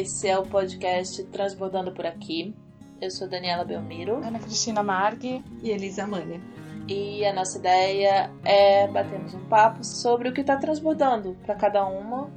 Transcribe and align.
Esse 0.00 0.28
é 0.28 0.38
o 0.38 0.44
podcast 0.46 1.24
Transbordando 1.24 1.90
por 1.90 2.06
Aqui. 2.06 2.54
Eu 3.00 3.10
sou 3.10 3.28
Daniela 3.28 3.64
Belmiro. 3.64 4.18
Ana 4.24 4.38
Cristina 4.38 4.80
Marg 4.80 5.42
e 5.60 5.70
Elisa 5.70 6.06
Mania. 6.06 6.40
E 6.86 7.24
a 7.24 7.34
nossa 7.34 7.58
ideia 7.58 8.30
é 8.44 8.86
batermos 8.86 9.34
um 9.34 9.44
papo 9.46 9.82
sobre 9.82 10.28
o 10.28 10.32
que 10.32 10.42
está 10.42 10.56
transbordando 10.56 11.36
para 11.44 11.56
cada 11.56 11.84
uma, 11.84 12.30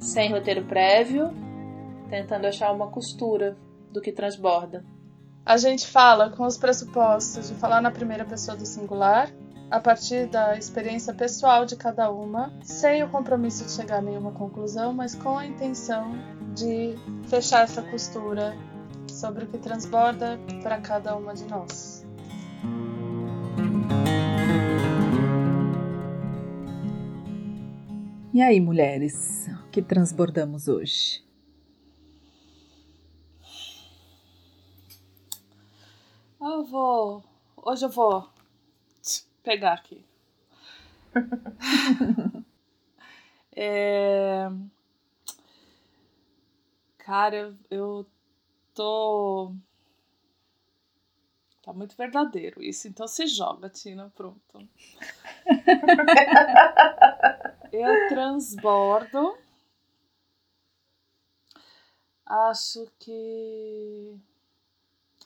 sem 0.00 0.32
roteiro 0.32 0.64
prévio, 0.64 1.30
tentando 2.10 2.48
achar 2.48 2.72
uma 2.72 2.88
costura 2.88 3.56
do 3.92 4.00
que 4.00 4.10
transborda. 4.10 4.84
A 5.46 5.56
gente 5.56 5.86
fala 5.86 6.30
com 6.30 6.44
os 6.44 6.58
pressupostos 6.58 7.48
de 7.48 7.54
falar 7.54 7.80
na 7.80 7.92
primeira 7.92 8.24
pessoa 8.24 8.56
do 8.56 8.66
singular, 8.66 9.30
a 9.70 9.78
partir 9.78 10.26
da 10.26 10.56
experiência 10.56 11.12
pessoal 11.12 11.66
de 11.66 11.76
cada 11.76 12.10
uma, 12.10 12.52
sem 12.62 13.02
o 13.02 13.08
compromisso 13.10 13.64
de 13.66 13.72
chegar 13.72 13.98
a 13.98 14.02
nenhuma 14.02 14.32
conclusão, 14.32 14.92
mas 14.92 15.14
com 15.14 15.36
a 15.36 15.46
intenção 15.46 16.12
de 16.54 16.94
fechar 17.28 17.64
essa 17.64 17.82
costura 17.82 18.56
sobre 19.10 19.44
o 19.44 19.46
que 19.46 19.58
transborda 19.58 20.38
para 20.62 20.80
cada 20.80 21.14
uma 21.16 21.34
de 21.34 21.44
nós. 21.44 22.06
E 28.32 28.40
aí, 28.40 28.60
mulheres, 28.60 29.48
o 29.64 29.70
que 29.70 29.82
transbordamos 29.82 30.68
hoje? 30.68 31.22
Eu 36.40 36.64
vou. 36.64 37.22
Hoje 37.56 37.84
eu 37.84 37.90
vou 37.90 38.37
pegar 39.48 39.72
aqui. 39.72 40.04
é... 43.56 44.46
Cara, 46.98 47.56
eu 47.70 48.06
tô. 48.74 49.54
Tá 51.62 51.72
muito 51.72 51.96
verdadeiro 51.96 52.62
isso. 52.62 52.88
Então 52.88 53.08
se 53.08 53.26
joga, 53.26 53.70
Tina. 53.70 54.12
Pronto. 54.14 54.68
eu 57.72 58.08
transbordo. 58.10 59.34
Acho 62.26 62.86
que 62.98 64.14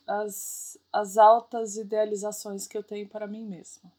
as, 0.06 0.78
as 0.92 1.18
altas 1.18 1.76
idealizações 1.76 2.68
que 2.68 2.78
eu 2.78 2.84
tenho 2.84 3.08
para 3.08 3.26
mim 3.26 3.44
mesma. 3.44 3.90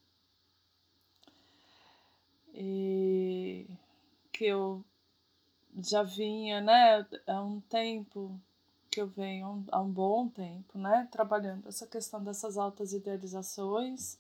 Que 4.34 4.46
eu 4.46 4.84
já 5.82 6.04
vinha, 6.04 6.60
né, 6.60 7.06
há 7.28 7.42
um 7.42 7.62
tempo 7.62 8.38
que 8.92 9.00
eu 9.00 9.08
venho, 9.08 9.64
há 9.72 9.82
um 9.82 9.90
bom 9.90 10.28
tempo, 10.28 10.78
né, 10.78 11.08
trabalhando 11.12 11.68
essa 11.68 11.88
questão 11.88 12.24
dessas 12.24 12.58
altas 12.58 12.94
idealizações. 12.94 14.18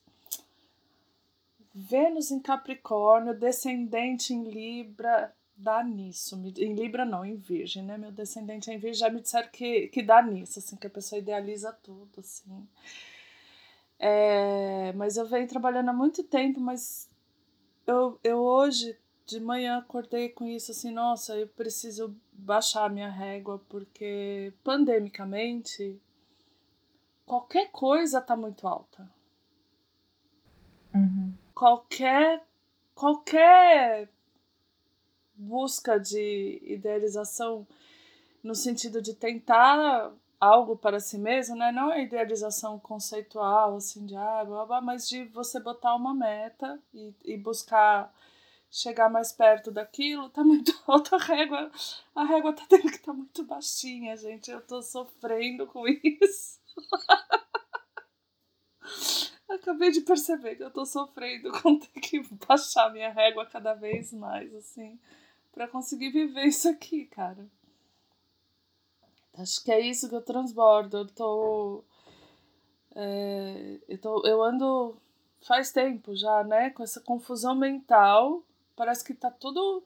Vênus 1.75 2.31
em 2.31 2.39
Capricórnio, 2.39 3.37
descendente 3.37 4.33
em 4.33 4.43
Libra, 4.43 5.33
dá 5.55 5.83
nisso. 5.83 6.39
Em 6.57 6.73
Libra 6.73 7.03
não, 7.03 7.25
em 7.25 7.35
Virgem, 7.35 7.83
né? 7.83 7.97
Meu 7.97 8.11
descendente 8.11 8.69
é 8.69 8.75
em 8.75 8.77
Virgem, 8.77 8.99
já 8.99 9.09
me 9.09 9.21
disseram 9.21 9.49
que, 9.49 9.87
que 9.87 10.03
dá 10.03 10.21
nisso, 10.21 10.59
assim, 10.59 10.75
que 10.75 10.85
a 10.85 10.89
pessoa 10.89 11.19
idealiza 11.19 11.71
tudo, 11.81 12.11
assim. 12.19 12.67
É, 13.97 14.93
mas 14.93 15.17
eu 15.17 15.27
venho 15.27 15.47
trabalhando 15.47 15.89
há 15.89 15.93
muito 15.93 16.23
tempo, 16.23 16.59
mas 16.59 17.09
eu, 17.87 18.19
eu 18.23 18.37
hoje 18.37 18.95
de 19.25 19.39
manhã 19.39 19.77
acordei 19.77 20.29
com 20.29 20.45
isso 20.45 20.71
assim, 20.71 20.91
nossa, 20.91 21.35
eu 21.35 21.47
preciso 21.47 22.15
baixar 22.31 22.89
minha 22.89 23.09
régua 23.09 23.61
porque 23.69 24.53
pandemicamente 24.63 25.99
qualquer 27.25 27.71
coisa 27.71 28.21
tá 28.21 28.35
muito 28.35 28.67
alta. 28.67 29.09
Uhum. 30.93 31.33
Qualquer 31.55 32.43
qualquer 32.93 34.09
busca 35.35 35.99
de 35.99 36.61
idealização 36.63 37.65
no 38.43 38.53
sentido 38.53 39.01
de 39.01 39.13
tentar 39.13 40.11
algo 40.39 40.75
para 40.75 40.99
si 40.99 41.17
mesmo, 41.17 41.55
né? 41.55 41.71
Não 41.71 41.91
é 41.91 42.03
idealização 42.03 42.77
conceitual, 42.77 43.77
assim, 43.77 44.05
de 44.05 44.15
ah, 44.15 44.43
blá, 44.45 44.65
blá, 44.65 44.81
mas 44.81 45.07
de 45.07 45.23
você 45.23 45.59
botar 45.59 45.95
uma 45.95 46.13
meta 46.13 46.77
e, 46.93 47.13
e 47.23 47.37
buscar 47.37 48.13
chegar 48.73 49.09
mais 49.09 49.31
perto 49.31 49.71
daquilo, 49.71 50.29
tá 50.29 50.43
muito 50.43 50.73
alta 50.87 51.15
a 51.15 51.19
régua. 51.19 51.71
A 52.15 52.23
régua 52.23 52.53
tá 52.53 52.65
tendo 52.67 52.91
que 52.91 52.99
tá 52.99 53.13
muito 53.13 53.43
baixinha, 53.43 54.15
gente. 54.17 54.51
Eu 54.51 54.61
tô 54.61 54.81
sofrendo 54.81 55.67
com 55.67 55.87
isso. 55.87 56.59
Acabei 59.47 59.91
de 59.91 60.01
perceber 60.01 60.55
que 60.55 60.63
eu 60.63 60.71
tô 60.71 60.85
sofrendo 60.85 61.51
com 61.61 61.77
ter 61.77 61.99
que 61.99 62.21
baixar 62.47 62.91
minha 62.91 63.11
régua 63.11 63.45
cada 63.45 63.73
vez 63.73 64.11
mais, 64.11 64.53
assim 64.55 64.99
para 65.53 65.67
conseguir 65.67 66.09
viver 66.09 66.45
isso 66.45 66.67
aqui, 66.67 67.05
cara. 67.05 67.47
Acho 69.37 69.63
que 69.63 69.71
é 69.71 69.79
isso 69.79 70.09
que 70.09 70.15
eu 70.15 70.21
transbordo. 70.21 70.97
Eu 70.97 71.07
tô. 71.07 71.83
É, 72.95 73.79
eu, 73.87 73.97
tô, 73.99 74.27
eu 74.27 74.43
ando 74.43 74.97
faz 75.41 75.71
tempo 75.71 76.15
já, 76.15 76.43
né? 76.43 76.71
Com 76.71 76.83
essa 76.83 76.99
confusão 76.99 77.55
mental. 77.55 78.43
Parece 78.75 79.03
que 79.03 79.13
tá 79.13 79.31
tudo. 79.31 79.83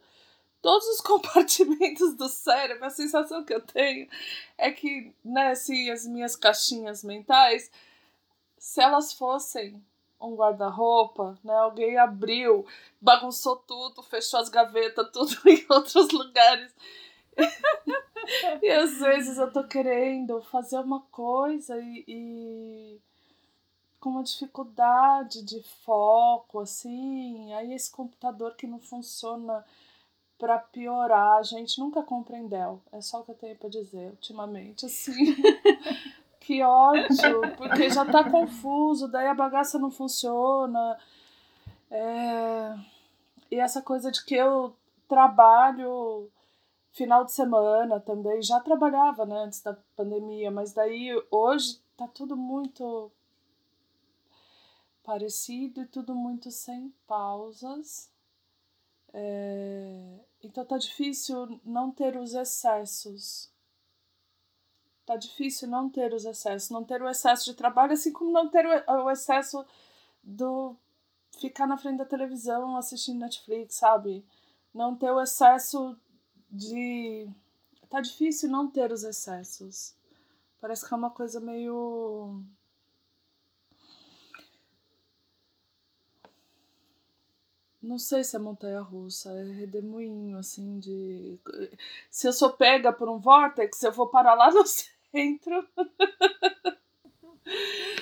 Todos 0.61 0.87
os 0.87 1.01
compartimentos 1.01 2.15
do 2.15 2.27
cérebro, 2.27 2.85
a 2.85 2.89
sensação 2.89 3.43
que 3.43 3.53
eu 3.53 3.61
tenho 3.61 4.07
é 4.57 4.71
que, 4.71 5.13
né, 5.23 5.55
se 5.55 5.89
as 5.91 6.05
minhas 6.05 6.35
caixinhas 6.35 7.03
mentais, 7.03 7.71
se 8.57 8.81
elas 8.81 9.13
fossem 9.13 9.81
um 10.19 10.35
guarda-roupa, 10.35 11.37
né? 11.43 11.53
Alguém 11.53 11.97
abriu, 11.97 12.65
bagunçou 12.99 13.55
tudo, 13.55 14.01
fechou 14.03 14.39
as 14.39 14.49
gavetas, 14.49 15.09
tudo 15.11 15.31
em 15.47 15.65
outros 15.69 16.09
lugares. 16.11 16.73
e 18.61 18.69
às 18.69 18.99
vezes 18.99 19.37
eu 19.37 19.51
tô 19.51 19.63
querendo 19.63 20.41
fazer 20.41 20.79
uma 20.79 21.01
coisa 21.11 21.77
e, 21.79 22.03
e, 22.07 23.01
com 24.07 24.11
uma 24.11 24.23
dificuldade 24.23 25.43
de 25.43 25.61
foco, 25.83 26.61
assim, 26.61 27.53
aí 27.53 27.73
esse 27.73 27.91
computador 27.91 28.55
que 28.55 28.65
não 28.65 28.79
funciona 28.79 29.65
para 30.39 30.57
piorar, 30.57 31.39
a 31.39 31.43
gente 31.43 31.77
nunca 31.77 32.01
compreendeu. 32.01 32.81
É 32.89 33.01
só 33.01 33.19
o 33.19 33.25
que 33.25 33.31
eu 33.31 33.35
tenho 33.35 33.57
para 33.57 33.67
dizer 33.67 34.11
ultimamente, 34.11 34.85
assim. 34.85 35.11
Que 36.39 36.63
ódio, 36.63 37.41
porque 37.57 37.89
já 37.89 38.05
tá 38.05 38.23
confuso, 38.23 39.09
daí 39.09 39.27
a 39.27 39.33
bagaça 39.33 39.77
não 39.77 39.91
funciona. 39.91 40.97
É... 41.91 42.73
E 43.51 43.59
essa 43.59 43.81
coisa 43.81 44.09
de 44.09 44.23
que 44.23 44.35
eu 44.35 44.73
trabalho 45.09 46.31
final 46.93 47.25
de 47.25 47.33
semana 47.33 47.99
também, 47.99 48.41
já 48.41 48.61
trabalhava 48.61 49.25
né, 49.25 49.39
antes 49.39 49.61
da 49.61 49.77
pandemia, 49.97 50.49
mas 50.49 50.71
daí 50.71 51.11
hoje 51.29 51.81
tá 51.97 52.07
tudo 52.07 52.37
muito 52.37 53.11
parecido 55.07 55.81
e 55.81 55.87
tudo 55.87 56.13
muito 56.13 56.51
sem 56.51 56.93
pausas. 57.07 58.11
É... 59.13 60.19
Então 60.43 60.65
tá 60.65 60.77
difícil 60.77 61.59
não 61.63 61.89
ter 61.89 62.17
os 62.17 62.33
excessos 62.33 63.49
tá 65.07 65.15
difícil 65.15 65.69
não 65.69 65.89
ter 65.89 66.13
os 66.13 66.25
excessos, 66.25 66.69
não 66.69 66.83
ter 66.83 67.01
o 67.01 67.09
excesso 67.09 67.45
de 67.45 67.53
trabalho, 67.53 67.93
assim 67.93 68.11
como 68.11 68.29
não 68.29 68.49
ter 68.49 68.65
o 68.65 69.09
excesso 69.09 69.65
do 70.21 70.75
ficar 71.39 71.65
na 71.65 71.77
frente 71.77 71.99
da 71.99 72.05
televisão 72.05 72.75
assistindo 72.75 73.19
Netflix, 73.19 73.75
sabe? 73.75 74.25
Não 74.73 74.97
ter 74.97 75.09
o 75.09 75.21
excesso 75.21 75.97
de. 76.51 77.29
Tá 77.89 78.01
difícil 78.01 78.49
não 78.49 78.69
ter 78.69 78.91
os 78.91 79.05
excessos. 79.05 79.95
Parece 80.59 80.85
que 80.85 80.93
é 80.93 80.97
uma 80.97 81.09
coisa 81.09 81.39
meio. 81.39 82.43
Não 87.87 87.97
sei 87.97 88.21
se 88.21 88.35
é 88.35 88.39
montanha 88.39 88.81
russa, 88.81 89.31
é 89.31 89.43
redemoinho, 89.43 90.37
assim, 90.37 90.77
de. 90.77 91.39
Se 92.11 92.27
eu 92.27 92.33
sou 92.33 92.51
pega 92.51 92.91
por 92.91 93.07
um 93.07 93.17
vórtex, 93.17 93.81
eu 93.81 93.93
vou 93.93 94.07
parar 94.09 94.33
lá, 94.33 94.51
não 94.51 94.65
sei 94.65 94.89
dentro. 95.13 95.65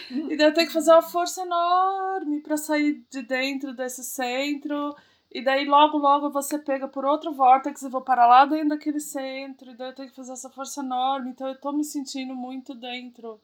e 0.09 0.35
daí 0.35 0.47
eu 0.47 0.53
tenho 0.55 0.65
que 0.65 0.73
fazer 0.73 0.91
uma 0.91 1.03
força 1.03 1.43
enorme 1.43 2.41
para 2.41 2.57
sair 2.57 3.05
de 3.11 3.21
dentro 3.21 3.75
desse 3.75 4.03
centro. 4.03 4.95
E 5.31 5.43
daí 5.43 5.65
logo, 5.65 5.99
logo 5.99 6.31
você 6.31 6.57
pega 6.57 6.87
por 6.87 7.05
outro 7.05 7.31
vórtex 7.31 7.83
e 7.83 7.89
vou 7.89 8.01
para 8.01 8.25
lá 8.25 8.45
dentro 8.45 8.69
daquele 8.69 8.99
centro. 8.99 9.69
E 9.69 9.75
daí 9.75 9.89
eu 9.89 9.95
tenho 9.95 10.09
que 10.09 10.15
fazer 10.15 10.33
essa 10.33 10.49
força 10.49 10.81
enorme. 10.81 11.29
Então 11.29 11.47
eu 11.47 11.59
tô 11.61 11.71
me 11.71 11.83
sentindo 11.83 12.33
muito 12.33 12.73
dentro 12.73 13.39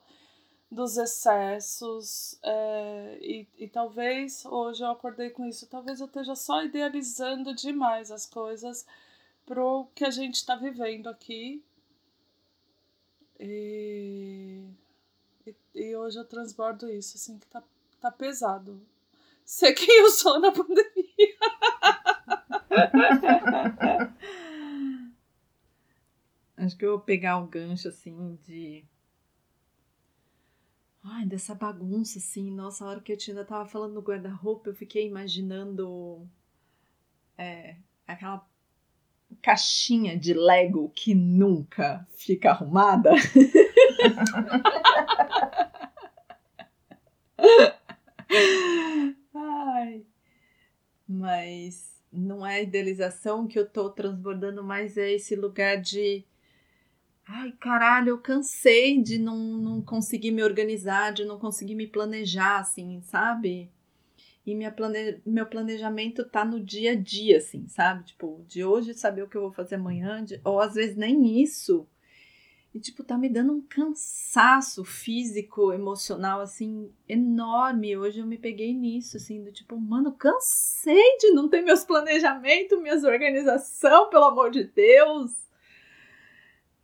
dos 0.71 0.97
excessos. 0.97 2.39
É, 2.43 3.17
e, 3.21 3.47
e 3.57 3.67
talvez 3.67 4.45
hoje 4.45 4.83
eu 4.83 4.89
acordei 4.89 5.29
com 5.29 5.45
isso. 5.45 5.67
Talvez 5.67 5.99
eu 5.99 6.07
esteja 6.07 6.35
só 6.35 6.63
idealizando 6.63 7.53
demais 7.53 8.11
as 8.11 8.25
coisas 8.25 8.85
pro 9.45 9.87
que 9.95 10.05
a 10.05 10.09
gente 10.11 10.35
está 10.35 10.55
vivendo 10.55 11.07
aqui 11.09 11.63
E, 13.39 14.63
e, 15.47 15.55
e 15.73 15.95
hoje 15.95 16.19
eu 16.19 16.25
transbordo 16.25 16.89
isso, 16.89 17.17
assim, 17.17 17.39
que 17.39 17.47
tá, 17.47 17.63
tá 17.99 18.11
pesado. 18.11 18.79
Ser 19.45 19.73
quem 19.73 19.99
eu 20.01 20.11
sou 20.11 20.39
na 20.39 20.51
pandemia. 20.51 21.37
Acho 26.57 26.77
que 26.77 26.85
eu 26.85 26.91
vou 26.91 26.99
pegar 27.01 27.39
o 27.39 27.47
gancho, 27.47 27.87
assim, 27.87 28.37
de. 28.43 28.85
Ai, 31.03 31.25
dessa 31.25 31.55
bagunça, 31.55 32.19
assim. 32.19 32.51
Nossa, 32.51 32.85
a 32.85 32.89
hora 32.89 33.01
que 33.01 33.11
a 33.13 33.17
Tina 33.17 33.43
tava 33.43 33.67
falando 33.67 33.93
no 33.93 34.01
guarda-roupa, 34.01 34.69
eu 34.69 34.75
fiquei 34.75 35.07
imaginando. 35.07 36.27
É, 37.37 37.77
aquela 38.07 38.47
caixinha 39.41 40.17
de 40.17 40.33
Lego 40.33 40.89
que 40.89 41.15
nunca 41.15 42.07
fica 42.11 42.51
arrumada. 42.51 43.11
Ai. 49.33 50.05
Mas 51.07 51.91
não 52.11 52.45
é 52.45 52.55
a 52.55 52.61
idealização 52.61 53.47
que 53.47 53.57
eu 53.57 53.67
tô 53.67 53.89
transbordando, 53.89 54.63
mas 54.63 54.97
é 54.97 55.11
esse 55.11 55.35
lugar 55.35 55.77
de. 55.77 56.25
Ai, 57.33 57.53
caralho, 57.53 58.09
eu 58.09 58.17
cansei 58.17 59.01
de 59.01 59.17
não, 59.17 59.37
não 59.37 59.81
conseguir 59.81 60.31
me 60.31 60.43
organizar, 60.43 61.13
de 61.13 61.23
não 61.23 61.39
conseguir 61.39 61.75
me 61.75 61.87
planejar, 61.87 62.59
assim, 62.59 62.99
sabe? 63.03 63.71
E 64.45 64.53
minha 64.53 64.69
plane... 64.69 65.21
meu 65.25 65.45
planejamento 65.45 66.25
tá 66.25 66.43
no 66.43 66.59
dia 66.59 66.91
a 66.91 66.95
dia, 66.95 67.37
assim, 67.37 67.69
sabe? 67.69 68.03
Tipo, 68.03 68.43
de 68.49 68.65
hoje 68.65 68.93
saber 68.93 69.23
o 69.23 69.29
que 69.29 69.37
eu 69.37 69.43
vou 69.43 69.51
fazer 69.51 69.75
amanhã, 69.75 70.21
de... 70.21 70.41
ou 70.43 70.59
às 70.59 70.73
vezes 70.73 70.97
nem 70.97 71.41
isso. 71.41 71.87
E, 72.75 72.79
tipo, 72.81 73.01
tá 73.01 73.17
me 73.17 73.29
dando 73.29 73.53
um 73.53 73.61
cansaço 73.61 74.83
físico, 74.83 75.71
emocional, 75.71 76.41
assim, 76.41 76.91
enorme. 77.07 77.95
Hoje 77.95 78.19
eu 78.19 78.27
me 78.27 78.37
peguei 78.37 78.73
nisso, 78.73 79.15
assim, 79.15 79.41
do 79.41 79.53
tipo, 79.53 79.79
mano, 79.79 80.11
cansei 80.11 81.17
de 81.17 81.31
não 81.31 81.47
ter 81.47 81.61
meus 81.61 81.85
planejamentos, 81.85 82.81
minhas 82.81 83.05
organização, 83.05 84.09
pelo 84.09 84.25
amor 84.25 84.51
de 84.51 84.65
Deus. 84.65 85.49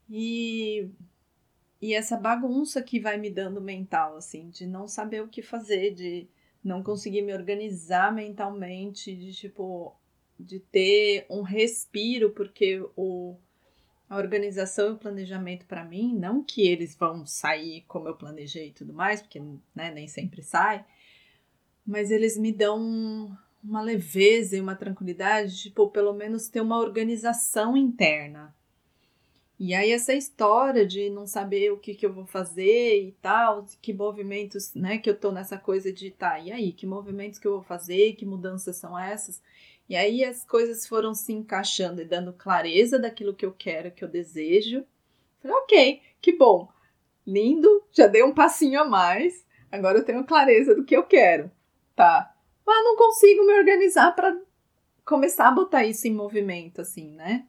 E, 0.10 0.90
e 1.82 1.94
essa 1.94 2.18
bagunça 2.18 2.82
que 2.82 3.00
vai 3.00 3.18
me 3.18 3.30
dando 3.30 3.62
mental, 3.62 4.16
assim, 4.16 4.50
de 4.50 4.66
não 4.66 4.88
saber 4.88 5.22
o 5.22 5.28
que 5.28 5.42
fazer, 5.42 5.94
de 5.94 6.28
não 6.64 6.84
conseguir 6.84 7.22
me 7.22 7.34
organizar 7.34 8.14
mentalmente, 8.14 9.16
de 9.16 9.34
tipo, 9.34 9.96
de 10.40 10.60
ter 10.60 11.26
um 11.30 11.42
respiro, 11.42 12.32
porque 12.32 12.84
o, 12.96 13.36
a 14.10 14.18
organização 14.18 14.90
e 14.90 14.94
o 14.94 14.98
planejamento 14.98 15.66
para 15.66 15.84
mim, 15.84 16.16
não 16.18 16.44
que 16.44 16.68
eles 16.68 16.96
vão 16.96 17.26
sair 17.26 17.84
como 17.88 18.08
eu 18.08 18.16
planejei 18.16 18.70
e 18.70 18.74
tudo 18.74 18.94
mais, 18.94 19.22
porque 19.22 19.40
né, 19.76 19.92
nem 19.92 20.08
sempre 20.08 20.42
sai, 20.42 20.86
mas 21.86 22.12
eles 22.12 22.38
me 22.38 22.52
dão 22.52 23.38
uma 23.64 23.82
leveza 23.82 24.56
e 24.56 24.62
uma 24.62 24.76
tranquilidade, 24.76 25.58
tipo, 25.58 25.90
pelo 25.90 26.14
menos 26.14 26.48
ter 26.48 26.62
uma 26.62 26.80
organização 26.80 27.76
interna. 27.76 28.56
E 29.60 29.74
aí 29.74 29.92
essa 29.92 30.14
história 30.14 30.86
de 30.86 31.10
não 31.10 31.26
saber 31.26 31.72
o 31.72 31.78
que, 31.78 31.96
que 31.96 32.06
eu 32.06 32.14
vou 32.14 32.28
fazer 32.28 33.02
e 33.02 33.12
tal, 33.14 33.66
que 33.82 33.92
movimentos, 33.92 34.74
né, 34.76 35.00
que 35.00 35.10
eu 35.10 35.16
tô 35.20 35.32
nessa 35.32 35.58
coisa 35.58 35.92
de, 35.92 36.12
tá, 36.12 36.40
e 36.40 36.52
aí, 36.52 36.72
que 36.72 36.86
movimentos 36.86 37.40
que 37.40 37.48
eu 37.48 37.54
vou 37.54 37.64
fazer, 37.64 38.14
que 38.14 38.26
mudanças 38.26 38.78
são 38.78 38.98
essas? 38.98 39.42
E 39.90 39.96
aí 39.96 40.24
as 40.24 40.46
coisas 40.46 40.86
foram 40.86 41.16
se 41.16 41.34
encaixando 41.34 42.02
e 42.02 42.06
dando 42.06 42.34
clareza 42.34 43.00
daquilo 43.00 43.34
que 43.34 43.46
eu 43.46 43.52
quero, 43.52 43.92
que 43.92 44.04
eu 44.04 44.08
desejo. 44.08 44.86
Falei, 45.42 45.58
ok, 45.58 46.02
que 46.22 46.38
bom, 46.38 46.70
lindo, 47.26 47.84
já 47.92 48.06
dei 48.06 48.22
um 48.22 48.34
passinho 48.34 48.82
a 48.82 48.86
mais, 48.86 49.44
agora 49.72 49.98
eu 49.98 50.06
tenho 50.06 50.24
clareza 50.24 50.76
do 50.76 50.86
que 50.86 50.96
eu 50.96 51.04
quero, 51.04 51.50
tá? 51.96 52.32
Mas 52.66 52.84
não 52.84 52.96
consigo 52.96 53.44
me 53.44 53.58
organizar 53.58 54.14
para 54.14 54.40
começar 55.04 55.48
a 55.48 55.52
botar 55.52 55.84
isso 55.84 56.08
em 56.08 56.14
movimento, 56.14 56.82
assim, 56.82 57.10
né? 57.12 57.48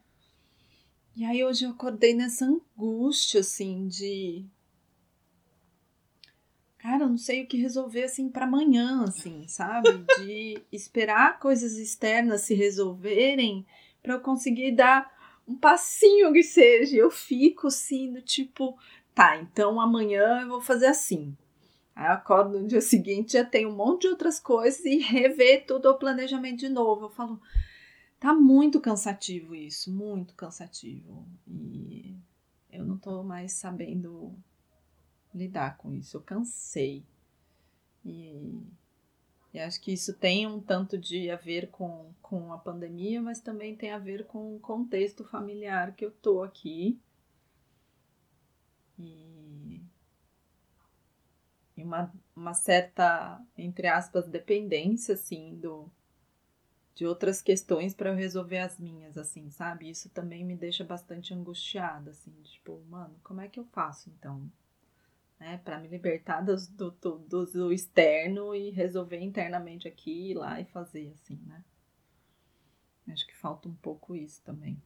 E 1.19 1.25
aí 1.25 1.45
hoje 1.45 1.65
eu 1.65 1.71
acordei 1.71 2.15
nessa 2.15 2.45
angústia, 2.45 3.41
assim, 3.41 3.89
de. 3.89 4.47
Cara, 6.79 7.03
eu 7.03 7.09
não 7.09 7.19
sei 7.19 7.43
o 7.43 7.47
que 7.49 7.57
resolver, 7.57 8.05
assim, 8.05 8.29
para 8.29 8.45
amanhã, 8.45 9.03
assim, 9.03 9.45
sabe? 9.49 9.89
De 10.17 10.63
esperar 10.71 11.41
coisas 11.41 11.77
externas 11.77 12.43
se 12.43 12.55
resolverem 12.55 13.67
para 14.01 14.15
eu 14.15 14.21
conseguir 14.21 14.71
dar 14.71 15.13
um 15.45 15.57
passinho 15.57 16.33
que 16.33 16.45
seja. 16.45 16.97
Eu 16.97 17.11
fico, 17.11 17.67
assim, 17.67 18.13
do 18.13 18.23
tipo, 18.23 18.79
tá, 19.13 19.39
então 19.39 19.81
amanhã 19.81 20.43
eu 20.43 20.49
vou 20.49 20.61
fazer 20.61 20.87
assim. 20.87 21.37
Aí 21.97 22.07
eu 22.07 22.13
acordo 22.13 22.61
no 22.61 22.69
dia 22.69 22.81
seguinte, 22.81 23.33
já 23.33 23.45
tem 23.45 23.67
um 23.67 23.75
monte 23.75 24.03
de 24.03 24.09
outras 24.09 24.39
coisas 24.39 24.85
e 24.85 24.99
rever 24.99 25.67
todo 25.67 25.87
o 25.87 25.99
planejamento 25.99 26.61
de 26.61 26.69
novo. 26.69 27.07
Eu 27.07 27.11
falo, 27.11 27.43
Tá 28.21 28.35
muito 28.35 28.81
cansativo 28.81 29.55
isso, 29.55 29.93
muito 29.93 30.35
cansativo. 30.35 31.25
E 31.47 32.17
eu 32.71 32.85
não 32.85 32.99
tô 32.99 33.23
mais 33.23 33.53
sabendo 33.53 34.35
lidar 35.35 35.77
com 35.77 35.95
isso. 35.95 36.17
Eu 36.17 36.23
cansei. 36.23 37.05
E, 38.05 38.61
e 39.55 39.59
acho 39.61 39.81
que 39.81 39.93
isso 39.93 40.15
tem 40.15 40.47
um 40.47 40.61
tanto 40.61 40.99
de 40.99 41.31
a 41.31 41.37
ver 41.37 41.71
com, 41.71 42.13
com 42.21 42.53
a 42.53 42.59
pandemia, 42.59 43.23
mas 43.23 43.41
também 43.41 43.77
tem 43.77 43.93
a 43.93 43.99
ver 43.99 44.27
com 44.27 44.57
o 44.57 44.61
contexto 44.61 45.25
familiar 45.25 45.95
que 45.95 46.05
eu 46.05 46.11
tô 46.11 46.43
aqui. 46.43 46.99
E, 48.99 49.81
e 51.77 51.85
uma, 51.85 52.13
uma 52.35 52.53
certa, 52.53 53.41
entre 53.57 53.87
aspas, 53.87 54.27
dependência, 54.27 55.15
assim, 55.15 55.55
do, 55.55 55.89
de 56.99 57.07
outras 57.07 57.41
questões 57.41 57.95
para 57.95 58.11
eu 58.11 58.17
resolver 58.17 58.59
as 58.59 58.77
minhas, 58.77 59.17
assim, 59.17 59.49
sabe? 59.51 59.89
Isso 59.89 60.11
também 60.11 60.45
me 60.45 60.57
deixa 60.57 60.83
bastante 60.83 61.33
angustiada, 61.33 62.11
assim, 62.11 62.33
tipo, 62.43 62.83
mano, 62.91 63.15
como 63.23 63.41
é 63.41 63.47
que 63.47 63.61
eu 63.61 63.65
faço 63.67 64.11
então? 64.11 64.51
Né, 65.39 65.59
para 65.59 65.79
me 65.79 65.87
libertar 65.87 66.41
do, 66.41 66.57
do, 66.71 66.91
do, 66.91 67.47
do, 67.47 67.73
externo 67.73 68.53
e 68.53 68.71
resolver 68.71 69.21
internamente 69.21 69.87
aqui, 69.87 70.33
ir 70.33 70.35
lá 70.35 70.61
e 70.61 70.65
fazer, 70.65 71.13
assim, 71.15 71.41
né? 71.47 71.65
Acho 73.07 73.25
que 73.29 73.37
falta 73.37 73.69
um 73.69 73.75
pouco 73.77 74.17
isso 74.17 74.43
também. 74.43 74.83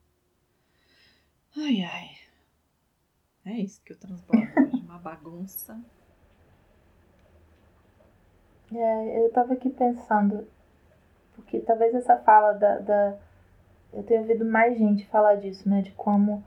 Ai, 1.56 1.80
ai. 1.80 2.10
É 3.46 3.58
isso 3.58 3.80
que 3.82 3.94
eu 3.94 3.98
transbordo 3.98 4.52
hoje, 4.60 4.76
uma 4.84 4.98
bagunça. 4.98 5.82
É, 8.70 9.24
eu 9.24 9.32
tava 9.32 9.54
aqui 9.54 9.70
pensando, 9.70 10.46
porque 11.34 11.60
talvez 11.60 11.94
essa 11.94 12.16
fala 12.16 12.52
da, 12.52 12.78
da 12.78 13.16
eu 13.92 14.02
tenho 14.02 14.20
ouvido 14.22 14.44
mais 14.44 14.78
gente 14.78 15.06
falar 15.06 15.36
disso, 15.36 15.68
né? 15.68 15.82
De 15.82 15.90
como 15.92 16.42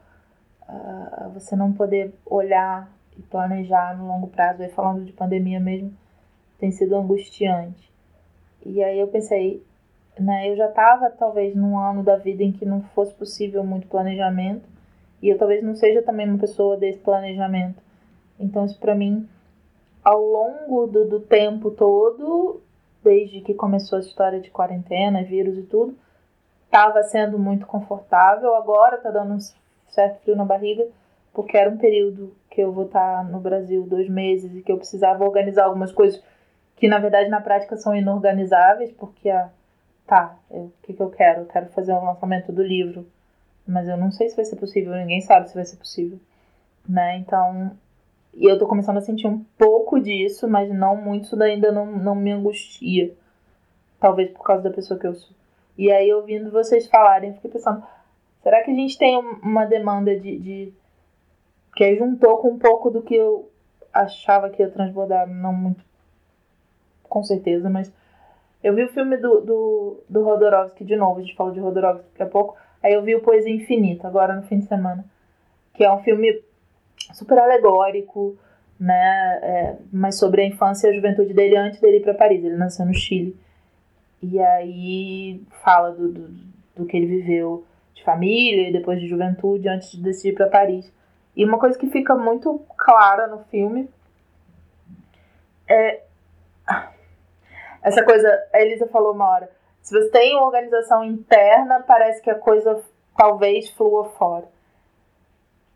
uh, 0.67 1.29
você 1.33 1.55
não 1.55 1.71
poder 1.73 2.13
olhar 2.25 2.89
e 3.17 3.21
planejar 3.21 3.95
no 3.97 4.07
longo 4.07 4.27
prazo, 4.27 4.63
aí 4.63 4.69
falando 4.69 5.05
de 5.05 5.13
pandemia 5.13 5.59
mesmo, 5.59 5.93
tem 6.57 6.71
sido 6.71 6.95
angustiante. 6.95 7.91
E 8.65 8.83
aí 8.83 8.99
eu 8.99 9.07
pensei, 9.07 9.63
né? 10.19 10.49
Eu 10.49 10.55
já 10.55 10.67
estava 10.67 11.09
talvez 11.11 11.55
num 11.55 11.77
ano 11.77 12.03
da 12.03 12.15
vida 12.15 12.43
em 12.43 12.51
que 12.51 12.65
não 12.65 12.81
fosse 12.81 13.13
possível 13.13 13.63
muito 13.63 13.87
planejamento, 13.87 14.67
e 15.21 15.29
eu 15.29 15.37
talvez 15.37 15.63
não 15.63 15.75
seja 15.75 16.01
também 16.01 16.27
uma 16.27 16.39
pessoa 16.39 16.75
desse 16.75 16.99
planejamento. 16.99 17.81
Então 18.39 18.65
isso 18.65 18.79
para 18.79 18.95
mim, 18.95 19.29
ao 20.03 20.19
longo 20.19 20.87
do, 20.87 21.05
do 21.07 21.19
tempo 21.19 21.71
todo, 21.71 22.61
desde 23.05 23.39
que 23.41 23.53
começou 23.53 23.99
a 23.99 24.01
história 24.01 24.41
de 24.41 24.49
quarentena, 24.49 25.23
vírus 25.23 25.57
e 25.59 25.61
tudo, 25.61 25.95
estava 26.65 27.03
sendo 27.03 27.37
muito 27.37 27.67
confortável. 27.67 28.55
Agora 28.55 28.97
tá 28.97 29.11
dando 29.11 29.35
um 29.35 29.39
certo 29.87 30.23
frio 30.23 30.35
na 30.35 30.43
barriga, 30.43 30.85
porque 31.31 31.55
era 31.55 31.69
um 31.69 31.77
período 31.77 32.35
que 32.49 32.59
eu 32.59 32.71
vou 32.71 32.87
estar 32.87 33.17
tá 33.17 33.23
no 33.23 33.39
Brasil 33.39 33.83
dois 33.83 34.09
meses 34.09 34.53
e 34.55 34.63
que 34.63 34.71
eu 34.71 34.77
precisava 34.77 35.23
organizar 35.23 35.65
algumas 35.65 35.91
coisas 35.91 36.21
que 36.75 36.87
na 36.87 36.99
verdade 36.99 37.29
na 37.29 37.39
prática 37.39 37.77
são 37.77 37.95
inorganizáveis, 37.95 38.91
porque 38.91 39.29
a 39.29 39.49
tá, 40.07 40.37
o 40.49 40.71
que, 40.83 40.93
que 40.93 41.01
eu 41.01 41.09
quero? 41.09 41.41
Eu 41.41 41.45
quero 41.45 41.67
fazer 41.67 41.93
um 41.93 42.05
lançamento 42.05 42.51
do 42.51 42.61
livro, 42.61 43.07
mas 43.67 43.87
eu 43.87 43.97
não 43.97 44.11
sei 44.11 44.29
se 44.29 44.35
vai 44.35 44.45
ser 44.45 44.55
possível, 44.55 44.93
ninguém 44.93 45.21
sabe 45.21 45.49
se 45.49 45.55
vai 45.55 45.65
ser 45.65 45.77
possível, 45.77 46.19
né? 46.87 47.17
Então 47.17 47.71
e 48.35 48.45
eu 48.45 48.59
tô 48.59 48.67
começando 48.67 48.97
a 48.97 49.01
sentir 49.01 49.27
um 49.27 49.43
pouco 49.57 49.99
disso, 49.99 50.47
mas 50.47 50.69
não 50.69 50.97
muito, 50.97 51.25
isso 51.25 51.41
ainda 51.41 51.71
não, 51.71 51.85
não 51.85 52.13
me 52.13 52.31
angustia. 52.31 53.13
Talvez 53.99 54.29
por 54.31 54.43
causa 54.43 54.63
da 54.63 54.69
pessoa 54.69 54.99
que 54.99 55.07
eu 55.07 55.15
sou. 55.15 55.33
E 55.77 55.89
aí, 55.91 56.11
ouvindo 56.13 56.51
vocês 56.51 56.87
falarem, 56.87 57.33
fiquei 57.33 57.49
pensando: 57.49 57.81
será 58.43 58.61
que 58.63 58.71
a 58.71 58.73
gente 58.73 58.97
tem 58.97 59.17
uma 59.17 59.65
demanda 59.65 60.19
de. 60.19 60.37
de... 60.37 60.73
que 61.75 61.95
juntou 61.95 62.37
com 62.37 62.49
um 62.49 62.59
pouco 62.59 62.89
do 62.89 63.01
que 63.01 63.15
eu 63.15 63.49
achava 63.93 64.49
que 64.49 64.61
ia 64.61 64.69
transbordar? 64.69 65.27
Não 65.27 65.53
muito. 65.53 65.83
Com 67.03 67.23
certeza, 67.23 67.69
mas. 67.69 67.91
Eu 68.61 68.73
vi 68.73 68.83
o 68.83 68.89
filme 68.89 69.15
do, 69.17 69.41
do, 69.41 70.03
do 70.09 70.23
Rodorovsky 70.23 70.83
de 70.83 70.95
novo, 70.95 71.19
a 71.19 71.21
gente 71.21 71.35
falou 71.35 71.53
de 71.53 71.59
Rodorovsky 71.59 72.09
daqui 72.11 72.23
a 72.23 72.25
pouco. 72.25 72.57
Aí 72.81 72.93
eu 72.93 73.01
vi 73.01 73.15
o 73.15 73.21
Poesia 73.21 73.53
Infinita, 73.53 74.07
agora 74.07 74.35
no 74.35 74.43
fim 74.43 74.59
de 74.59 74.65
semana. 74.65 75.05
Que 75.73 75.83
é 75.83 75.93
um 75.93 76.01
filme 76.03 76.41
super 77.13 77.37
alegórico, 77.37 78.37
né? 78.79 79.39
É, 79.41 79.75
mas 79.91 80.17
sobre 80.17 80.41
a 80.41 80.45
infância 80.45 80.87
e 80.87 80.91
a 80.91 80.93
juventude 80.93 81.33
dele 81.33 81.57
antes 81.57 81.79
dele 81.79 81.97
ir 81.97 82.01
para 82.01 82.13
Paris. 82.13 82.43
Ele 82.43 82.55
nasceu 82.55 82.85
no 82.85 82.93
Chile. 82.93 83.37
E 84.21 84.39
aí 84.39 85.41
fala 85.63 85.91
do, 85.91 86.11
do, 86.11 86.27
do 86.75 86.85
que 86.85 86.97
ele 86.97 87.05
viveu 87.05 87.65
de 87.93 88.03
família 88.03 88.69
e 88.69 88.73
depois 88.73 88.99
de 88.99 89.07
juventude 89.07 89.67
antes 89.67 89.91
de 89.91 90.01
decidir 90.01 90.33
para 90.33 90.47
Paris. 90.47 90.91
E 91.35 91.43
uma 91.45 91.59
coisa 91.59 91.77
que 91.77 91.87
fica 91.87 92.15
muito 92.15 92.59
clara 92.77 93.27
no 93.27 93.39
filme 93.45 93.89
é 95.67 96.01
essa 97.85 98.03
coisa, 98.03 98.27
a 98.51 98.61
Elisa 98.61 98.87
falou 98.87 99.13
uma 99.13 99.29
hora, 99.29 99.51
se 99.79 99.93
você 99.93 100.09
tem 100.09 100.35
uma 100.35 100.47
organização 100.47 101.03
interna, 101.03 101.83
parece 101.85 102.19
que 102.19 102.31
a 102.31 102.35
coisa 102.35 102.81
talvez 103.15 103.69
flua 103.69 104.05
fora. 104.05 104.47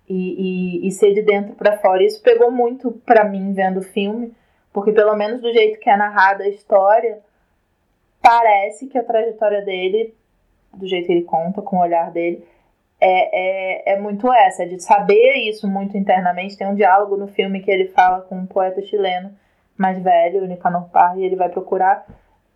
E, 0.09 0.81
e, 0.81 0.87
e 0.87 0.91
ser 0.91 1.13
de 1.13 1.21
dentro 1.21 1.53
para 1.53 1.77
fora. 1.77 2.03
Isso 2.03 2.21
pegou 2.23 2.49
muito 2.49 2.91
para 3.05 3.23
mim 3.23 3.53
vendo 3.53 3.77
o 3.77 3.83
filme, 3.83 4.33
porque 4.73 4.91
pelo 4.91 5.15
menos 5.15 5.39
do 5.39 5.53
jeito 5.53 5.79
que 5.79 5.87
é 5.87 5.95
narrada 5.95 6.45
a 6.45 6.49
história, 6.49 7.19
parece 8.19 8.87
que 8.87 8.97
a 8.97 9.03
trajetória 9.03 9.61
dele, 9.61 10.15
do 10.73 10.87
jeito 10.87 11.05
que 11.05 11.11
ele 11.11 11.23
conta, 11.23 11.61
com 11.61 11.77
o 11.77 11.81
olhar 11.81 12.11
dele, 12.11 12.43
é, 12.99 13.91
é, 13.91 13.93
é 13.93 13.99
muito 13.99 14.31
essa, 14.33 14.63
é 14.63 14.65
de 14.65 14.81
saber 14.81 15.35
isso 15.47 15.67
muito 15.67 15.97
internamente. 15.97 16.57
Tem 16.57 16.67
um 16.67 16.75
diálogo 16.75 17.15
no 17.15 17.27
filme 17.27 17.61
que 17.61 17.71
ele 17.71 17.87
fala 17.89 18.21
com 18.21 18.35
um 18.35 18.45
poeta 18.45 18.81
chileno 18.81 19.31
mais 19.77 20.01
velho, 20.01 20.43
o 20.43 20.47
Nicanor 20.47 20.89
Parra, 20.89 21.17
e 21.17 21.23
ele 21.23 21.35
vai 21.35 21.49
procurar. 21.49 22.05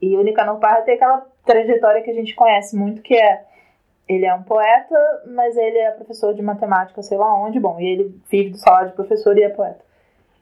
E 0.02 0.18
o 0.18 0.24
Nicanor 0.24 0.60
Parra 0.60 0.82
tem 0.82 0.96
aquela 0.96 1.26
trajetória 1.46 2.02
que 2.02 2.12
a 2.12 2.14
gente 2.14 2.36
conhece 2.36 2.76
muito, 2.76 3.02
que 3.02 3.16
é 3.16 3.46
ele 4.14 4.26
é 4.26 4.34
um 4.34 4.44
poeta, 4.44 5.24
mas 5.28 5.56
ele 5.58 5.78
é 5.78 5.92
professor 5.92 6.34
de 6.34 6.42
matemática, 6.42 7.02
sei 7.02 7.18
lá 7.18 7.34
onde, 7.36 7.60
bom, 7.60 7.80
e 7.80 7.86
ele 7.86 8.22
vive 8.30 8.52
do 8.52 8.58
salário 8.58 8.90
de 8.90 8.96
professor 8.96 9.38
e 9.38 9.44
é 9.44 9.50
poeta. 9.50 9.84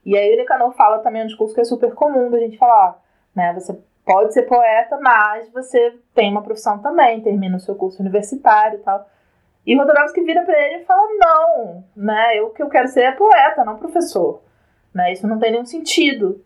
E 0.06 0.18
aí 0.18 0.34
o 0.34 0.38
Nicanor 0.38 0.72
fala 0.74 1.00
também 1.00 1.24
um 1.24 1.28
discurso 1.28 1.54
que 1.54 1.62
é 1.62 1.66
super 1.66 1.94
comum 1.94 2.30
da 2.30 2.40
gente 2.40 2.58
falar, 2.58 3.00
né? 3.36 3.54
Você 3.54 3.78
pode 4.06 4.34
ser 4.34 4.44
poeta, 4.44 5.00
mas 5.00 5.50
você 5.52 5.96
tem 6.14 6.32
uma 6.32 6.42
profissão 6.42 6.80
também, 6.80 7.22
termina 7.22 7.58
o 7.58 7.60
seu 7.60 7.76
curso 7.76 8.02
universitário 8.02 8.80
e 8.80 8.82
tal. 8.82 9.08
E 9.66 9.76
Rodorovsky 9.76 10.22
vira 10.24 10.44
para 10.44 10.60
ele 10.60 10.82
e 10.82 10.86
fala: 10.86 11.08
"Não, 11.20 11.84
né? 11.96 12.40
Eu, 12.40 12.48
o 12.48 12.50
que 12.50 12.64
eu 12.64 12.70
quero 12.70 12.88
ser 12.88 13.02
é 13.02 13.12
poeta, 13.12 13.64
não 13.64 13.78
professor". 13.78 14.42
Né? 14.94 15.14
Isso 15.14 15.28
não 15.28 15.40
tem 15.40 15.52
nenhum 15.52 15.66
sentido. 15.66 16.44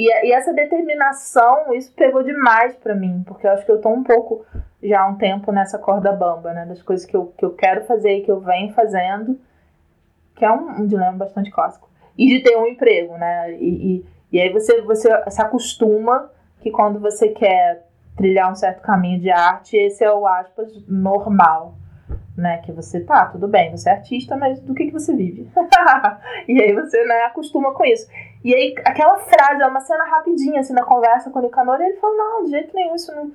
E, 0.00 0.28
e 0.28 0.32
essa 0.32 0.54
determinação, 0.54 1.74
isso 1.74 1.92
pegou 1.92 2.22
demais 2.22 2.74
para 2.74 2.94
mim, 2.94 3.22
porque 3.26 3.46
eu 3.46 3.50
acho 3.50 3.66
que 3.66 3.70
eu 3.70 3.82
tô 3.82 3.90
um 3.90 4.02
pouco 4.02 4.46
já 4.82 5.02
há 5.02 5.06
um 5.06 5.18
tempo 5.18 5.52
nessa 5.52 5.78
corda 5.78 6.10
bamba, 6.10 6.54
né? 6.54 6.64
Das 6.64 6.80
coisas 6.80 7.04
que 7.04 7.14
eu, 7.14 7.34
que 7.36 7.44
eu 7.44 7.50
quero 7.50 7.84
fazer 7.84 8.14
e 8.14 8.22
que 8.22 8.30
eu 8.30 8.40
venho 8.40 8.72
fazendo, 8.72 9.38
que 10.34 10.42
é 10.42 10.50
um, 10.50 10.80
um 10.80 10.86
dilema 10.86 11.12
bastante 11.12 11.50
clássico. 11.50 11.86
E 12.16 12.28
de 12.28 12.42
ter 12.42 12.56
um 12.56 12.66
emprego, 12.66 13.18
né? 13.18 13.52
E, 13.52 13.96
e, 13.98 14.06
e 14.32 14.40
aí 14.40 14.50
você, 14.50 14.80
você 14.80 15.10
se 15.30 15.42
acostuma 15.42 16.30
que 16.60 16.70
quando 16.70 16.98
você 16.98 17.28
quer 17.28 17.86
trilhar 18.16 18.50
um 18.50 18.54
certo 18.54 18.80
caminho 18.80 19.20
de 19.20 19.30
arte, 19.30 19.76
esse 19.76 20.02
é 20.02 20.10
o 20.10 20.26
aspas 20.26 20.82
normal 20.88 21.74
né? 22.40 22.58
Que 22.58 22.72
você 22.72 23.00
tá, 23.00 23.26
tudo 23.26 23.46
bem, 23.46 23.70
você 23.70 23.90
é 23.90 23.92
artista, 23.92 24.36
mas 24.36 24.60
do 24.60 24.74
que, 24.74 24.86
que 24.86 24.92
você 24.92 25.14
vive? 25.14 25.48
e 26.48 26.60
aí 26.60 26.72
você, 26.72 27.04
né, 27.04 27.22
acostuma 27.24 27.72
com 27.72 27.84
isso. 27.84 28.10
E 28.42 28.54
aí, 28.54 28.74
aquela 28.84 29.18
frase, 29.18 29.62
é 29.62 29.66
uma 29.66 29.80
cena 29.80 30.04
rapidinha, 30.04 30.60
assim, 30.60 30.72
na 30.72 30.84
conversa 30.84 31.30
com 31.30 31.38
o 31.38 31.42
Nicanor, 31.42 31.80
e 31.80 31.84
ele 31.84 31.96
falou, 31.96 32.16
não, 32.16 32.44
de 32.44 32.50
jeito 32.50 32.74
nenhum, 32.74 32.94
isso 32.94 33.14
não, 33.14 33.30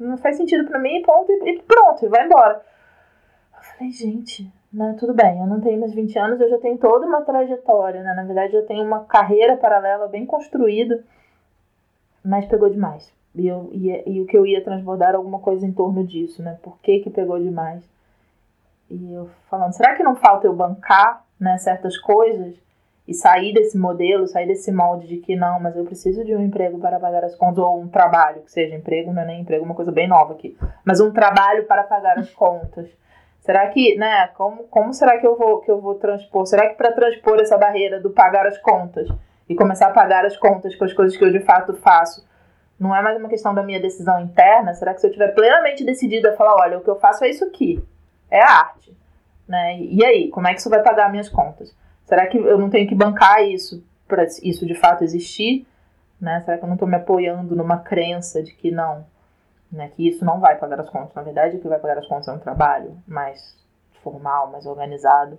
não 0.00 0.16
faz 0.16 0.36
sentido 0.36 0.66
para 0.66 0.78
mim, 0.78 1.02
ponto, 1.02 1.30
e, 1.30 1.62
pronto, 1.62 2.04
e 2.04 2.08
vai 2.08 2.24
embora. 2.24 2.62
Eu 3.54 3.62
falei, 3.62 3.92
gente, 3.92 4.50
né, 4.72 4.96
tudo 4.98 5.12
bem, 5.12 5.38
eu 5.38 5.46
não 5.46 5.60
tenho 5.60 5.78
mais 5.78 5.92
20 5.92 6.18
anos, 6.18 6.40
eu 6.40 6.48
já 6.48 6.58
tenho 6.58 6.78
toda 6.78 7.06
uma 7.06 7.22
trajetória, 7.22 8.02
né? 8.02 8.14
Na 8.14 8.24
verdade, 8.24 8.54
eu 8.54 8.66
tenho 8.66 8.84
uma 8.84 9.04
carreira 9.04 9.56
paralela 9.56 10.08
bem 10.08 10.24
construída, 10.24 11.04
mas 12.24 12.46
pegou 12.46 12.68
demais. 12.68 13.14
E, 13.34 13.46
eu, 13.46 13.68
e, 13.72 14.02
e 14.06 14.20
o 14.22 14.26
que 14.26 14.36
eu 14.36 14.46
ia 14.46 14.64
transbordar 14.64 15.14
alguma 15.14 15.38
coisa 15.40 15.66
em 15.66 15.72
torno 15.72 16.04
disso, 16.04 16.42
né? 16.42 16.58
Por 16.62 16.78
que 16.80 17.00
que 17.00 17.10
pegou 17.10 17.38
demais? 17.38 17.86
E 18.90 19.12
eu 19.12 19.28
falando, 19.50 19.72
será 19.72 19.94
que 19.94 20.02
não 20.02 20.16
falta 20.16 20.46
eu 20.46 20.54
bancar 20.54 21.24
né, 21.40 21.58
certas 21.58 21.98
coisas 21.98 22.60
e 23.06 23.14
sair 23.14 23.52
desse 23.52 23.78
modelo, 23.78 24.26
sair 24.26 24.46
desse 24.46 24.72
molde 24.72 25.06
de 25.06 25.18
que 25.18 25.36
não, 25.36 25.60
mas 25.60 25.76
eu 25.76 25.84
preciso 25.84 26.24
de 26.24 26.34
um 26.34 26.42
emprego 26.42 26.78
para 26.78 26.98
pagar 26.98 27.24
as 27.24 27.36
contas, 27.36 27.58
ou 27.58 27.80
um 27.80 27.88
trabalho, 27.88 28.42
que 28.42 28.50
seja 28.50 28.74
emprego, 28.74 29.12
não 29.12 29.22
é 29.22 29.26
nem 29.26 29.40
emprego, 29.42 29.62
é 29.62 29.66
uma 29.66 29.74
coisa 29.74 29.92
bem 29.92 30.08
nova 30.08 30.32
aqui, 30.32 30.56
mas 30.84 31.00
um 31.00 31.12
trabalho 31.12 31.64
para 31.66 31.84
pagar 31.84 32.18
as 32.18 32.30
contas. 32.32 32.88
Será 33.40 33.68
que, 33.68 33.96
né, 33.96 34.26
como, 34.34 34.64
como 34.64 34.92
será 34.92 35.18
que 35.18 35.26
eu 35.26 35.36
vou 35.36 35.60
que 35.60 35.70
eu 35.70 35.80
vou 35.80 35.94
transpor? 35.94 36.46
Será 36.46 36.68
que 36.68 36.74
para 36.74 36.90
transpor 36.92 37.38
essa 37.38 37.56
barreira 37.56 38.00
do 38.00 38.10
pagar 38.10 38.44
as 38.44 38.58
contas 38.58 39.08
e 39.48 39.54
começar 39.54 39.86
a 39.86 39.92
pagar 39.92 40.24
as 40.24 40.36
contas 40.36 40.74
com 40.74 40.84
as 40.84 40.92
coisas 40.92 41.16
que 41.16 41.24
eu 41.24 41.30
de 41.30 41.38
fato 41.40 41.74
faço, 41.74 42.26
não 42.78 42.94
é 42.94 43.00
mais 43.00 43.16
uma 43.16 43.28
questão 43.28 43.54
da 43.54 43.62
minha 43.62 43.80
decisão 43.80 44.20
interna? 44.20 44.74
Será 44.74 44.92
que 44.92 45.00
se 45.00 45.06
eu 45.06 45.12
tiver 45.12 45.32
plenamente 45.32 45.84
decidido 45.84 46.28
a 46.28 46.32
falar, 46.32 46.56
olha, 46.56 46.78
o 46.78 46.80
que 46.80 46.90
eu 46.90 46.96
faço 46.96 47.24
é 47.24 47.28
isso 47.28 47.44
aqui, 47.44 47.80
é 48.30 48.40
arte. 48.40 48.96
Né? 49.46 49.80
E 49.80 50.04
aí, 50.04 50.28
como 50.30 50.48
é 50.48 50.54
que 50.54 50.60
isso 50.60 50.70
vai 50.70 50.82
pagar 50.82 51.10
minhas 51.10 51.28
contas? 51.28 51.74
Será 52.04 52.26
que 52.26 52.36
eu 52.36 52.58
não 52.58 52.70
tenho 52.70 52.88
que 52.88 52.94
bancar 52.94 53.42
isso 53.42 53.84
para 54.06 54.24
isso 54.42 54.66
de 54.66 54.74
fato 54.74 55.04
existir? 55.04 55.66
Né? 56.20 56.40
Será 56.42 56.58
que 56.58 56.64
eu 56.64 56.68
não 56.68 56.74
estou 56.74 56.88
me 56.88 56.96
apoiando 56.96 57.54
numa 57.54 57.78
crença 57.78 58.42
de 58.42 58.52
que 58.52 58.70
não, 58.70 59.04
né? 59.70 59.90
que 59.94 60.08
isso 60.08 60.24
não 60.24 60.40
vai 60.40 60.56
pagar 60.56 60.80
as 60.80 60.88
contas? 60.88 61.14
Na 61.14 61.22
verdade, 61.22 61.56
o 61.56 61.60
que 61.60 61.68
vai 61.68 61.78
pagar 61.78 61.98
as 61.98 62.06
contas 62.06 62.28
é 62.28 62.32
um 62.32 62.38
trabalho 62.38 62.96
mais 63.06 63.56
formal, 64.02 64.50
mais 64.50 64.66
organizado. 64.66 65.38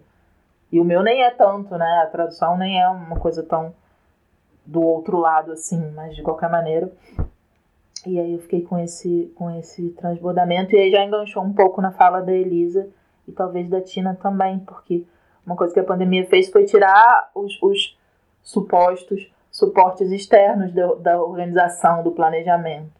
E 0.71 0.79
o 0.79 0.83
meu 0.83 1.01
nem 1.01 1.23
é 1.23 1.31
tanto, 1.31 1.77
né? 1.77 2.01
A 2.03 2.07
tradução 2.07 2.57
nem 2.57 2.81
é 2.81 2.87
uma 2.89 3.17
coisa 3.17 3.41
tão 3.41 3.73
do 4.65 4.81
outro 4.81 5.17
lado 5.17 5.53
assim, 5.53 5.91
mas 5.91 6.13
de 6.13 6.21
qualquer 6.21 6.49
maneira. 6.49 6.91
E 8.05 8.19
aí 8.19 8.33
eu 8.33 8.39
fiquei 8.39 8.61
com 8.61 8.77
esse 8.77 9.31
com 9.35 9.49
esse 9.57 9.89
transbordamento 9.91 10.75
e 10.75 10.79
aí 10.79 10.91
já 10.91 11.03
enganchou 11.03 11.43
um 11.43 11.53
pouco 11.53 11.81
na 11.81 11.91
fala 11.91 12.21
da 12.21 12.31
Elisa 12.31 12.87
e 13.27 13.31
talvez 13.31 13.69
da 13.69 13.81
Tina 13.81 14.15
também, 14.15 14.59
porque 14.59 15.03
uma 15.45 15.55
coisa 15.55 15.73
que 15.73 15.79
a 15.79 15.83
pandemia 15.83 16.25
fez 16.27 16.49
foi 16.49 16.65
tirar 16.65 17.31
os, 17.33 17.61
os 17.61 17.97
supostos 18.43 19.31
suportes 19.57 20.11
externos 20.11 20.71
da, 20.71 20.93
da 20.95 21.23
organização, 21.23 22.03
do 22.03 22.11
planejamento, 22.11 22.91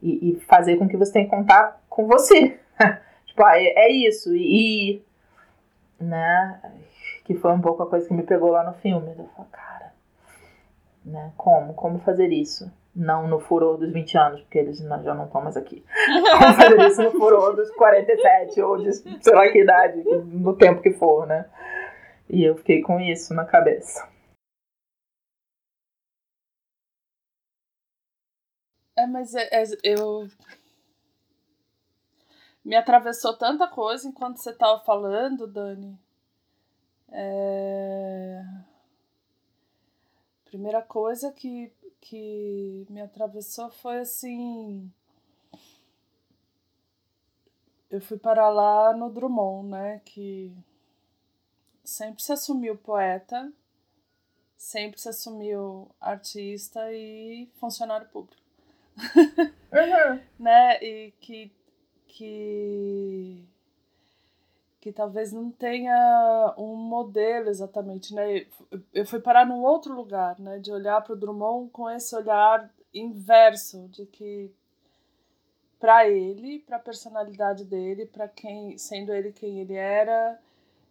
e, 0.00 0.30
e, 0.30 0.40
fazer 0.40 0.76
com 0.76 0.88
que 0.88 0.96
você 0.96 1.12
tenha 1.12 1.24
que 1.26 1.30
contar 1.30 1.82
com 1.88 2.06
você. 2.06 2.58
tipo, 3.26 3.44
ah, 3.44 3.58
é, 3.58 3.88
é 3.88 3.92
isso, 4.08 4.34
e, 4.34 5.02
e, 6.00 6.02
né, 6.02 6.60
que 7.24 7.34
foi 7.34 7.52
um 7.52 7.60
pouco 7.60 7.82
a 7.82 7.86
coisa 7.86 8.08
que 8.08 8.14
me 8.14 8.22
pegou 8.22 8.50
lá 8.50 8.64
no 8.64 8.72
filme. 8.74 9.10
Eu 9.10 9.28
falei, 9.36 9.50
cara, 9.52 9.92
né, 11.04 11.30
como? 11.36 11.74
Como 11.74 11.98
fazer 11.98 12.28
isso? 12.28 12.72
Não 12.98 13.28
no 13.28 13.38
furor 13.38 13.78
dos 13.78 13.92
20 13.92 14.18
anos, 14.18 14.40
porque 14.40 14.58
eles 14.58 14.78
já 14.78 15.14
não 15.14 15.26
estão 15.26 15.40
mais 15.40 15.56
aqui. 15.56 15.84
Como 16.32 16.54
fazer 16.54 16.80
isso 16.88 17.02
no 17.02 17.12
furor 17.12 17.54
dos 17.54 17.70
47 17.70 18.60
ou 18.60 18.76
de 18.76 18.92
sei 18.92 19.34
lá 19.34 19.48
que 19.48 19.62
idade, 19.62 20.02
no 20.02 20.56
tempo 20.56 20.82
que 20.82 20.90
for, 20.90 21.24
né? 21.24 21.48
E 22.28 22.42
eu 22.42 22.56
fiquei 22.56 22.82
com 22.82 22.98
isso 23.00 23.32
na 23.32 23.44
cabeça. 23.44 24.08
É, 28.96 29.06
mas 29.06 29.32
é, 29.32 29.48
é, 29.52 29.64
eu. 29.84 30.28
Me 32.64 32.74
atravessou 32.74 33.38
tanta 33.38 33.68
coisa 33.68 34.08
enquanto 34.08 34.38
você 34.38 34.50
estava 34.50 34.80
falando, 34.80 35.46
Dani. 35.46 35.96
É... 37.10 38.42
Primeira 40.44 40.82
coisa 40.82 41.32
que 41.32 41.72
que 42.00 42.86
me 42.88 43.00
atravessou 43.00 43.70
foi 43.70 44.00
assim. 44.00 44.90
Eu 47.90 48.00
fui 48.00 48.18
para 48.18 48.48
lá 48.50 48.94
no 48.94 49.10
Drummond, 49.10 49.68
né? 49.70 50.02
Que 50.04 50.54
sempre 51.82 52.22
se 52.22 52.32
assumiu 52.32 52.76
poeta, 52.76 53.52
sempre 54.56 55.00
se 55.00 55.08
assumiu 55.08 55.90
artista 56.00 56.92
e 56.92 57.48
funcionário 57.54 58.08
público. 58.08 58.42
Uhum. 58.96 60.20
né? 60.38 60.82
E 60.82 61.12
que, 61.20 61.50
que 62.06 63.48
que 64.80 64.92
talvez 64.92 65.32
não 65.32 65.50
tenha 65.50 66.54
um 66.56 66.76
modelo 66.76 67.48
exatamente, 67.48 68.14
né? 68.14 68.46
Eu 68.92 69.04
fui 69.04 69.20
parar 69.20 69.44
num 69.44 69.62
outro 69.62 69.94
lugar, 69.94 70.38
né? 70.38 70.58
De 70.58 70.70
olhar 70.70 71.00
para 71.02 71.14
o 71.14 71.16
Drummond 71.16 71.70
com 71.70 71.90
esse 71.90 72.14
olhar 72.14 72.70
inverso, 72.94 73.88
de 73.88 74.06
que 74.06 74.52
para 75.80 76.08
ele, 76.08 76.60
para 76.60 76.76
a 76.76 76.80
personalidade 76.80 77.64
dele, 77.64 78.06
para 78.06 78.28
quem, 78.28 78.76
sendo 78.78 79.12
ele 79.12 79.32
quem 79.32 79.60
ele 79.60 79.74
era, 79.74 80.38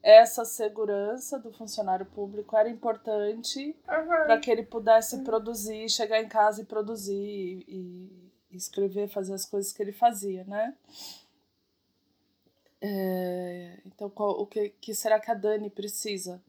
essa 0.01 0.45
segurança 0.45 1.39
do 1.39 1.51
funcionário 1.51 2.05
público 2.05 2.55
era 2.55 2.69
importante 2.69 3.75
uhum. 3.87 4.05
para 4.05 4.39
que 4.39 4.49
ele 4.49 4.63
pudesse 4.63 5.23
produzir, 5.23 5.89
chegar 5.89 6.21
em 6.21 6.27
casa 6.27 6.61
e 6.61 6.65
produzir 6.65 7.65
e, 7.67 8.33
e 8.49 8.55
escrever, 8.55 9.09
fazer 9.09 9.33
as 9.33 9.45
coisas 9.45 9.73
que 9.73 9.81
ele 9.81 9.91
fazia, 9.91 10.43
né? 10.45 10.73
É, 12.79 13.79
então, 13.85 14.09
qual, 14.09 14.39
o 14.39 14.45
que, 14.45 14.69
que 14.81 14.93
será 14.93 15.19
que 15.19 15.31
a 15.31 15.33
Dani 15.33 15.67
precisa 15.69 16.39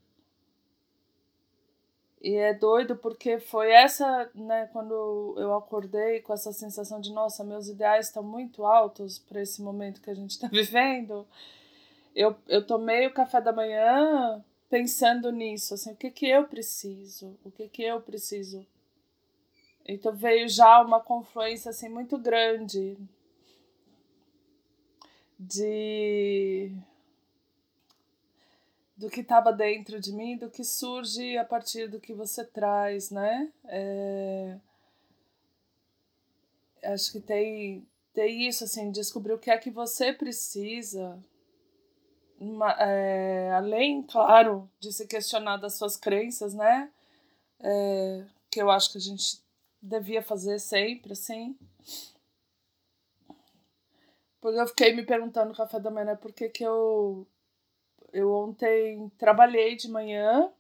E 2.21 2.35
é 2.35 2.53
doido 2.53 2.97
porque 2.97 3.39
foi 3.41 3.71
essa, 3.73 4.31
né, 4.35 4.69
quando 4.73 5.35
eu 5.39 5.55
acordei 5.55 6.21
com 6.21 6.33
essa 6.35 6.53
sensação 6.53 7.01
de, 7.01 7.13
nossa, 7.13 7.43
meus 7.45 7.69
ideais 7.69 8.07
estão 8.07 8.23
muito 8.23 8.67
altos 8.67 9.19
para 9.19 9.41
esse 9.41 9.63
momento 9.63 10.03
que 10.03 10.11
a 10.11 10.15
gente 10.15 10.33
está 10.33 10.49
vivendo. 10.53 11.27
Eu, 12.15 12.37
eu 12.49 12.67
tomei 12.67 13.07
o 13.07 13.15
café 13.15 13.41
da 13.41 13.53
manhã 13.53 14.45
pensando 14.69 15.33
nisso, 15.33 15.75
assim, 15.75 15.93
o 15.93 15.97
que 15.97 16.11
que 16.11 16.29
eu 16.29 16.47
preciso? 16.47 17.39
O 17.45 17.51
que 17.51 17.69
que 17.69 17.83
eu 17.83 18.01
preciso? 18.01 18.67
Então 19.87 20.13
veio 20.13 20.49
já 20.49 20.83
uma 20.83 21.01
confluência 21.01 21.71
assim 21.71 21.89
muito 21.89 22.19
grande 22.19 22.99
de 25.39 26.73
do 28.97 29.09
que 29.09 29.21
estava 29.21 29.53
dentro 29.53 30.01
de 30.01 30.13
mim, 30.13 30.37
do 30.37 30.51
que 30.51 30.65
surge 30.65 31.39
a 31.39 31.45
partir 31.45 31.89
do 31.89 32.01
que 32.01 32.13
você 32.13 32.45
traz, 32.45 33.11
né? 33.11 33.53
É... 33.67 34.59
Acho 36.83 37.13
que 37.13 37.21
tem, 37.21 37.87
tem 38.13 38.49
isso, 38.49 38.65
assim, 38.65 38.91
descobrir 38.91 39.33
o 39.33 39.39
que 39.39 39.53
é 39.53 39.59
que 39.59 39.71
você 39.71 40.13
precisa, 40.13 41.17
uma, 42.41 42.73
é, 42.73 43.53
além, 43.53 44.03
claro, 44.03 44.69
de 44.81 44.93
se 44.93 45.07
questionar 45.07 45.59
das 45.59 45.75
suas 45.75 45.97
crenças, 45.97 46.55
né? 46.55 46.91
É, 47.61 48.25
que 48.51 48.61
eu 48.61 48.71
acho 48.71 48.93
que 48.93 48.99
a 48.99 49.01
gente 49.01 49.41
devia 49.81 50.23
fazer 50.23 50.59
sempre, 50.59 51.13
assim. 51.13 51.57
Porque 54.41 54.59
eu 54.59 54.67
fiquei 54.67 54.95
me 54.95 55.05
perguntando 55.05 55.49
no 55.49 55.57
café 55.57 55.81
da 55.81 55.91
manhã, 55.91 56.07
né, 56.07 56.15
por 56.17 56.33
que, 56.33 56.49
que 56.49 56.65
eu 56.65 57.27
eu 58.13 58.33
ontem 58.33 59.11
trabalhei 59.19 59.77
de 59.77 59.91
manhã 59.91 60.51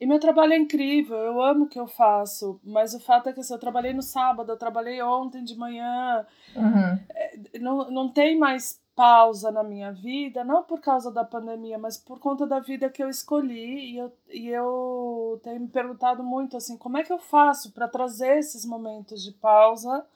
e 0.00 0.06
meu 0.06 0.18
trabalho 0.18 0.54
é 0.54 0.56
incrível, 0.56 1.16
eu 1.16 1.42
amo 1.42 1.64
o 1.64 1.68
que 1.68 1.78
eu 1.78 1.86
faço, 1.86 2.58
mas 2.64 2.94
o 2.94 3.00
fato 3.00 3.28
é 3.28 3.32
que 3.32 3.40
assim, 3.40 3.52
eu 3.52 3.58
trabalhei 3.58 3.92
no 3.92 4.02
sábado, 4.02 4.50
eu 4.50 4.56
trabalhei 4.56 5.02
ontem 5.02 5.44
de 5.44 5.54
manhã, 5.56 6.26
uhum. 6.56 6.98
É, 7.10 7.58
não, 7.58 7.90
não 7.90 8.08
tem 8.08 8.38
mais 8.38 8.80
pausa 8.96 9.50
na 9.50 9.62
minha 9.62 9.92
vida, 9.92 10.42
não 10.42 10.62
por 10.62 10.80
causa 10.80 11.10
da 11.10 11.24
pandemia, 11.24 11.78
mas 11.78 11.98
por 11.98 12.18
conta 12.18 12.46
da 12.46 12.60
vida 12.60 12.88
que 12.88 13.02
eu 13.02 13.10
escolhi 13.10 13.92
e 13.92 13.98
eu, 13.98 14.12
e 14.30 14.48
eu 14.48 15.40
tenho 15.42 15.60
me 15.60 15.68
perguntado 15.68 16.22
muito 16.22 16.56
assim, 16.56 16.78
como 16.78 16.96
é 16.96 17.02
que 17.02 17.12
eu 17.12 17.18
faço 17.18 17.72
para 17.72 17.88
trazer 17.88 18.38
esses 18.38 18.64
momentos 18.64 19.22
de 19.22 19.32
pausa? 19.32 20.06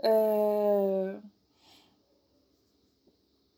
É 0.00 1.16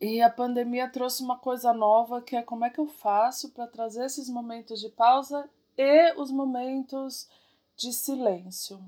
e 0.00 0.23
a 0.23 0.30
pandemia 0.30 0.88
trouxe 0.88 1.23
uma 1.23 1.37
coisa 1.37 1.73
nova 1.73 2.23
que 2.23 2.35
é 2.35 2.42
como 2.42 2.64
é 2.64 2.71
que 2.71 2.78
eu 2.78 2.87
faço 2.87 3.50
para 3.50 3.66
trazer 3.66 4.07
esses 4.07 4.30
momentos 4.30 4.80
de 4.80 4.88
pausa 4.88 5.49
e 5.76 6.14
os 6.14 6.30
momentos 6.30 7.28
de 7.76 7.92
silêncio. 7.92 8.80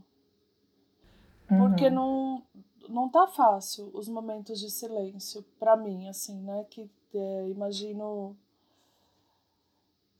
Uhum. 1.50 1.58
Porque 1.58 1.90
não 1.90 2.42
não 2.88 3.08
tá 3.08 3.26
fácil 3.26 3.90
os 3.94 4.08
momentos 4.08 4.58
de 4.58 4.70
silêncio 4.70 5.44
para 5.58 5.76
mim 5.76 6.08
assim, 6.08 6.36
né, 6.40 6.66
que 6.68 6.90
é, 7.14 7.48
imagino 7.48 8.36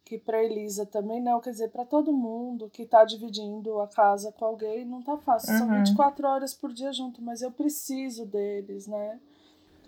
que 0.05 0.19
para 0.19 0.45
Elisa 0.45 0.85
também 0.85 1.23
não, 1.23 1.41
quer 1.41 1.53
dizer, 1.53 1.71
para 1.71 1.87
todo 1.87 2.13
mundo 2.13 2.69
que 2.69 2.85
tá 2.85 3.03
dividindo 3.03 3.81
a 3.81 3.89
casa 3.89 4.31
com 4.31 4.45
alguém, 4.45 4.85
não 4.85 5.01
tá 5.01 5.17
fácil. 5.17 5.53
Uhum. 5.53 5.59
São 5.59 5.69
24 5.71 6.29
horas 6.29 6.53
por 6.53 6.71
dia 6.71 6.93
junto, 6.93 7.23
mas 7.23 7.41
eu 7.41 7.51
preciso 7.51 8.27
deles, 8.27 8.87
né? 8.87 9.19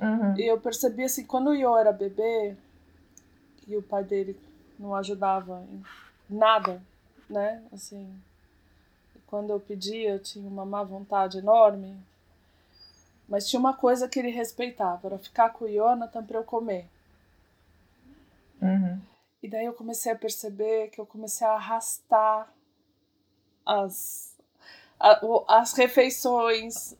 Uhum. 0.01 0.37
E 0.37 0.43
eu 0.43 0.61
percebi 0.61 1.05
assim, 1.05 1.25
quando 1.25 1.49
o 1.49 1.55
Iô 1.55 1.77
era 1.79 1.93
bebê 1.93 2.57
e 3.67 3.77
o 3.77 3.83
pai 3.83 4.05
dele 4.05 4.39
não 4.79 4.95
ajudava 4.95 5.65
em 5.71 5.83
nada, 6.29 6.83
né? 7.29 7.63
Assim, 7.73 8.13
quando 9.27 9.51
eu 9.51 9.61
pedia, 9.61 10.11
eu 10.11 10.19
tinha 10.19 10.49
uma 10.49 10.65
má 10.65 10.83
vontade 10.83 11.39
enorme. 11.39 11.97
Mas 13.29 13.49
tinha 13.49 13.59
uma 13.59 13.75
coisa 13.75 14.09
que 14.09 14.19
ele 14.19 14.31
respeitava, 14.31 15.09
era 15.09 15.19
ficar 15.19 15.51
com 15.51 15.65
o 15.65 15.69
Jonathan 15.69 16.25
para 16.25 16.39
eu 16.39 16.45
comer. 16.45 16.87
Uhum. 18.61 19.01
E 19.43 19.49
daí 19.49 19.65
eu 19.65 19.73
comecei 19.73 20.13
a 20.13 20.17
perceber 20.17 20.89
que 20.89 21.01
eu 21.01 21.07
comecei 21.07 21.47
a 21.47 21.53
arrastar 21.53 22.53
as, 23.65 24.37
as 25.49 25.73
refeições, 25.75 26.97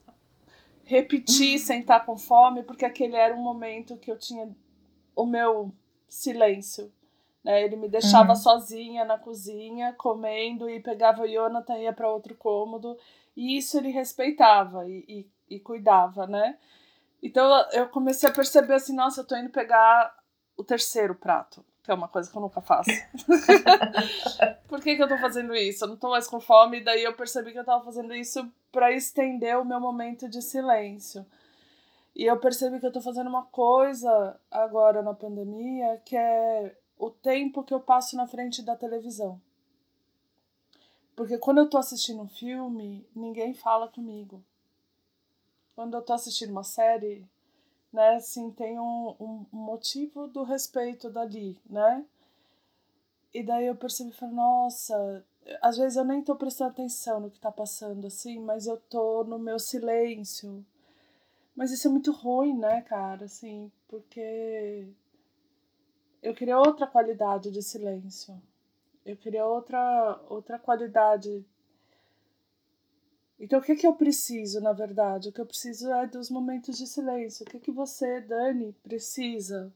repetir 0.85 1.59
sem 1.59 1.81
estar 1.81 2.01
com 2.05 2.17
fome, 2.17 2.63
porque 2.63 2.85
aquele 2.85 3.15
era 3.15 3.35
um 3.35 3.41
momento 3.41 3.97
que 3.97 4.11
eu 4.11 4.17
tinha 4.17 4.49
o 5.15 5.25
meu 5.25 5.71
silêncio. 6.07 6.91
Né? 7.43 7.63
Ele 7.63 7.75
me 7.75 7.89
deixava 7.89 8.29
uhum. 8.29 8.35
sozinha 8.35 9.03
na 9.03 9.17
cozinha, 9.17 9.93
comendo, 9.93 10.69
e 10.69 10.79
pegava 10.79 11.23
o 11.23 11.27
Jonathan 11.27 11.77
e 11.77 11.83
ia 11.83 11.93
para 11.93 12.11
outro 12.11 12.35
cômodo. 12.35 12.97
E 13.35 13.57
isso 13.57 13.77
ele 13.77 13.89
respeitava 13.89 14.87
e, 14.87 15.05
e, 15.49 15.55
e, 15.55 15.59
cuidava, 15.59 16.25
né? 16.25 16.57
Então 17.21 17.45
eu 17.71 17.89
comecei 17.89 18.29
a 18.29 18.33
perceber 18.33 18.75
assim, 18.75 18.95
nossa, 18.95 19.21
eu 19.21 19.27
tô 19.27 19.35
indo 19.35 19.49
pegar 19.49 20.15
o 20.55 20.63
terceiro 20.63 21.15
prato 21.15 21.65
que 21.85 21.91
é 21.91 21.93
uma 21.93 22.07
coisa 22.07 22.29
que 22.29 22.35
eu 22.35 22.41
nunca 22.41 22.61
faço. 22.61 22.89
Por 24.67 24.81
que, 24.81 24.95
que 24.95 25.03
eu 25.03 25.07
tô 25.07 25.17
fazendo 25.17 25.55
isso? 25.55 25.85
Eu 25.85 25.89
não 25.89 25.97
tô 25.97 26.09
mais 26.09 26.27
com 26.27 26.41
fome, 26.41 26.79
e 26.79 26.83
daí 26.83 27.03
eu 27.03 27.15
percebi 27.15 27.51
que 27.51 27.59
eu 27.59 27.63
tava 27.63 27.85
fazendo 27.85 28.13
isso 28.15 28.51
para 28.71 28.91
estender 28.91 29.57
o 29.57 29.63
meu 29.63 29.79
momento 29.79 30.27
de 30.27 30.41
silêncio. 30.41 31.25
E 32.15 32.25
eu 32.25 32.39
percebi 32.39 32.79
que 32.79 32.87
eu 32.87 32.91
tô 32.91 33.01
fazendo 33.01 33.27
uma 33.27 33.43
coisa 33.45 34.39
agora 34.49 35.03
na 35.03 35.13
pandemia 35.13 36.01
que 36.03 36.17
é 36.17 36.75
o 36.97 37.11
tempo 37.11 37.63
que 37.63 37.73
eu 37.73 37.79
passo 37.79 38.15
na 38.15 38.25
frente 38.25 38.63
da 38.63 38.75
televisão. 38.75 39.39
Porque 41.15 41.37
quando 41.37 41.59
eu 41.59 41.69
tô 41.69 41.77
assistindo 41.77 42.21
um 42.21 42.27
filme, 42.27 43.07
ninguém 43.15 43.53
fala 43.53 43.87
comigo. 43.87 44.43
Quando 45.75 45.95
eu 45.95 46.01
tô 46.01 46.13
assistindo 46.13 46.51
uma 46.51 46.63
série, 46.63 47.25
né? 47.95 48.15
Assim, 48.15 48.51
tem 48.51 48.77
um, 48.79 49.15
um 49.19 49.45
motivo 49.51 50.27
do 50.27 50.43
respeito 50.43 51.09
dali, 51.09 51.57
né? 51.67 52.05
E 53.33 53.41
daí 53.41 53.65
eu 53.67 53.75
percebi, 53.75 54.11
falei, 54.11 54.35
nossa, 54.35 55.25
às 55.61 55.77
vezes 55.77 55.97
eu 55.97 56.05
nem 56.05 56.21
tô 56.21 56.35
prestando 56.35 56.71
atenção 56.71 57.19
no 57.19 57.31
que 57.31 57.39
tá 57.39 57.51
passando, 57.51 58.07
assim, 58.07 58.39
mas 58.39 58.67
eu 58.67 58.77
tô 58.77 59.23
no 59.23 59.39
meu 59.39 59.59
silêncio. 59.59 60.65
Mas 61.55 61.71
isso 61.71 61.87
é 61.87 61.91
muito 61.91 62.11
ruim, 62.11 62.57
né, 62.57 62.81
cara, 62.81 63.25
assim, 63.25 63.71
porque 63.87 64.87
eu 66.21 66.33
queria 66.33 66.57
outra 66.59 66.85
qualidade 66.85 67.49
de 67.51 67.61
silêncio. 67.61 68.41
Eu 69.05 69.15
queria 69.15 69.45
outra, 69.45 70.19
outra 70.29 70.59
qualidade 70.59 71.45
então, 73.39 73.59
o 73.59 73.61
que, 73.61 73.73
é 73.73 73.75
que 73.75 73.85
eu 73.85 73.93
preciso, 73.93 74.61
na 74.61 74.71
verdade? 74.71 75.29
O 75.29 75.31
que 75.31 75.41
eu 75.41 75.45
preciso 75.45 75.91
é 75.91 76.07
dos 76.07 76.29
momentos 76.29 76.77
de 76.77 76.87
silêncio. 76.87 77.45
O 77.45 77.49
que, 77.49 77.57
é 77.57 77.59
que 77.59 77.71
você, 77.71 78.21
Dani, 78.21 78.73
precisa 78.81 79.71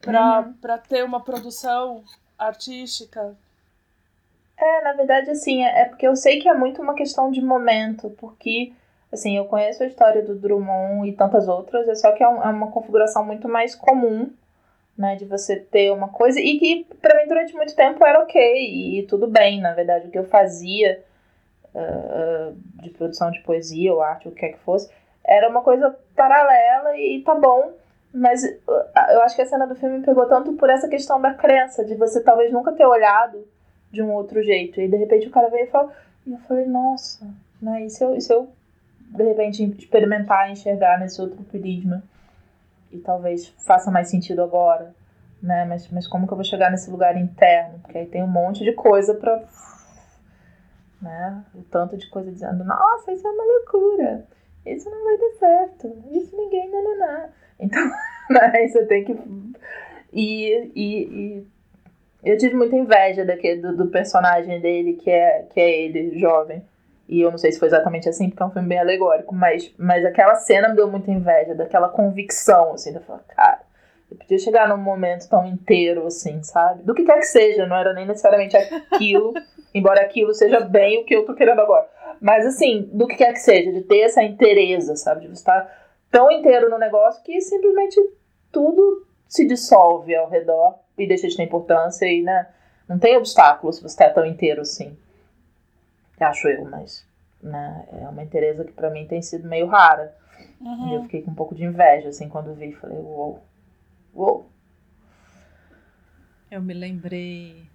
para 0.00 0.46
uhum. 0.46 0.78
ter 0.88 1.04
uma 1.04 1.22
produção 1.22 2.02
artística? 2.38 3.36
É, 4.56 4.82
na 4.82 4.94
verdade, 4.94 5.30
assim, 5.30 5.62
é, 5.62 5.82
é 5.82 5.84
porque 5.84 6.06
eu 6.06 6.16
sei 6.16 6.40
que 6.40 6.48
é 6.48 6.54
muito 6.54 6.80
uma 6.80 6.94
questão 6.94 7.30
de 7.30 7.42
momento, 7.42 8.08
porque, 8.18 8.72
assim, 9.12 9.36
eu 9.36 9.44
conheço 9.44 9.82
a 9.82 9.86
história 9.86 10.22
do 10.22 10.34
Drummond 10.34 11.06
e 11.06 11.12
tantas 11.12 11.46
outras, 11.46 11.86
é 11.88 11.94
só 11.94 12.12
que 12.12 12.24
é, 12.24 12.28
um, 12.28 12.42
é 12.42 12.48
uma 12.48 12.70
configuração 12.70 13.24
muito 13.24 13.46
mais 13.46 13.74
comum, 13.74 14.32
né, 14.96 15.14
de 15.16 15.26
você 15.26 15.56
ter 15.56 15.92
uma 15.92 16.08
coisa, 16.08 16.40
e 16.40 16.58
que 16.58 16.86
para 17.02 17.14
mim 17.20 17.28
durante 17.28 17.54
muito 17.54 17.76
tempo 17.76 18.02
era 18.02 18.22
ok, 18.22 18.98
e 18.98 19.02
tudo 19.02 19.26
bem, 19.26 19.60
na 19.60 19.74
verdade, 19.74 20.08
o 20.08 20.10
que 20.10 20.18
eu 20.18 20.24
fazia 20.24 21.04
uh, 21.76 22.82
de 22.82 22.90
produção 22.90 23.30
de 23.30 23.40
poesia 23.40 23.92
ou 23.92 24.00
arte, 24.00 24.28
o 24.28 24.32
que 24.32 24.40
quer 24.40 24.52
que 24.52 24.58
fosse, 24.60 24.90
era 25.24 25.48
uma 25.48 25.62
coisa 25.62 25.96
paralela 26.14 26.96
e 26.96 27.22
tá 27.22 27.34
bom. 27.34 27.72
Mas 28.12 28.42
uh, 28.42 29.12
eu 29.12 29.22
acho 29.22 29.36
que 29.36 29.42
a 29.42 29.46
cena 29.46 29.66
do 29.66 29.74
filme 29.74 30.04
pegou 30.04 30.26
tanto 30.26 30.54
por 30.54 30.70
essa 30.70 30.88
questão 30.88 31.20
da 31.20 31.34
crença, 31.34 31.84
de 31.84 31.94
você 31.94 32.22
talvez 32.22 32.52
nunca 32.52 32.72
ter 32.72 32.86
olhado 32.86 33.46
de 33.90 34.02
um 34.02 34.12
outro 34.12 34.42
jeito. 34.42 34.80
E 34.80 34.88
de 34.88 34.96
repente 34.96 35.28
o 35.28 35.30
cara 35.30 35.48
veio 35.48 35.64
e 35.64 35.70
falou. 35.70 35.92
E 36.26 36.32
eu 36.32 36.38
falei, 36.38 36.66
nossa, 36.66 37.26
né? 37.60 37.84
E 37.84 37.90
se 37.90 38.02
eu, 38.02 38.16
e 38.16 38.20
se 38.20 38.32
eu 38.32 38.48
de 39.10 39.22
repente 39.22 39.62
experimentar 39.78 40.50
enxergar 40.50 40.98
nesse 40.98 41.20
outro 41.20 41.42
prisma? 41.44 42.02
E 42.90 42.98
talvez 42.98 43.48
faça 43.58 43.90
mais 43.90 44.08
sentido 44.08 44.42
agora, 44.42 44.94
né? 45.42 45.64
Mas, 45.64 45.88
mas 45.90 46.06
como 46.06 46.26
que 46.26 46.32
eu 46.32 46.36
vou 46.36 46.44
chegar 46.44 46.70
nesse 46.70 46.90
lugar 46.90 47.16
interno? 47.16 47.78
Porque 47.80 47.98
aí 47.98 48.06
tem 48.06 48.22
um 48.22 48.28
monte 48.28 48.64
de 48.64 48.72
coisa 48.72 49.14
para 49.14 49.42
né? 51.06 51.44
O 51.54 51.62
tanto 51.62 51.96
de 51.96 52.08
coisa 52.10 52.30
dizendo, 52.30 52.64
nossa, 52.64 53.12
isso 53.12 53.26
é 53.26 53.30
uma 53.30 53.44
loucura, 53.44 54.26
isso 54.66 54.90
não 54.90 55.04
vai 55.04 55.16
dar 55.16 55.30
certo, 55.38 55.92
isso 56.12 56.36
ninguém, 56.36 56.70
não. 56.70 57.28
Então, 57.58 57.90
né, 58.30 58.68
você 58.68 58.84
tem 58.86 59.04
que. 59.04 59.18
E, 60.12 60.70
e, 60.74 61.02
e 61.04 61.46
eu 62.24 62.36
tive 62.36 62.54
muita 62.54 62.76
inveja 62.76 63.24
daquele, 63.24 63.60
do, 63.60 63.76
do, 63.76 63.86
personagem 63.86 64.60
dele, 64.60 64.94
que 64.94 65.10
é, 65.10 65.46
que 65.50 65.60
é 65.60 65.82
ele, 65.82 66.18
jovem. 66.18 66.62
E 67.08 67.20
eu 67.20 67.30
não 67.30 67.38
sei 67.38 67.52
se 67.52 67.58
foi 67.58 67.68
exatamente 67.68 68.08
assim, 68.08 68.28
porque 68.28 68.42
é 68.42 68.46
um 68.46 68.50
filme 68.50 68.68
bem 68.68 68.80
alegórico, 68.80 69.32
mas, 69.32 69.72
mas 69.78 70.04
aquela 70.04 70.34
cena 70.34 70.68
me 70.68 70.74
deu 70.74 70.90
muita 70.90 71.10
inveja, 71.10 71.54
daquela 71.54 71.88
convicção, 71.88 72.72
assim, 72.72 72.92
de 72.92 72.98
falar, 72.98 73.20
cara, 73.28 73.60
eu 74.10 74.16
podia 74.16 74.38
chegar 74.38 74.68
num 74.68 74.76
momento 74.76 75.28
tão 75.28 75.46
inteiro, 75.46 76.04
assim, 76.04 76.42
sabe? 76.42 76.82
Do 76.82 76.94
que 76.94 77.04
quer 77.04 77.18
que 77.18 77.26
seja, 77.26 77.64
não 77.64 77.76
era 77.76 77.92
nem 77.92 78.06
necessariamente 78.06 78.56
aquilo 78.56 79.32
Embora 79.76 80.00
aquilo 80.00 80.32
seja 80.32 80.58
bem 80.60 81.02
o 81.02 81.04
que 81.04 81.14
eu 81.14 81.26
tô 81.26 81.34
querendo 81.34 81.60
agora. 81.60 81.86
Mas 82.18 82.46
assim, 82.46 82.88
do 82.94 83.06
que 83.06 83.16
quer 83.16 83.34
que 83.34 83.40
seja, 83.40 83.70
de 83.70 83.82
ter 83.82 84.00
essa 84.00 84.22
inteireza, 84.22 84.96
sabe? 84.96 85.20
De 85.20 85.26
você 85.26 85.34
estar 85.34 85.70
tão 86.10 86.30
inteiro 86.30 86.70
no 86.70 86.78
negócio 86.78 87.22
que 87.22 87.38
simplesmente 87.42 88.00
tudo 88.50 89.06
se 89.28 89.46
dissolve 89.46 90.16
ao 90.16 90.30
redor 90.30 90.76
e 90.96 91.06
deixa 91.06 91.28
de 91.28 91.36
ter 91.36 91.42
importância 91.42 92.06
e, 92.06 92.22
né? 92.22 92.48
Não 92.88 92.98
tem 92.98 93.18
obstáculo 93.18 93.70
se 93.70 93.82
você 93.82 93.88
está 93.88 94.08
tão 94.08 94.24
inteiro 94.24 94.62
assim. 94.62 94.96
Acho 96.18 96.48
eu, 96.48 96.64
mas 96.64 97.06
né, 97.42 97.86
é 98.00 98.08
uma 98.08 98.22
inteireza 98.22 98.64
que 98.64 98.72
para 98.72 98.88
mim 98.88 99.06
tem 99.06 99.20
sido 99.20 99.46
meio 99.46 99.66
rara. 99.66 100.16
Uhum. 100.58 100.94
Eu 100.94 101.02
fiquei 101.02 101.20
com 101.20 101.32
um 101.32 101.34
pouco 101.34 101.54
de 101.54 101.66
inveja, 101.66 102.08
assim, 102.08 102.30
quando 102.30 102.54
vi. 102.54 102.72
Falei, 102.72 102.96
uou, 102.96 103.42
uou. 104.14 104.46
Eu 106.50 106.62
me 106.62 106.72
lembrei 106.72 107.68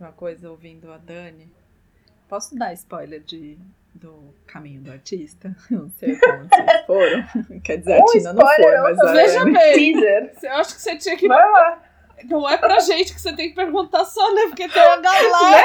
uma 0.00 0.12
coisa 0.12 0.50
ouvindo 0.50 0.90
a 0.90 0.98
Dani. 0.98 1.52
Posso 2.28 2.56
dar 2.56 2.72
spoiler 2.72 3.20
de, 3.20 3.58
do 3.94 4.34
caminho 4.46 4.80
do 4.80 4.90
artista? 4.90 5.54
Não 5.70 5.90
sei 5.90 6.16
como 6.16 6.48
vocês 6.48 6.86
foram. 6.86 7.60
Quer 7.60 7.78
dizer, 7.78 8.00
a 8.00 8.04
Tina 8.06 8.32
não 8.32 8.46
foi, 8.46 8.78
mas 8.78 8.98
a 8.98 9.12
Veja 9.12 9.44
bem. 9.44 9.92
Teaser. 9.92 10.36
Eu 10.42 10.52
acho 10.54 10.74
que 10.74 10.80
você 10.80 10.96
tinha 10.96 11.16
que. 11.16 11.28
Vai 11.28 11.50
lá. 11.50 11.82
Não 12.24 12.48
é 12.48 12.56
pra 12.58 12.78
gente 12.80 13.14
que 13.14 13.20
você 13.20 13.34
tem 13.34 13.48
que 13.48 13.54
perguntar 13.54 14.04
só, 14.04 14.34
né? 14.34 14.42
Porque 14.48 14.68
tem 14.68 14.82
a 14.82 14.96
galera. 14.96 15.64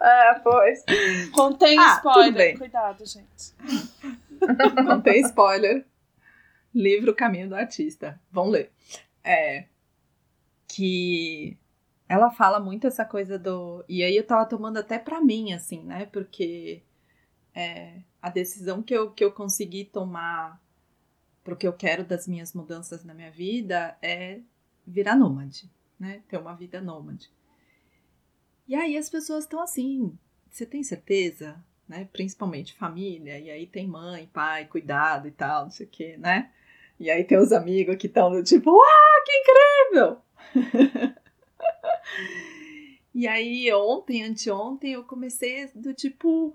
é, 0.00 0.34
pois. 0.38 0.84
Contém 1.32 1.76
ah, 1.78 1.94
spoiler. 1.96 2.56
Cuidado, 2.56 3.04
gente. 3.04 3.52
Contém 4.86 5.20
spoiler. 5.22 5.84
Livro 6.72 7.14
Caminho 7.14 7.48
do 7.48 7.56
Artista. 7.56 8.18
Vão 8.30 8.48
ler. 8.48 8.70
É. 9.24 9.64
Que 10.68 11.58
ela 12.08 12.30
fala 12.30 12.60
muito 12.60 12.86
essa 12.86 13.04
coisa 13.04 13.38
do. 13.38 13.84
E 13.88 14.02
aí 14.02 14.16
eu 14.16 14.26
tava 14.26 14.46
tomando 14.46 14.78
até 14.78 14.98
pra 14.98 15.20
mim, 15.20 15.52
assim, 15.52 15.82
né? 15.82 16.06
Porque 16.06 16.82
é, 17.54 18.00
a 18.20 18.30
decisão 18.30 18.82
que 18.82 18.94
eu, 18.94 19.10
que 19.10 19.24
eu 19.24 19.32
consegui 19.32 19.84
tomar 19.84 20.60
pro 21.42 21.56
que 21.56 21.66
eu 21.66 21.72
quero 21.72 22.04
das 22.04 22.28
minhas 22.28 22.52
mudanças 22.52 23.04
na 23.04 23.14
minha 23.14 23.30
vida 23.30 23.96
é 24.00 24.40
virar 24.86 25.16
nômade, 25.16 25.70
né? 25.98 26.22
Ter 26.28 26.38
uma 26.38 26.54
vida 26.54 26.80
nômade. 26.80 27.30
E 28.66 28.74
aí 28.74 28.96
as 28.96 29.10
pessoas 29.10 29.44
estão 29.44 29.60
assim, 29.60 30.16
você 30.50 30.64
tem 30.64 30.82
certeza? 30.82 31.62
Né? 31.88 32.08
Principalmente 32.12 32.74
família, 32.74 33.38
e 33.38 33.50
aí 33.50 33.66
tem 33.66 33.86
mãe, 33.86 34.28
pai, 34.32 34.66
cuidado 34.66 35.28
e 35.28 35.32
tal, 35.32 35.64
não 35.64 35.70
sei 35.70 35.86
o 35.86 35.90
quê, 35.90 36.16
né? 36.16 36.50
E 36.98 37.10
aí 37.10 37.24
tem 37.24 37.38
os 37.38 37.52
amigos 37.52 37.96
que 37.96 38.06
estão 38.06 38.30
do 38.30 38.42
tipo, 38.42 38.70
ah, 38.80 39.22
que 39.26 39.32
incrível! 39.32 40.22
e 43.14 43.26
aí 43.26 43.72
ontem, 43.72 44.22
anteontem, 44.24 44.92
eu 44.92 45.04
comecei 45.04 45.68
do 45.74 45.94
tipo, 45.94 46.54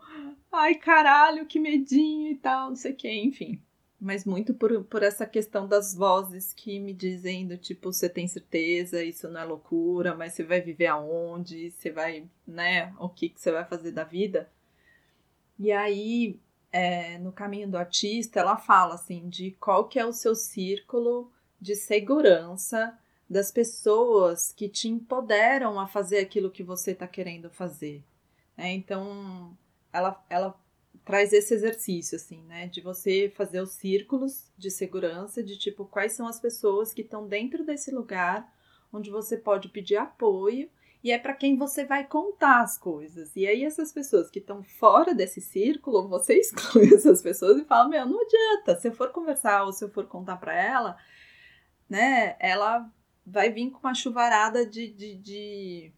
ai 0.52 0.76
caralho, 0.76 1.46
que 1.46 1.60
medinho 1.60 2.32
e 2.32 2.36
tal, 2.36 2.70
não 2.70 2.76
sei 2.76 2.92
o 2.92 2.96
quê, 2.96 3.12
enfim 3.12 3.62
mas 4.00 4.26
muito 4.26 4.54
por, 4.54 4.84
por 4.84 5.02
essa 5.02 5.26
questão 5.26 5.68
das 5.68 5.96
vozes 5.96 6.54
que 6.54 6.80
me 6.80 6.94
dizem 6.94 7.48
do 7.48 7.58
tipo, 7.58 7.92
você 7.92 8.08
tem 8.08 8.28
certeza, 8.28 9.04
isso 9.04 9.28
não 9.28 9.42
é 9.42 9.44
loucura, 9.44 10.16
mas 10.16 10.34
você 10.34 10.44
vai 10.44 10.62
viver 10.62 10.88
aonde, 10.88 11.72
você 11.72 11.90
vai, 11.90 12.28
né, 12.46 12.94
o 13.00 13.10
que, 13.10 13.30
que 13.30 13.42
você 13.42 13.52
vai 13.52 13.66
fazer 13.66 13.92
da 13.92 14.04
vida. 14.04 14.50
E 15.58 15.72
aí, 15.72 16.40
é, 16.72 17.18
no 17.18 17.32
caminho 17.32 17.68
do 17.68 17.78
artista, 17.78 18.40
ela 18.40 18.58
fala 18.58 18.94
assim 18.94 19.28
de 19.28 19.52
qual 19.60 19.88
que 19.88 19.98
é 19.98 20.06
o 20.06 20.14
seu 20.14 20.36
círculo 20.36 21.32
de 21.60 21.76
segurança 21.76 22.96
das 23.30 23.52
pessoas 23.52 24.54
que 24.54 24.70
te 24.70 24.88
empoderam 24.88 25.80
a 25.80 25.88
fazer 25.88 26.20
aquilo 26.20 26.52
que 26.52 26.64
você 26.64 26.92
está 26.92 27.08
querendo 27.08 27.50
fazer. 27.50 28.04
É, 28.58 28.72
então, 28.72 29.56
ela, 29.92 30.24
ela 30.30 30.60
traz 31.04 31.34
esse 31.34 31.54
exercício, 31.54 32.16
assim, 32.16 32.42
né? 32.44 32.68
De 32.68 32.82
você 32.82 33.32
fazer 33.36 33.62
os 33.62 33.72
círculos 33.72 34.50
de 34.58 34.72
segurança, 34.72 35.44
de 35.44 35.58
tipo, 35.58 35.86
quais 35.86 36.14
são 36.14 36.28
as 36.28 36.40
pessoas 36.40 36.94
que 36.94 37.02
estão 37.02 37.28
dentro 37.28 37.66
desse 37.66 37.92
lugar 37.92 38.52
onde 38.92 39.10
você 39.10 39.38
pode 39.38 39.70
pedir 39.70 39.98
apoio 39.98 40.70
e 41.04 41.12
é 41.12 41.18
para 41.18 41.34
quem 41.34 41.56
você 41.56 41.86
vai 41.86 42.06
contar 42.06 42.62
as 42.62 42.78
coisas. 42.78 43.36
E 43.36 43.46
aí, 43.46 43.64
essas 43.64 43.94
pessoas 43.94 44.30
que 44.30 44.40
estão 44.40 44.64
fora 44.64 45.14
desse 45.14 45.40
círculo, 45.40 46.08
você 46.08 46.36
exclui 46.40 46.94
essas 46.94 47.22
pessoas 47.22 47.58
e 47.58 47.66
fala: 47.66 47.88
Meu, 47.88 48.06
não 48.06 48.22
adianta. 48.22 48.80
Se 48.80 48.88
eu 48.88 48.94
for 48.94 49.12
conversar 49.12 49.64
ou 49.64 49.72
se 49.72 49.86
eu 49.86 49.90
for 49.90 50.06
contar 50.08 50.38
para 50.38 50.54
ela, 50.54 50.98
né, 51.90 52.36
ela 52.40 52.90
vai 53.28 53.52
vir 53.52 53.70
com 53.72 53.80
uma 53.80 53.94
chuvarada 53.94 54.66
de, 54.66 54.88
de, 54.88 55.16
de 55.16 55.94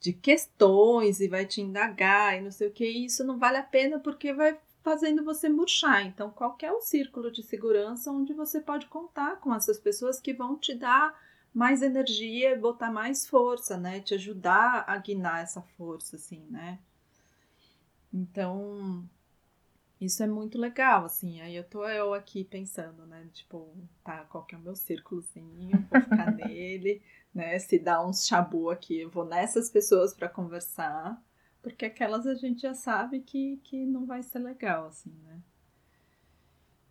de 0.00 0.12
questões 0.12 1.20
e 1.20 1.28
vai 1.28 1.44
te 1.44 1.60
indagar 1.60 2.38
e 2.38 2.40
não 2.40 2.50
sei 2.50 2.68
o 2.68 2.72
que, 2.72 2.84
e 2.84 3.06
isso 3.06 3.24
não 3.24 3.38
vale 3.38 3.56
a 3.56 3.62
pena 3.62 3.98
porque 3.98 4.32
vai 4.32 4.58
fazendo 4.82 5.24
você 5.24 5.48
murchar. 5.48 6.06
Então, 6.06 6.30
qual 6.30 6.56
é 6.62 6.72
o 6.72 6.80
círculo 6.80 7.30
de 7.30 7.42
segurança 7.42 8.10
onde 8.10 8.32
você 8.32 8.60
pode 8.60 8.86
contar 8.86 9.40
com 9.40 9.54
essas 9.54 9.78
pessoas 9.78 10.20
que 10.20 10.32
vão 10.32 10.56
te 10.56 10.74
dar 10.74 11.14
mais 11.52 11.82
energia, 11.82 12.56
botar 12.56 12.90
mais 12.90 13.26
força, 13.26 13.76
né? 13.76 14.00
Te 14.00 14.14
ajudar 14.14 14.84
a 14.86 14.96
guinar 14.98 15.42
essa 15.42 15.60
força, 15.76 16.16
assim, 16.16 16.46
né? 16.48 16.78
Então, 18.12 19.08
isso 20.00 20.22
é 20.22 20.26
muito 20.26 20.58
legal, 20.58 21.04
assim. 21.04 21.40
Aí 21.40 21.56
eu 21.56 21.64
tô 21.64 21.86
eu 21.88 22.14
aqui 22.14 22.44
pensando, 22.44 23.06
né? 23.06 23.28
Tipo, 23.32 23.74
tá, 24.04 24.24
qual 24.24 24.44
que 24.44 24.54
é 24.54 24.58
o 24.58 24.60
meu 24.60 24.74
círculozinho? 24.74 25.86
Vou 25.90 26.00
ficar 26.00 26.30
nele 26.36 27.02
né? 27.38 27.58
Se 27.58 27.78
dá 27.78 28.04
uns 28.04 28.26
chabu 28.26 28.68
aqui, 28.70 29.00
eu 29.00 29.10
vou 29.10 29.24
nessas 29.24 29.70
pessoas 29.70 30.12
para 30.12 30.28
conversar, 30.28 31.22
porque 31.62 31.84
aquelas 31.84 32.26
a 32.26 32.34
gente 32.34 32.62
já 32.62 32.74
sabe 32.74 33.20
que, 33.20 33.58
que 33.58 33.86
não 33.86 34.06
vai 34.06 34.22
ser 34.22 34.40
legal, 34.40 34.86
assim, 34.86 35.14
né? 35.24 35.40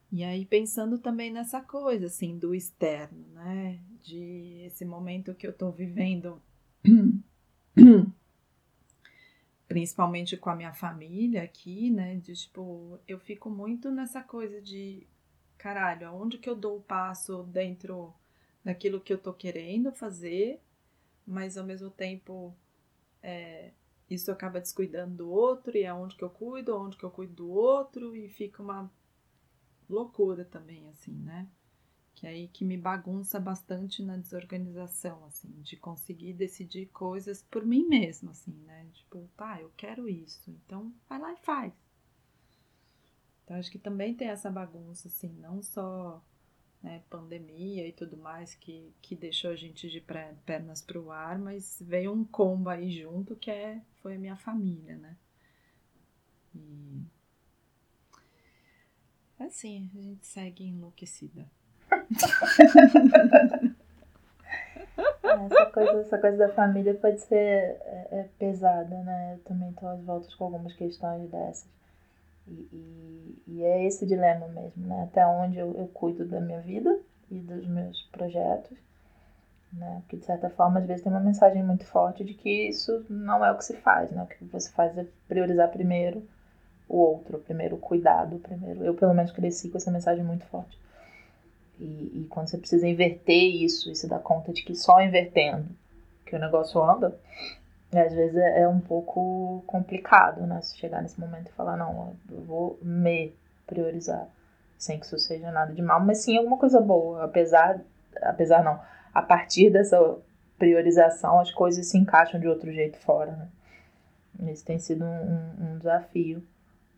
E 0.10 0.24
aí 0.24 0.46
pensando 0.46 0.98
também 0.98 1.32
nessa 1.32 1.60
coisa, 1.60 2.06
assim, 2.06 2.38
do 2.38 2.56
externo, 2.56 3.28
né? 3.34 3.80
De 4.02 4.62
esse 4.65 4.86
momento 4.86 5.36
que 5.36 5.46
eu 5.46 5.52
tô 5.52 5.70
vivendo, 5.70 6.41
principalmente 9.78 10.36
com 10.36 10.50
a 10.50 10.56
minha 10.56 10.74
família 10.74 11.44
aqui, 11.44 11.92
né? 11.92 12.16
De 12.16 12.34
tipo, 12.34 13.00
eu 13.08 13.20
fico 13.20 13.48
muito 13.48 13.92
nessa 13.92 14.24
coisa 14.24 14.60
de 14.60 15.06
caralho, 15.56 16.08
aonde 16.08 16.40
que 16.40 16.50
eu 16.50 16.56
dou 16.56 16.78
o 16.78 16.82
passo 16.82 17.44
dentro 17.44 18.12
daquilo 18.63 19.00
que 19.00 19.13
eu 19.13 19.20
tô 19.20 19.32
querendo 19.32 19.92
fazer, 19.92 20.60
mas 21.28 21.60
ao 21.60 21.63
mesmo 21.63 21.92
tempo 21.92 22.56
é, 23.22 23.70
isso 24.10 24.32
acaba 24.32 24.60
descuidando 24.60 25.18
do 25.18 25.30
outro, 25.30 25.78
e 25.78 25.86
aonde 25.86 26.16
que 26.16 26.24
eu 26.24 26.30
cuido, 26.32 26.74
aonde 26.74 26.98
que 26.98 27.04
eu 27.04 27.12
cuido 27.12 27.36
do 27.36 27.48
outro, 27.52 28.16
e 28.16 28.28
fica 28.30 28.63
uma 28.63 28.92
loucura 29.88 30.44
também, 30.44 30.90
assim, 30.90 31.13
né? 31.13 31.48
Que 32.18 32.26
é 32.26 32.32
aí 32.32 32.48
que 32.48 32.66
me 32.66 32.76
bagunça 32.76 33.40
bastante 33.40 34.02
na 34.02 34.18
desorganização, 34.18 35.24
assim, 35.26 35.52
de 35.62 35.78
conseguir 35.78 36.34
decidir 36.34 36.88
coisas 36.88 37.44
por 37.44 37.64
mim 37.64 37.88
mesma, 37.88 38.32
assim, 38.32 38.56
né? 38.66 38.88
Tipo, 38.92 39.30
tá, 39.38 39.62
eu 39.62 39.72
quero 39.78 40.10
isso, 40.10 40.50
então 40.50 40.92
vai 41.08 41.20
lá 41.20 41.32
e 41.32 41.38
faz. 41.38 41.72
Então 43.44 43.56
acho 43.56 43.70
que 43.70 43.78
também 43.78 44.16
tem 44.16 44.30
essa 44.30 44.50
bagunça, 44.50 45.08
assim, 45.10 45.30
não 45.40 45.62
só 45.62 46.20
né, 46.82 47.04
pandemia 47.08 47.88
e 47.88 47.92
tudo 47.92 48.18
mais 48.18 48.56
que, 48.56 48.92
que 49.00 49.16
deixou 49.16 49.52
a 49.52 49.56
gente 49.56 49.88
de 49.88 50.04
pernas 50.44 50.82
para 50.82 51.00
o 51.00 51.12
ar, 51.12 51.38
mas 51.38 51.78
veio 51.86 52.12
um 52.12 52.26
combo 52.26 52.70
aí 52.70 52.90
junto 52.90 53.36
que 53.36 53.52
é, 53.52 53.80
foi 54.02 54.16
a 54.16 54.20
minha 54.20 54.36
família, 54.36 54.98
né? 54.98 55.16
E 56.56 57.04
assim, 59.40 59.92
a 59.96 60.02
gente 60.02 60.26
segue 60.26 60.64
enlouquecida. 60.64 61.48
Essa, 65.46 65.66
coisa, 65.68 66.02
essa 66.02 66.18
coisa 66.18 66.38
da 66.38 66.50
família 66.50 66.94
pode 66.96 67.20
ser 67.22 67.36
é, 67.36 68.08
é 68.12 68.30
pesada, 68.40 68.96
né? 69.04 69.34
Eu 69.36 69.40
também 69.44 69.72
tô 69.74 69.88
às 69.88 70.02
voltas 70.02 70.34
com 70.36 70.46
algumas 70.46 70.74
questões 70.74 71.30
dessas. 71.30 71.68
E, 72.48 72.52
e, 72.52 73.44
e, 73.48 73.64
é 73.64 73.86
esse 73.86 74.06
dilema 74.06 74.48
mesmo, 74.48 74.88
né? 74.88 75.04
Até 75.04 75.26
onde 75.26 75.58
eu, 75.58 75.76
eu 75.78 75.88
cuido 75.88 76.26
da 76.26 76.40
minha 76.40 76.62
vida 76.62 76.98
e 77.30 77.40
dos 77.40 77.68
meus 77.68 78.04
projetos, 78.12 78.78
né? 79.74 79.98
Porque 80.02 80.18
de 80.18 80.26
certa 80.26 80.50
forma, 80.50 80.80
às 80.80 80.86
vezes 80.86 81.04
tem 81.04 81.12
uma 81.12 81.20
mensagem 81.20 81.62
muito 81.62 81.86
forte 81.86 82.24
de 82.24 82.34
que 82.34 82.70
isso 82.70 83.06
não 83.10 83.44
é 83.46 83.52
o 83.52 83.58
que 83.58 83.66
se 83.66 83.76
faz, 83.78 84.10
né? 84.12 84.24
O 84.24 84.28
que 84.28 84.46
você 84.46 84.72
faz 84.72 84.98
é 84.98 85.06
priorizar 85.28 85.70
primeiro 85.70 86.26
o 86.88 86.98
outro, 86.98 87.40
primeiro 87.40 87.76
o 87.76 87.80
cuidado, 87.80 88.40
primeiro. 88.40 88.84
Eu, 88.84 88.94
pelo 88.94 89.14
menos, 89.14 89.32
cresci 89.32 89.70
com 89.70 89.78
essa 89.78 89.92
mensagem 89.92 90.24
muito 90.24 90.46
forte. 90.46 90.80
E, 91.80 92.22
e 92.22 92.28
quando 92.30 92.50
você 92.50 92.58
precisa 92.58 92.88
inverter 92.88 93.56
isso 93.56 93.92
e 93.92 93.96
se 93.96 94.08
dá 94.08 94.20
conta 94.20 94.52
de 94.52 94.63
que 94.63 94.76
só 94.76 95.02
invertendo 95.02 95.68
que 96.26 96.36
o 96.36 96.40
negócio 96.40 96.82
anda, 96.84 97.18
às 97.94 98.13
vezes 98.13 98.36
é, 98.36 98.62
é 98.62 98.68
um 98.68 98.80
pouco 98.80 99.63
complicado, 99.66 100.46
né? 100.46 100.62
Se 100.62 100.78
chegar 100.78 101.02
nesse 101.02 101.20
momento 101.20 101.50
e 101.50 101.54
falar, 101.54 101.78
não, 101.78 102.16
eu 102.30 102.42
vou 102.42 102.80
me 102.82 103.34
priorizar, 103.66 104.28
sem 104.78 105.00
que 105.00 105.06
isso 105.06 105.18
seja 105.20 105.52
nada 105.52 105.74
de 105.74 105.82
mal, 105.82 106.00
mas 106.04 106.20
sim 106.20 106.38
alguma 106.38 106.58
coisa 106.58 106.82
boa, 106.82 107.24
apesar, 107.24 107.80
apesar 108.22 108.63
não, 108.63 108.80
a 109.13 109.22
partir 109.22 109.70
dessa 109.70 110.18
priorização, 110.58 111.40
as 111.40 111.52
coisas 111.52 111.88
se 111.88 111.98
encaixam 111.98 112.40
de 112.40 112.48
outro 112.48 112.72
jeito 112.72 112.98
fora, 112.98 113.32
né? 113.32 113.48
Esse 114.52 114.63
tem 114.63 114.78
sido 114.78 115.04
um, 115.04 115.74
um, 115.74 115.78
desafio 115.78 116.44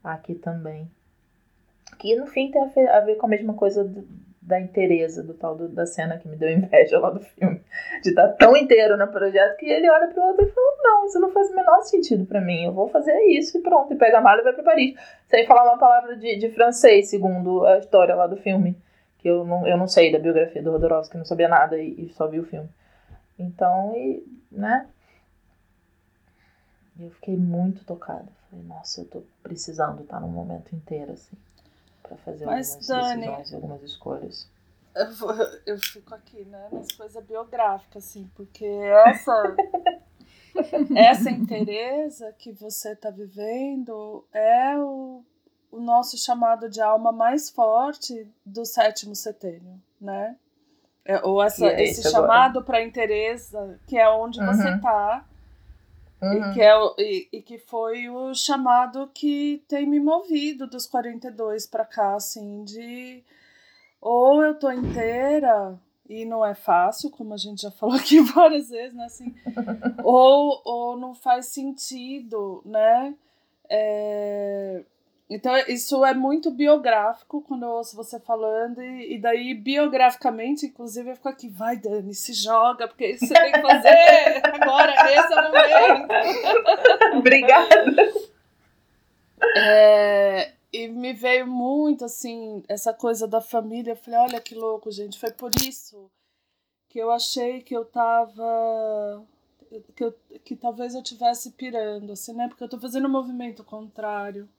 aqui 0.04 0.36
também. 0.36 0.90
Que 1.98 2.16
no 2.16 2.28
fim 2.28 2.52
tem 2.52 2.62
a 2.90 3.00
ver 3.00 3.16
com 3.16 3.26
a 3.26 3.30
mesma 3.30 3.54
coisa 3.54 3.84
do, 3.84 4.06
da 4.50 4.60
inteireza 4.60 5.22
do 5.22 5.36
tal 5.36 5.56
do, 5.56 5.70
da 5.70 5.86
cena 5.86 6.18
que 6.18 6.28
me 6.28 6.36
deu 6.36 6.50
inveja 6.50 7.00
lá 7.00 7.12
do 7.12 7.20
filme. 7.20 7.62
De 8.02 8.10
estar 8.10 8.30
tão 8.30 8.58
inteiro 8.58 8.98
no 8.98 9.08
projeto 9.08 9.56
que 9.58 9.68
ele 9.68 9.88
olha 9.88 10.08
pro 10.08 10.24
outro 10.24 10.44
e 10.44 10.52
fala: 10.52 10.78
Não, 10.82 11.06
isso 11.06 11.20
não 11.20 11.32
faz 11.32 11.52
o 11.52 11.56
menor 11.56 11.82
sentido 11.84 12.26
para 12.26 12.42
mim. 12.42 12.66
Eu 12.66 12.74
vou 12.74 12.90
fazer 12.90 13.16
isso 13.28 13.60
e 13.60 13.62
pronto. 13.62 13.94
E 13.94 13.96
pega 13.96 14.18
a 14.18 14.22
mala 14.22 14.42
e 14.42 14.44
vai 14.44 14.54
para 14.54 14.64
Paris. 14.64 14.96
Sem 15.28 15.46
falar 15.46 15.64
uma 15.64 15.78
palavra 15.78 16.18
de, 16.18 16.38
de 16.38 16.50
francês, 16.50 17.12
segundo 17.12 17.64
a 17.64 17.78
história 17.78 18.16
lá 18.16 18.26
do 18.26 18.38
filme. 18.38 18.76
Que 19.20 19.30
eu 19.30 19.46
não, 19.46 19.68
eu 19.68 19.78
não 19.78 19.88
sei 19.88 20.12
da 20.12 20.18
biografia 20.18 20.64
do 20.64 20.72
Rodorovsky, 20.72 21.18
não 21.18 21.26
sabia 21.26 21.48
nada 21.48 21.78
e, 21.78 22.06
e 22.06 22.10
só 22.10 22.28
vi 22.28 22.40
o 22.40 22.46
filme. 22.46 22.70
Então, 23.38 23.94
e, 23.96 24.26
né? 24.52 24.88
Eu 27.00 27.12
fiquei 27.12 27.38
muito 27.38 27.86
tocada. 27.86 28.26
Falei, 28.50 28.66
nossa, 28.66 29.02
eu 29.02 29.06
tô 29.06 29.24
precisando 29.44 30.02
estar 30.02 30.20
num 30.20 30.28
momento 30.28 30.76
inteiro, 30.76 31.12
assim 31.12 31.38
para 32.10 32.18
fazer 32.18 32.46
Mas, 32.46 32.70
algumas 32.70 32.88
Dani, 32.88 33.28
decisões, 33.28 33.54
algumas 33.54 33.84
escolhas. 33.84 34.50
Eu, 34.96 35.14
vou, 35.14 35.34
eu 35.66 35.78
fico 35.78 36.16
aqui, 36.16 36.44
né, 36.46 36.68
nas 36.72 36.92
coisas 36.92 37.24
biográficas, 37.24 38.06
assim, 38.06 38.30
porque 38.36 38.66
essa 38.66 39.56
essa 40.96 41.30
interesa 41.30 42.34
que 42.38 42.52
você 42.52 42.94
está 42.94 43.12
vivendo 43.12 44.26
é 44.34 44.78
o, 44.78 45.24
o 45.72 45.80
nosso 45.80 46.18
chamado 46.18 46.68
de 46.68 46.82
alma 46.82 47.12
mais 47.12 47.50
forte 47.50 48.28
do 48.46 48.66
sétimo 48.66 49.16
setênio, 49.16 49.80
né? 50.02 50.36
É, 51.06 51.26
ou 51.26 51.42
essa, 51.42 51.66
é 51.66 51.84
esse 51.84 52.10
chamado 52.12 52.64
para 52.64 52.84
interesa, 52.84 53.80
que 53.88 53.98
é 53.98 54.10
onde 54.10 54.40
uhum. 54.40 54.48
você 54.48 54.70
está 54.76 55.26
Uhum. 56.22 56.52
E, 56.52 56.54
que 56.54 56.62
é, 56.62 56.74
e, 56.98 57.30
e, 57.34 57.42
que 57.42 57.58
foi 57.58 58.10
o 58.10 58.34
chamado 58.34 59.10
que 59.14 59.64
tem 59.68 59.88
me 59.88 60.00
movido 60.00 60.68
dos 60.68 60.86
42 60.86 61.66
para 61.66 61.86
cá, 61.86 62.16
assim, 62.16 62.64
de 62.64 63.24
ou 64.02 64.44
eu 64.44 64.58
tô 64.60 64.70
inteira 64.72 65.80
e 66.10 66.26
não 66.26 66.44
é 66.44 66.54
fácil, 66.56 67.10
como 67.10 67.34
a 67.34 67.38
gente 67.38 67.62
já 67.62 67.72
falou 67.80 67.96
aqui 67.96 68.20
várias 68.20 68.70
vezes, 68.70 68.94
né, 68.94 69.06
assim, 69.06 69.34
ou, 70.04 70.62
ou 70.66 70.98
não 70.98 71.16
faz 71.16 71.48
sentido, 71.48 72.62
né, 72.66 73.16
é, 73.70 74.84
então, 75.30 75.56
isso 75.68 76.04
é 76.04 76.12
muito 76.12 76.50
biográfico 76.50 77.44
quando 77.44 77.64
eu 77.64 77.70
ouço 77.70 77.96
você 77.96 78.20
falando, 78.20 78.82
e, 78.82 79.14
e 79.14 79.22
daí, 79.22 79.54
biograficamente, 79.54 80.66
inclusive, 80.66 81.12
eu 81.12 81.16
fico 81.16 81.30
aqui, 81.30 81.48
vai, 81.48 81.78
Dani, 81.78 82.16
se 82.16 82.34
joga, 82.34 82.88
porque 82.88 83.12
isso 83.12 83.28
você 83.28 83.36
tem 83.36 83.52
que 83.52 83.62
fazer 83.62 84.42
agora, 84.44 84.92
esse 85.12 85.34
é 85.34 85.40
o 85.40 85.44
momento. 85.44 86.14
Obrigada. 87.20 88.14
É, 89.56 90.54
e 90.74 90.88
me 90.88 91.14
veio 91.14 91.46
muito, 91.46 92.06
assim, 92.06 92.64
essa 92.68 92.92
coisa 92.92 93.28
da 93.28 93.40
família. 93.40 93.92
Eu 93.92 93.98
falei, 93.98 94.20
olha 94.20 94.42
que 94.42 94.56
louco, 94.56 94.92
gente, 94.92 95.20
foi 95.20 95.32
por 95.32 95.52
isso 95.56 96.10
que 96.90 96.98
eu 96.98 97.12
achei 97.12 97.62
que 97.62 97.76
eu 97.78 97.86
tava. 97.86 99.24
Que, 99.96 100.04
eu, 100.04 100.16
que 100.44 100.56
talvez 100.56 100.96
eu 100.96 101.04
tivesse 101.04 101.52
pirando, 101.52 102.14
assim, 102.14 102.34
né? 102.34 102.48
Porque 102.48 102.64
eu 102.64 102.70
tô 102.70 102.80
fazendo 102.80 103.08
um 103.08 103.12
movimento 103.12 103.64
contrário 103.64 104.50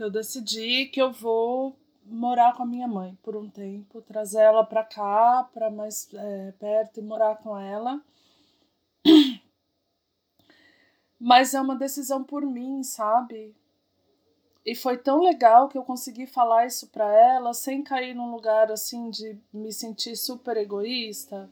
que 0.00 0.04
eu 0.04 0.10
decidi 0.10 0.86
que 0.86 1.02
eu 1.02 1.12
vou 1.12 1.76
morar 2.06 2.56
com 2.56 2.62
a 2.62 2.66
minha 2.66 2.88
mãe 2.88 3.18
por 3.22 3.36
um 3.36 3.50
tempo, 3.50 4.00
trazer 4.00 4.40
ela 4.40 4.64
para 4.64 4.82
cá, 4.82 5.46
para 5.52 5.68
mais 5.68 6.08
é, 6.14 6.52
perto 6.52 7.00
e 7.00 7.02
morar 7.02 7.36
com 7.36 7.54
ela. 7.58 8.00
Mas 11.20 11.52
é 11.52 11.60
uma 11.60 11.76
decisão 11.76 12.24
por 12.24 12.46
mim, 12.46 12.82
sabe? 12.82 13.54
E 14.64 14.74
foi 14.74 14.96
tão 14.96 15.20
legal 15.20 15.68
que 15.68 15.76
eu 15.76 15.84
consegui 15.84 16.26
falar 16.26 16.64
isso 16.64 16.88
para 16.88 17.04
ela 17.04 17.52
sem 17.52 17.82
cair 17.82 18.14
num 18.14 18.32
lugar 18.32 18.72
assim 18.72 19.10
de 19.10 19.38
me 19.52 19.70
sentir 19.70 20.16
super 20.16 20.56
egoísta 20.56 21.46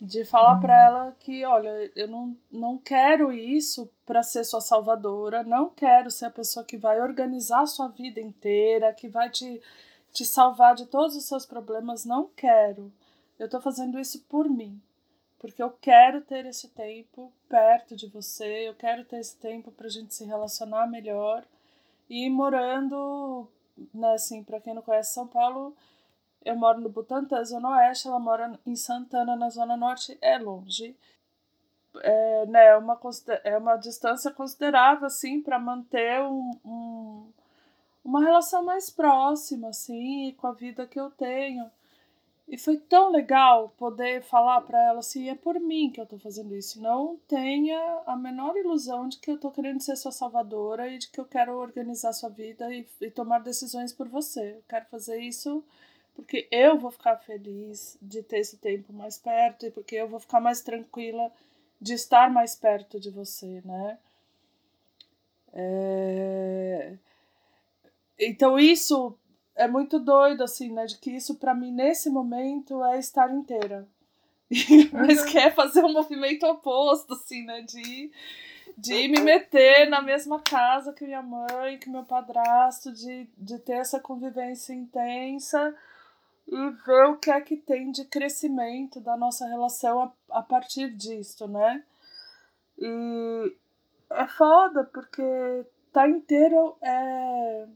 de 0.00 0.24
falar 0.24 0.54
uhum. 0.54 0.60
para 0.60 0.80
ela 0.80 1.16
que, 1.18 1.44
olha, 1.44 1.90
eu 1.96 2.06
não, 2.06 2.36
não 2.52 2.78
quero 2.78 3.32
isso 3.32 3.90
para 4.08 4.22
ser 4.22 4.42
sua 4.42 4.62
salvadora, 4.62 5.42
não 5.42 5.68
quero 5.68 6.10
ser 6.10 6.24
a 6.24 6.30
pessoa 6.30 6.64
que 6.64 6.78
vai 6.78 6.98
organizar 6.98 7.60
a 7.60 7.66
sua 7.66 7.88
vida 7.88 8.18
inteira, 8.18 8.94
que 8.94 9.06
vai 9.06 9.28
te, 9.28 9.60
te 10.10 10.24
salvar 10.24 10.74
de 10.74 10.86
todos 10.86 11.14
os 11.14 11.26
seus 11.26 11.44
problemas, 11.44 12.06
não 12.06 12.26
quero. 12.34 12.90
Eu 13.38 13.50
tô 13.50 13.60
fazendo 13.60 14.00
isso 14.00 14.24
por 14.24 14.48
mim, 14.48 14.80
porque 15.38 15.62
eu 15.62 15.70
quero 15.78 16.22
ter 16.22 16.46
esse 16.46 16.68
tempo 16.68 17.30
perto 17.50 17.94
de 17.94 18.06
você, 18.06 18.66
eu 18.66 18.74
quero 18.74 19.04
ter 19.04 19.18
esse 19.18 19.36
tempo 19.36 19.70
pra 19.70 19.90
gente 19.90 20.14
se 20.14 20.24
relacionar 20.24 20.86
melhor. 20.86 21.44
E 22.08 22.30
morando, 22.30 23.46
né, 23.92 24.14
assim, 24.14 24.42
para 24.42 24.58
quem 24.58 24.72
não 24.72 24.80
conhece 24.80 25.12
São 25.12 25.26
Paulo, 25.26 25.76
eu 26.42 26.56
moro 26.56 26.80
no 26.80 26.88
Butantã, 26.88 27.44
Zona 27.44 27.76
Oeste, 27.76 28.08
ela 28.08 28.18
mora 28.18 28.58
em 28.64 28.74
Santana, 28.74 29.36
na 29.36 29.50
Zona 29.50 29.76
Norte, 29.76 30.16
é 30.22 30.38
longe. 30.38 30.96
É, 32.02 32.46
né, 32.46 32.66
é 32.66 32.76
uma, 32.76 32.98
é 33.44 33.58
uma 33.58 33.76
distância 33.76 34.30
considerável, 34.30 35.06
assim, 35.06 35.40
para 35.40 35.58
manter 35.58 36.20
um, 36.22 36.50
um, 36.64 37.26
uma 38.04 38.22
relação 38.22 38.64
mais 38.64 38.90
próxima, 38.90 39.68
assim, 39.68 40.34
com 40.38 40.46
a 40.46 40.52
vida 40.52 40.86
que 40.86 40.98
eu 40.98 41.10
tenho. 41.10 41.70
E 42.48 42.56
foi 42.56 42.78
tão 42.78 43.10
legal 43.10 43.74
poder 43.76 44.22
falar 44.22 44.62
para 44.62 44.82
ela 44.82 45.00
assim: 45.00 45.28
é 45.28 45.34
por 45.34 45.60
mim 45.60 45.90
que 45.90 46.00
eu 46.00 46.06
tô 46.06 46.18
fazendo 46.18 46.56
isso. 46.56 46.80
Não 46.80 47.18
tenha 47.28 48.02
a 48.06 48.16
menor 48.16 48.56
ilusão 48.56 49.06
de 49.06 49.18
que 49.18 49.30
eu 49.30 49.38
tô 49.38 49.50
querendo 49.50 49.82
ser 49.82 49.96
sua 49.96 50.12
salvadora 50.12 50.88
e 50.88 50.96
de 50.96 51.10
que 51.10 51.20
eu 51.20 51.26
quero 51.26 51.58
organizar 51.58 52.14
sua 52.14 52.30
vida 52.30 52.72
e, 52.72 52.86
e 53.02 53.10
tomar 53.10 53.40
decisões 53.40 53.92
por 53.92 54.08
você. 54.08 54.52
Eu 54.56 54.62
quero 54.66 54.86
fazer 54.86 55.20
isso 55.20 55.62
porque 56.16 56.48
eu 56.50 56.78
vou 56.78 56.90
ficar 56.90 57.16
feliz 57.18 57.98
de 58.00 58.22
ter 58.22 58.38
esse 58.38 58.56
tempo 58.56 58.92
mais 58.92 59.18
perto 59.18 59.66
e 59.66 59.70
porque 59.70 59.94
eu 59.94 60.08
vou 60.08 60.18
ficar 60.18 60.40
mais 60.40 60.62
tranquila 60.62 61.30
de 61.80 61.94
estar 61.94 62.30
mais 62.30 62.54
perto 62.54 62.98
de 62.98 63.10
você, 63.10 63.62
né? 63.64 63.98
É... 65.52 66.94
Então 68.18 68.58
isso 68.58 69.16
é 69.54 69.66
muito 69.68 69.98
doido, 69.98 70.42
assim, 70.42 70.72
né? 70.72 70.86
De 70.86 70.98
que 70.98 71.10
isso 71.10 71.36
para 71.36 71.54
mim 71.54 71.72
nesse 71.72 72.10
momento 72.10 72.84
é 72.84 72.98
estar 72.98 73.32
inteira. 73.32 73.86
Mas 74.92 75.20
uhum. 75.20 75.30
quer 75.30 75.54
fazer 75.54 75.84
um 75.84 75.92
movimento 75.92 76.46
oposto, 76.46 77.14
assim, 77.14 77.44
né? 77.44 77.62
De, 77.62 78.10
de 78.76 79.08
me 79.08 79.20
meter 79.20 79.88
na 79.88 80.00
mesma 80.00 80.40
casa 80.40 80.92
que 80.92 81.04
minha 81.04 81.22
mãe, 81.22 81.78
que 81.78 81.90
meu 81.90 82.04
padrasto, 82.04 82.92
de, 82.92 83.28
de 83.36 83.58
ter 83.58 83.74
essa 83.74 84.00
convivência 84.00 84.72
intensa 84.72 85.74
e 86.50 86.70
ver 86.70 87.04
o 87.06 87.16
que 87.16 87.30
é 87.30 87.40
que 87.40 87.56
tem 87.56 87.90
de 87.90 88.04
crescimento 88.04 89.00
da 89.00 89.16
nossa 89.16 89.46
relação 89.46 90.02
a, 90.02 90.38
a 90.38 90.42
partir 90.42 90.90
disso, 90.94 91.46
né? 91.46 91.84
E 92.78 93.56
é 94.10 94.26
foda 94.26 94.84
porque 94.84 95.22
tá 95.92 96.08
inteiro 96.08 96.76
é 96.80 97.66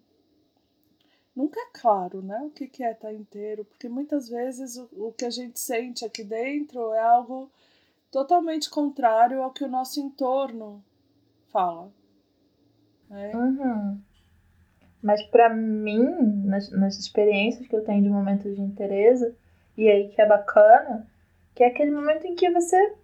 nunca 1.37 1.61
é 1.61 1.67
claro, 1.73 2.23
né? 2.23 2.41
O 2.45 2.51
que, 2.51 2.67
que 2.67 2.83
é 2.83 2.95
tá 2.95 3.13
inteiro, 3.13 3.65
porque 3.65 3.89
muitas 3.89 4.29
vezes 4.29 4.77
o, 4.77 4.89
o 5.09 5.13
que 5.13 5.25
a 5.25 5.31
gente 5.31 5.59
sente 5.59 6.05
aqui 6.05 6.25
dentro 6.25 6.93
é 6.93 7.01
algo 7.01 7.51
totalmente 8.11 8.71
contrário 8.71 9.43
ao 9.43 9.53
que 9.53 9.65
o 9.65 9.69
nosso 9.69 10.01
entorno 10.01 10.83
fala. 11.51 11.91
Né? 13.09 13.33
Uhum. 13.35 14.01
Mas 15.03 15.23
para 15.25 15.49
mim, 15.49 16.45
nas, 16.45 16.71
nas 16.71 16.99
experiências 16.99 17.67
que 17.67 17.75
eu 17.75 17.85
tenho 17.85 18.03
de 18.03 18.09
momentos 18.09 18.55
de 18.55 18.61
interesse, 18.61 19.35
e 19.77 19.89
aí 19.89 20.09
que 20.09 20.21
é 20.21 20.27
bacana, 20.27 21.07
que 21.55 21.65
é 21.65 21.67
aquele 21.67 21.91
momento 21.91 22.27
em 22.27 22.35
que 22.35 22.49
você, 22.51 22.95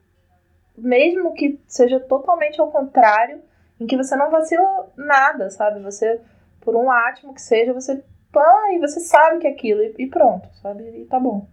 mesmo 0.76 1.34
que 1.34 1.60
seja 1.66 1.98
totalmente 1.98 2.60
ao 2.60 2.70
contrário, 2.70 3.40
em 3.80 3.86
que 3.86 3.96
você 3.96 4.14
não 4.16 4.30
vacila 4.30 4.88
nada, 4.96 5.50
sabe? 5.50 5.80
Você, 5.80 6.20
por 6.60 6.76
um 6.76 6.90
átimo 6.90 7.34
que 7.34 7.42
seja, 7.42 7.72
você 7.72 8.02
pã, 8.30 8.44
e 8.72 8.78
você 8.78 9.00
sabe 9.00 9.38
que 9.38 9.46
é 9.46 9.50
aquilo, 9.50 9.82
e, 9.82 9.94
e 9.98 10.06
pronto, 10.06 10.48
sabe? 10.62 10.84
E 10.84 11.04
tá 11.06 11.18
bom. 11.18 11.46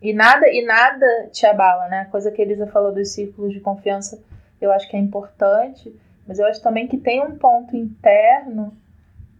E 0.00 0.12
nada, 0.12 0.48
e 0.48 0.64
nada 0.64 1.28
te 1.32 1.46
abala, 1.46 1.88
né? 1.88 2.00
A 2.00 2.10
coisa 2.10 2.30
que 2.30 2.40
a 2.40 2.44
Elisa 2.44 2.66
falou 2.66 2.92
dos 2.92 3.12
círculos 3.12 3.52
de 3.52 3.60
confiança, 3.60 4.22
eu 4.60 4.70
acho 4.70 4.88
que 4.88 4.96
é 4.96 5.00
importante, 5.00 5.94
mas 6.26 6.38
eu 6.38 6.46
acho 6.46 6.62
também 6.62 6.86
que 6.86 6.98
tem 6.98 7.22
um 7.22 7.36
ponto 7.36 7.76
interno 7.76 8.76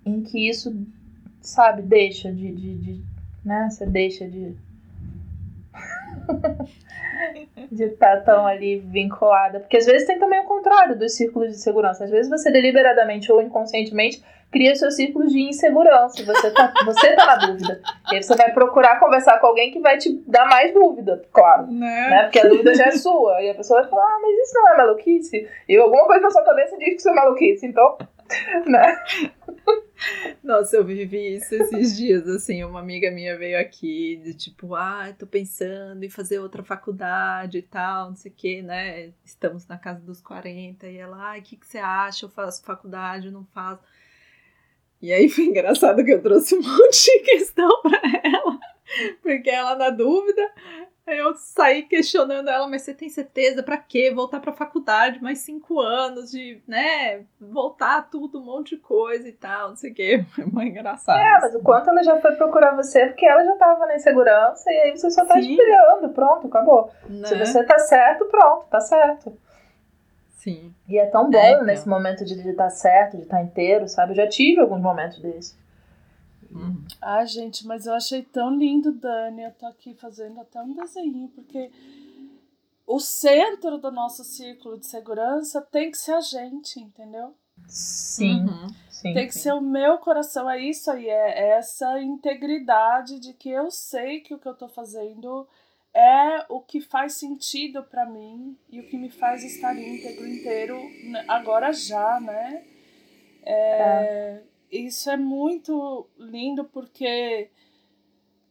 em 0.06 0.22
que 0.22 0.48
isso, 0.48 0.72
sabe, 1.40 1.82
deixa 1.82 2.32
de, 2.32 2.52
de, 2.52 2.74
de 2.76 3.04
né? 3.46 3.68
Você 3.70 3.86
deixa 3.86 4.26
de. 4.26 4.54
de 7.70 7.84
estar 7.84 8.22
tão 8.22 8.46
ali 8.46 8.78
vinculada. 8.78 9.60
Porque 9.60 9.76
às 9.76 9.86
vezes 9.86 10.06
tem 10.06 10.18
também 10.18 10.40
o 10.40 10.44
contrário 10.44 10.98
dos 10.98 11.14
círculos 11.14 11.50
de 11.50 11.58
segurança. 11.58 12.04
Às 12.04 12.10
vezes 12.10 12.30
você 12.30 12.50
deliberadamente 12.50 13.30
ou 13.30 13.40
inconscientemente 13.40 14.22
cria 14.50 14.74
seus 14.74 14.96
círculos 14.96 15.32
de 15.32 15.40
insegurança. 15.40 16.24
Você 16.24 16.50
tá, 16.50 16.72
você 16.84 17.14
tá 17.14 17.26
na 17.26 17.36
dúvida. 17.46 17.80
E 18.10 18.16
aí 18.16 18.22
você 18.22 18.34
vai 18.34 18.52
procurar 18.52 18.98
conversar 18.98 19.38
com 19.38 19.46
alguém 19.46 19.70
que 19.70 19.80
vai 19.80 19.98
te 19.98 20.12
dar 20.26 20.46
mais 20.46 20.72
dúvida, 20.72 21.22
claro. 21.32 21.66
Né? 21.66 22.10
né? 22.10 22.22
Porque 22.24 22.40
a 22.40 22.48
dúvida 22.48 22.74
já 22.74 22.86
é 22.86 22.92
sua. 22.92 23.40
E 23.42 23.50
a 23.50 23.54
pessoa 23.54 23.82
vai 23.82 23.90
falar, 23.90 24.04
ah, 24.04 24.18
mas 24.22 24.38
isso 24.38 24.54
não 24.54 24.68
é 24.68 24.76
maluquice. 24.76 25.48
E 25.68 25.76
alguma 25.76 26.06
coisa 26.06 26.22
na 26.22 26.30
sua 26.30 26.44
cabeça 26.44 26.76
diz 26.78 26.88
que 26.88 26.96
isso 26.96 27.08
é 27.08 27.14
maluquice. 27.14 27.66
Então, 27.66 27.96
né? 28.66 28.98
Nossa, 30.42 30.76
eu 30.76 30.84
vivi 30.84 31.36
isso 31.36 31.54
esses 31.54 31.96
dias, 31.96 32.28
assim, 32.28 32.62
uma 32.64 32.80
amiga 32.80 33.10
minha 33.10 33.36
veio 33.36 33.58
aqui, 33.58 34.16
de 34.22 34.34
tipo, 34.34 34.74
ah, 34.74 35.12
tô 35.18 35.26
pensando 35.26 36.02
em 36.04 36.10
fazer 36.10 36.38
outra 36.38 36.62
faculdade 36.62 37.58
e 37.58 37.62
tal, 37.62 38.10
não 38.10 38.16
sei 38.16 38.30
o 38.30 38.34
que, 38.34 38.62
né, 38.62 39.12
estamos 39.24 39.66
na 39.66 39.78
casa 39.78 40.00
dos 40.00 40.20
40, 40.20 40.86
e 40.88 40.96
ela, 40.96 41.16
ai, 41.18 41.40
o 41.40 41.42
que, 41.42 41.56
que 41.56 41.66
você 41.66 41.78
acha, 41.78 42.26
eu 42.26 42.30
faço 42.30 42.64
faculdade, 42.64 43.26
eu 43.26 43.32
não 43.32 43.44
faço, 43.46 43.82
e 45.00 45.12
aí 45.12 45.28
foi 45.28 45.44
engraçado 45.44 46.04
que 46.04 46.12
eu 46.12 46.22
trouxe 46.22 46.54
um 46.54 46.62
monte 46.62 47.04
de 47.04 47.20
questão 47.20 47.82
pra 47.82 48.00
ela, 48.22 48.58
porque 49.22 49.50
ela 49.50 49.76
na 49.76 49.90
dúvida, 49.90 50.42
Aí 51.06 51.18
eu 51.18 51.36
saí 51.36 51.84
questionando 51.84 52.48
ela, 52.48 52.66
mas 52.66 52.82
você 52.82 52.92
tem 52.92 53.08
certeza 53.08 53.62
para 53.62 53.76
quê? 53.76 54.10
Voltar 54.12 54.40
para 54.40 54.52
faculdade, 54.52 55.22
mais 55.22 55.38
cinco 55.38 55.78
anos 55.80 56.32
de, 56.32 56.60
né, 56.66 57.22
voltar 57.40 58.10
tudo, 58.10 58.40
um 58.40 58.44
monte 58.44 58.74
de 58.74 58.82
coisa 58.82 59.28
e 59.28 59.32
tal, 59.32 59.68
não 59.68 59.76
sei 59.76 59.92
o 59.92 59.94
quê. 59.94 60.24
Foi 60.34 60.44
muito 60.44 60.68
engraçado. 60.68 61.16
É, 61.16 61.40
mas 61.40 61.54
o 61.54 61.60
quanto 61.60 61.90
ela 61.90 62.02
já 62.02 62.20
foi 62.20 62.32
procurar 62.32 62.74
você, 62.74 63.06
porque 63.06 63.24
ela 63.24 63.44
já 63.44 63.54
tava 63.54 63.86
na 63.86 63.94
insegurança 63.94 64.68
e 64.68 64.76
aí 64.78 64.96
você 64.96 65.08
só 65.10 65.24
tá 65.24 65.34
Sim. 65.34 65.52
espelhando, 65.52 66.08
pronto, 66.08 66.48
acabou. 66.48 66.90
Né? 67.08 67.28
Se 67.28 67.38
você 67.38 67.62
tá 67.62 67.78
certo, 67.78 68.24
pronto, 68.24 68.66
tá 68.66 68.80
certo. 68.80 69.32
Sim. 70.38 70.74
E 70.88 70.98
é 70.98 71.06
tão 71.06 71.30
bom 71.30 71.38
é, 71.38 71.62
nesse 71.62 71.88
momento 71.88 72.24
de 72.24 72.34
estar 72.34 72.64
tá 72.64 72.70
certo, 72.70 73.16
de 73.16 73.22
estar 73.22 73.36
tá 73.36 73.42
inteiro, 73.42 73.88
sabe? 73.88 74.12
Eu 74.12 74.16
já 74.16 74.28
tive 74.28 74.60
alguns 74.60 74.80
momentos 74.80 75.20
desses. 75.20 75.56
Uhum. 76.50 76.84
Ah, 77.00 77.24
gente, 77.24 77.66
mas 77.66 77.86
eu 77.86 77.94
achei 77.94 78.22
tão 78.22 78.54
lindo, 78.56 78.92
Dani. 78.92 79.42
Eu 79.42 79.52
tô 79.52 79.66
aqui 79.66 79.94
fazendo 79.94 80.40
até 80.40 80.60
um 80.60 80.72
desenho, 80.72 81.28
porque 81.28 81.70
o 82.86 83.00
centro 83.00 83.78
do 83.78 83.90
nosso 83.90 84.22
círculo 84.24 84.78
de 84.78 84.86
segurança 84.86 85.60
tem 85.60 85.90
que 85.90 85.98
ser 85.98 86.12
a 86.12 86.20
gente, 86.20 86.78
entendeu? 86.80 87.34
Sim. 87.68 88.46
Uhum. 88.46 88.68
sim 88.90 89.12
tem 89.12 89.26
que 89.26 89.34
sim. 89.34 89.40
ser 89.40 89.52
o 89.54 89.60
meu 89.60 89.98
coração. 89.98 90.48
É 90.48 90.60
isso 90.60 90.90
aí, 90.90 91.08
é 91.08 91.50
essa 91.50 92.00
integridade 92.00 93.18
de 93.18 93.32
que 93.32 93.50
eu 93.50 93.70
sei 93.70 94.20
que 94.20 94.34
o 94.34 94.38
que 94.38 94.46
eu 94.46 94.54
tô 94.54 94.68
fazendo 94.68 95.48
é 95.92 96.44
o 96.48 96.60
que 96.60 96.80
faz 96.80 97.14
sentido 97.14 97.82
para 97.82 98.04
mim 98.04 98.56
e 98.70 98.80
o 98.80 98.86
que 98.86 98.98
me 98.98 99.08
faz 99.08 99.42
estar 99.42 99.74
íntegro 99.76 100.26
inteiro 100.26 100.78
agora 101.26 101.72
já, 101.72 102.20
né? 102.20 102.64
É, 103.42 103.80
é 103.80 104.42
isso 104.70 105.10
é 105.10 105.16
muito 105.16 106.06
lindo 106.18 106.64
porque 106.64 107.50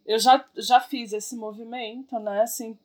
eu 0.06 0.20
já, 0.20 0.44
já 0.56 0.80
fiz 0.80 1.14
esse 1.14 1.36
movimento, 1.36 2.20
né? 2.20 2.42
Assim, 2.42 2.78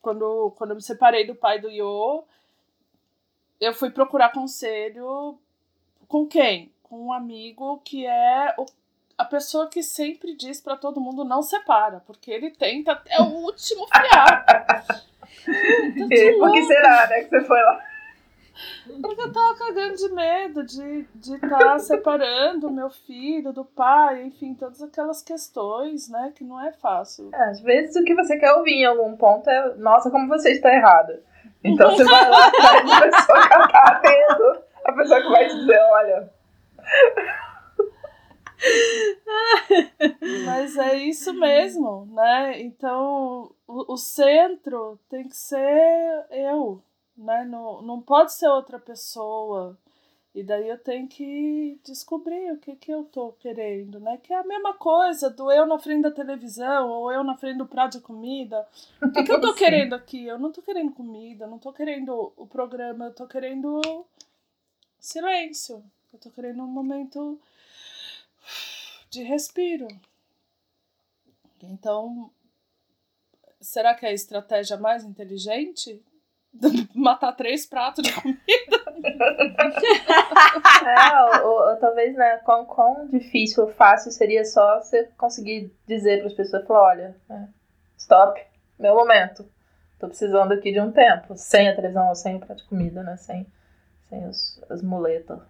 quando, 0.00 0.52
quando 0.56 0.70
eu 0.70 0.76
me 0.76 0.82
separei 0.82 1.26
do 1.26 1.34
pai 1.34 1.58
do 1.58 1.70
Yo, 1.70 2.24
eu 3.60 3.72
fui 3.72 3.90
procurar 3.90 4.32
conselho 4.32 5.38
com 6.06 6.26
quem? 6.26 6.72
Com 6.82 7.06
um 7.06 7.12
amigo 7.12 7.80
que 7.84 8.06
é 8.06 8.54
o, 8.58 8.66
a 9.16 9.24
pessoa 9.24 9.68
que 9.68 9.82
sempre 9.82 10.36
diz 10.36 10.60
para 10.60 10.76
todo 10.76 11.00
mundo 11.00 11.24
não 11.24 11.42
separa, 11.42 12.00
porque 12.00 12.30
ele 12.30 12.50
tenta 12.50 12.92
até 12.92 13.20
o 13.20 13.26
último 13.26 13.86
fiar. 13.86 14.44
Por 16.38 16.52
que 16.52 16.62
será, 16.64 17.06
né, 17.08 17.24
que 17.24 17.30
você 17.30 17.44
foi 17.44 17.60
lá? 17.60 17.93
Porque 19.00 19.20
eu 19.20 19.32
tava 19.32 19.54
cagando 19.56 19.96
de 19.96 20.08
medo 20.10 20.64
de 20.64 21.06
estar 21.14 21.38
de 21.38 21.38
tá 21.40 21.78
separando 21.78 22.68
o 22.68 22.72
meu 22.72 22.88
filho 22.90 23.52
do 23.52 23.64
pai, 23.64 24.22
enfim, 24.24 24.54
todas 24.54 24.82
aquelas 24.82 25.22
questões, 25.22 26.08
né, 26.08 26.32
que 26.34 26.44
não 26.44 26.60
é 26.60 26.72
fácil. 26.72 27.30
É, 27.32 27.44
às 27.44 27.60
vezes 27.60 27.96
o 27.96 28.04
que 28.04 28.14
você 28.14 28.38
quer 28.38 28.52
ouvir 28.52 28.74
em 28.74 28.84
algum 28.84 29.16
ponto 29.16 29.48
é, 29.48 29.74
nossa, 29.76 30.10
como 30.10 30.28
você 30.28 30.52
está 30.52 30.72
errada. 30.72 31.22
Então 31.62 31.90
você 31.90 32.04
vai 32.04 32.28
lá 32.28 32.46
atrás 32.48 32.86
da 32.86 33.00
pessoa 33.00 33.42
que 33.42 33.48
tá 33.48 33.82
atento, 33.86 34.62
a 34.84 34.92
pessoa 34.92 35.22
que 35.22 35.28
vai 35.30 35.48
te 35.48 35.56
dizer, 35.56 35.80
olha. 35.90 36.30
Mas 40.44 40.76
é 40.76 40.94
isso 40.94 41.34
mesmo, 41.34 42.06
né? 42.12 42.60
Então 42.62 43.50
o, 43.66 43.94
o 43.94 43.96
centro 43.96 44.98
tem 45.08 45.28
que 45.28 45.36
ser 45.36 46.26
eu, 46.30 46.82
né? 47.16 47.44
Não, 47.44 47.82
não 47.82 48.00
pode 48.00 48.32
ser 48.32 48.48
outra 48.48 48.78
pessoa. 48.78 49.78
E 50.34 50.42
daí 50.42 50.68
eu 50.68 50.78
tenho 50.78 51.06
que 51.06 51.78
descobrir 51.84 52.50
o 52.52 52.58
que, 52.58 52.74
que 52.74 52.90
eu 52.90 53.04
tô 53.04 53.32
querendo, 53.34 54.00
né? 54.00 54.16
Que 54.16 54.32
é 54.32 54.36
a 54.36 54.42
mesma 54.42 54.74
coisa 54.74 55.30
do 55.30 55.50
eu 55.52 55.64
na 55.64 55.78
frente 55.78 56.02
da 56.02 56.10
televisão 56.10 56.90
ou 56.90 57.12
eu 57.12 57.22
na 57.22 57.36
frente 57.36 57.58
do 57.58 57.66
prato 57.66 57.98
de 57.98 58.04
comida. 58.04 58.66
O 59.00 59.12
que, 59.12 59.22
que 59.22 59.30
eu 59.30 59.40
tô 59.40 59.54
querendo 59.54 59.94
aqui? 59.94 60.26
Eu 60.26 60.36
não 60.36 60.50
tô 60.50 60.60
querendo 60.60 60.92
comida, 60.92 61.46
não 61.46 61.58
tô 61.58 61.72
querendo 61.72 62.32
o 62.36 62.48
programa, 62.48 63.06
eu 63.06 63.14
tô 63.14 63.28
querendo 63.28 63.80
silêncio. 64.98 65.84
Eu 66.12 66.18
tô 66.18 66.30
querendo 66.30 66.64
um 66.64 66.66
momento 66.66 67.40
de 69.08 69.22
respiro. 69.22 69.86
Então, 71.62 72.28
será 73.60 73.94
que 73.94 74.04
é 74.04 74.08
a 74.08 74.12
estratégia 74.12 74.76
mais 74.76 75.04
inteligente? 75.04 76.02
matar 76.94 77.32
três 77.32 77.66
pratos 77.66 78.04
de 78.04 78.12
comida. 78.12 78.40
é, 80.86 81.42
ou, 81.42 81.70
ou, 81.70 81.76
talvez, 81.76 82.14
né, 82.16 82.38
quão, 82.38 82.64
quão 82.64 83.06
difícil 83.08 83.64
ou 83.64 83.70
fácil 83.70 84.10
seria 84.10 84.44
só 84.44 84.80
você 84.80 85.04
conseguir 85.16 85.72
dizer 85.86 86.18
para 86.18 86.28
as 86.28 86.34
pessoas, 86.34 86.66
falar, 86.66 86.82
olha, 86.82 87.16
né, 87.28 87.48
stop, 87.98 88.40
meu 88.78 88.94
momento. 88.94 89.44
Tô 89.98 90.08
precisando 90.08 90.52
aqui 90.52 90.72
de 90.72 90.80
um 90.80 90.90
tempo, 90.90 91.36
sem 91.36 91.68
a 91.68 91.74
televisão 91.74 92.08
ou 92.08 92.14
sem 92.14 92.36
o 92.36 92.40
prato 92.40 92.62
de 92.62 92.68
comida, 92.68 93.02
né, 93.02 93.16
sem, 93.16 93.46
sem 94.08 94.26
os, 94.26 94.62
as 94.68 94.82
muletas. 94.82 95.40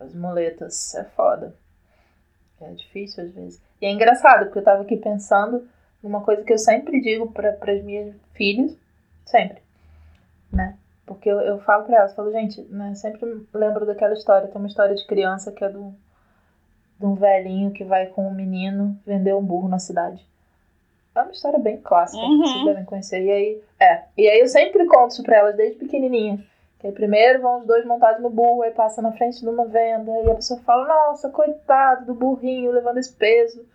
As 0.00 0.14
muletas, 0.14 0.94
é 0.94 1.04
foda. 1.04 1.54
É 2.60 2.70
difícil 2.72 3.24
às 3.24 3.30
vezes. 3.32 3.62
E 3.80 3.86
é 3.86 3.90
engraçado, 3.90 4.46
porque 4.46 4.58
eu 4.58 4.64
tava 4.64 4.82
aqui 4.82 4.96
pensando 4.96 5.68
numa 6.02 6.22
coisa 6.22 6.44
que 6.44 6.52
eu 6.52 6.58
sempre 6.58 7.00
digo 7.00 7.32
para 7.32 7.50
as 7.50 7.82
minhas 7.82 8.14
filhas, 8.34 8.76
sempre 9.26 9.60
né? 10.52 10.76
Porque 11.06 11.28
eu, 11.28 11.40
eu 11.40 11.58
falo 11.60 11.84
pra 11.84 11.98
elas, 11.98 12.14
falo, 12.14 12.30
gente, 12.30 12.60
né, 12.70 12.94
sempre 12.94 13.46
lembro 13.54 13.86
daquela 13.86 14.12
história, 14.12 14.48
tem 14.48 14.56
uma 14.56 14.68
história 14.68 14.94
de 14.94 15.06
criança 15.06 15.50
que 15.50 15.64
é 15.64 15.68
do, 15.68 15.94
de 16.98 17.06
um 17.06 17.14
velhinho 17.14 17.70
que 17.70 17.84
vai 17.84 18.06
com 18.06 18.28
um 18.28 18.34
menino 18.34 18.98
vender 19.06 19.34
um 19.34 19.44
burro 19.44 19.68
na 19.68 19.78
cidade. 19.78 20.26
É 21.14 21.22
uma 21.22 21.32
história 21.32 21.58
bem 21.58 21.78
clássica, 21.78 22.22
uhum. 22.22 22.38
vocês 22.38 22.64
devem 22.64 22.84
conhecer. 22.84 23.22
E 23.22 23.30
aí, 23.30 23.62
é. 23.80 24.02
E 24.16 24.28
aí 24.28 24.40
eu 24.40 24.46
sempre 24.46 24.86
conto 24.86 25.12
isso 25.12 25.22
pra 25.22 25.38
elas 25.38 25.56
desde 25.56 25.78
pequenininha. 25.78 26.44
Que 26.78 26.86
aí 26.86 26.92
primeiro 26.92 27.42
vão 27.42 27.58
os 27.58 27.66
dois 27.66 27.84
montados 27.84 28.22
no 28.22 28.30
burro, 28.30 28.62
aí 28.62 28.70
passa 28.70 29.02
na 29.02 29.10
frente 29.10 29.40
de 29.40 29.48
uma 29.48 29.64
venda, 29.64 30.12
e 30.24 30.30
a 30.30 30.34
pessoa 30.34 30.60
fala, 30.60 30.86
nossa, 30.86 31.28
coitado 31.28 32.06
do 32.06 32.14
burrinho 32.14 32.70
levando 32.70 32.98
esse 32.98 33.12
peso. 33.12 33.66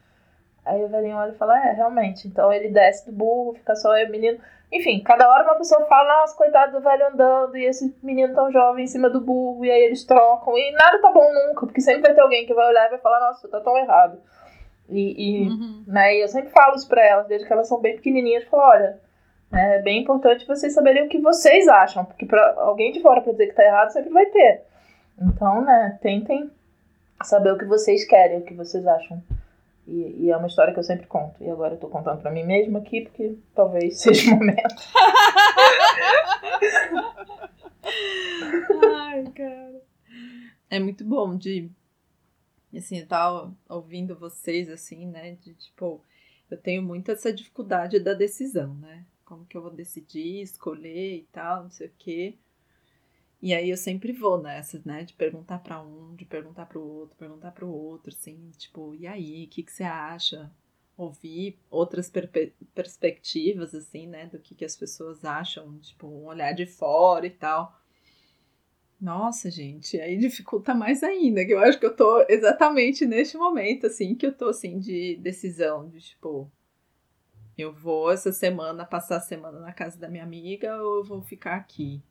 Aí 0.63 0.81
o 0.81 0.87
velhinho 0.87 1.17
olha 1.17 1.31
e 1.31 1.37
fala, 1.37 1.67
é, 1.67 1.73
realmente. 1.73 2.27
Então 2.27 2.53
ele 2.53 2.69
desce 2.69 3.05
do 3.05 3.11
burro, 3.11 3.55
fica 3.55 3.75
só 3.75 3.89
o 3.91 4.09
menino. 4.09 4.39
Enfim, 4.73 5.03
cada 5.03 5.29
hora 5.29 5.43
uma 5.43 5.55
pessoa 5.55 5.85
fala, 5.85 6.21
nossa, 6.21 6.35
coitado 6.35 6.71
do 6.71 6.81
velho 6.81 7.07
andando, 7.07 7.55
e 7.55 7.63
esse 7.63 7.95
menino 8.01 8.33
tão 8.33 8.51
jovem 8.51 8.85
em 8.85 8.87
cima 8.87 9.07
do 9.07 9.21
burro, 9.21 9.63
e 9.63 9.69
aí 9.69 9.83
eles 9.83 10.03
trocam, 10.03 10.57
e 10.57 10.71
nada 10.71 10.99
tá 10.99 11.11
bom 11.11 11.31
nunca, 11.31 11.67
porque 11.67 11.79
sempre 11.79 12.01
vai 12.01 12.15
ter 12.15 12.21
alguém 12.21 12.47
que 12.47 12.55
vai 12.55 12.67
olhar 12.67 12.87
e 12.87 12.89
vai 12.89 12.97
falar, 12.97 13.19
nossa, 13.19 13.47
tá 13.47 13.61
tão 13.61 13.77
errado. 13.77 14.17
E, 14.89 15.43
e, 15.43 15.47
uhum. 15.47 15.83
né, 15.85 16.15
e 16.15 16.23
eu 16.23 16.27
sempre 16.27 16.49
falo 16.49 16.75
isso 16.75 16.87
pra 16.89 17.05
elas, 17.05 17.27
desde 17.27 17.45
que 17.45 17.53
elas 17.53 17.67
são 17.67 17.79
bem 17.79 17.95
pequenininhas, 17.95 18.45
falo, 18.45 18.63
olha, 18.63 18.99
é 19.53 19.79
bem 19.83 20.01
importante 20.01 20.47
vocês 20.47 20.73
saberem 20.73 21.05
o 21.05 21.09
que 21.09 21.19
vocês 21.19 21.67
acham, 21.67 22.03
porque 22.05 22.25
pra 22.25 22.55
alguém 22.57 22.91
de 22.91 22.99
fora 22.99 23.21
pra 23.21 23.31
dizer 23.31 23.47
que 23.47 23.53
tá 23.53 23.63
errado 23.63 23.91
sempre 23.91 24.09
vai 24.09 24.25
ter. 24.25 24.63
Então, 25.21 25.61
né, 25.61 25.99
tentem 26.01 26.49
saber 27.23 27.53
o 27.53 27.57
que 27.59 27.65
vocês 27.65 28.05
querem, 28.05 28.39
o 28.39 28.43
que 28.43 28.55
vocês 28.55 28.87
acham 28.87 29.21
e, 29.85 30.25
e, 30.25 30.31
é 30.31 30.37
uma 30.37 30.47
história 30.47 30.73
que 30.73 30.79
eu 30.79 30.83
sempre 30.83 31.07
conto. 31.07 31.43
E 31.43 31.49
agora 31.49 31.75
eu 31.75 31.79
tô 31.79 31.89
contando 31.89 32.21
pra 32.21 32.31
mim 32.31 32.43
mesma 32.43 32.79
aqui, 32.79 33.01
porque 33.01 33.37
talvez 33.53 33.99
seja 34.01 34.31
o 34.31 34.35
momento. 34.37 34.75
Ai, 38.95 39.23
cara. 39.35 39.81
É 40.69 40.79
muito 40.79 41.03
bom 41.03 41.35
de. 41.35 41.69
Assim, 42.75 42.99
eu 42.99 43.07
tava 43.07 43.53
ouvindo 43.69 44.17
vocês, 44.17 44.69
assim, 44.69 45.05
né? 45.05 45.37
De 45.41 45.53
tipo, 45.53 46.01
eu 46.49 46.57
tenho 46.57 46.81
muito 46.81 47.11
essa 47.11 47.31
dificuldade 47.31 47.99
da 47.99 48.13
decisão, 48.13 48.73
né? 48.75 49.05
Como 49.25 49.45
que 49.45 49.57
eu 49.57 49.61
vou 49.61 49.71
decidir, 49.71 50.41
escolher 50.41 51.17
e 51.17 51.27
tal, 51.31 51.63
não 51.63 51.69
sei 51.69 51.87
o 51.87 51.93
quê. 51.97 52.37
E 53.43 53.53
aí 53.53 53.69
eu 53.69 53.75
sempre 53.75 54.13
vou 54.13 54.41
nessa, 54.41 54.81
né? 54.85 55.03
De 55.03 55.13
perguntar 55.13 55.59
para 55.59 55.81
um, 55.83 56.15
de 56.15 56.23
perguntar 56.23 56.65
para 56.65 56.79
o 56.79 56.81
outro, 56.81 57.17
perguntar 57.17 57.51
para 57.51 57.65
o 57.65 57.69
outro, 57.69 58.13
assim, 58.17 58.49
tipo, 58.57 58.95
e 58.95 59.05
aí, 59.05 59.43
o 59.43 59.49
que, 59.49 59.63
que 59.63 59.71
você 59.71 59.83
acha? 59.83 60.49
ouvir 60.95 61.57
outras 61.69 62.09
perspectivas, 62.73 63.73
assim, 63.73 64.07
né, 64.07 64.27
do 64.27 64.37
que, 64.39 64.53
que 64.53 64.63
as 64.63 64.75
pessoas 64.75 65.25
acham, 65.25 65.77
tipo, 65.79 66.07
um 66.07 66.25
olhar 66.25 66.53
de 66.53 66.67
fora 66.67 67.25
e 67.25 67.31
tal. 67.31 67.75
Nossa, 69.01 69.49
gente, 69.49 69.99
aí 69.99 70.17
dificulta 70.17 70.73
mais 70.73 71.03
ainda, 71.03 71.43
que 71.43 71.51
eu 71.51 71.59
acho 71.59 71.79
que 71.79 71.85
eu 71.85 71.95
tô 71.95 72.23
exatamente 72.29 73.05
neste 73.05 73.37
momento, 73.37 73.87
assim, 73.87 74.15
que 74.15 74.25
eu 74.25 74.31
tô, 74.31 74.49
assim, 74.49 74.79
de 74.79 75.17
decisão, 75.17 75.89
de, 75.89 75.99
tipo, 75.99 76.49
eu 77.57 77.73
vou 77.73 78.11
essa 78.11 78.31
semana, 78.31 78.85
passar 78.85 79.17
a 79.17 79.21
semana 79.21 79.59
na 79.59 79.73
casa 79.73 79.99
da 79.99 80.07
minha 80.07 80.23
amiga 80.23 80.81
ou 80.81 80.99
eu 80.99 81.03
vou 81.03 81.21
ficar 81.23 81.55
aqui? 81.55 82.01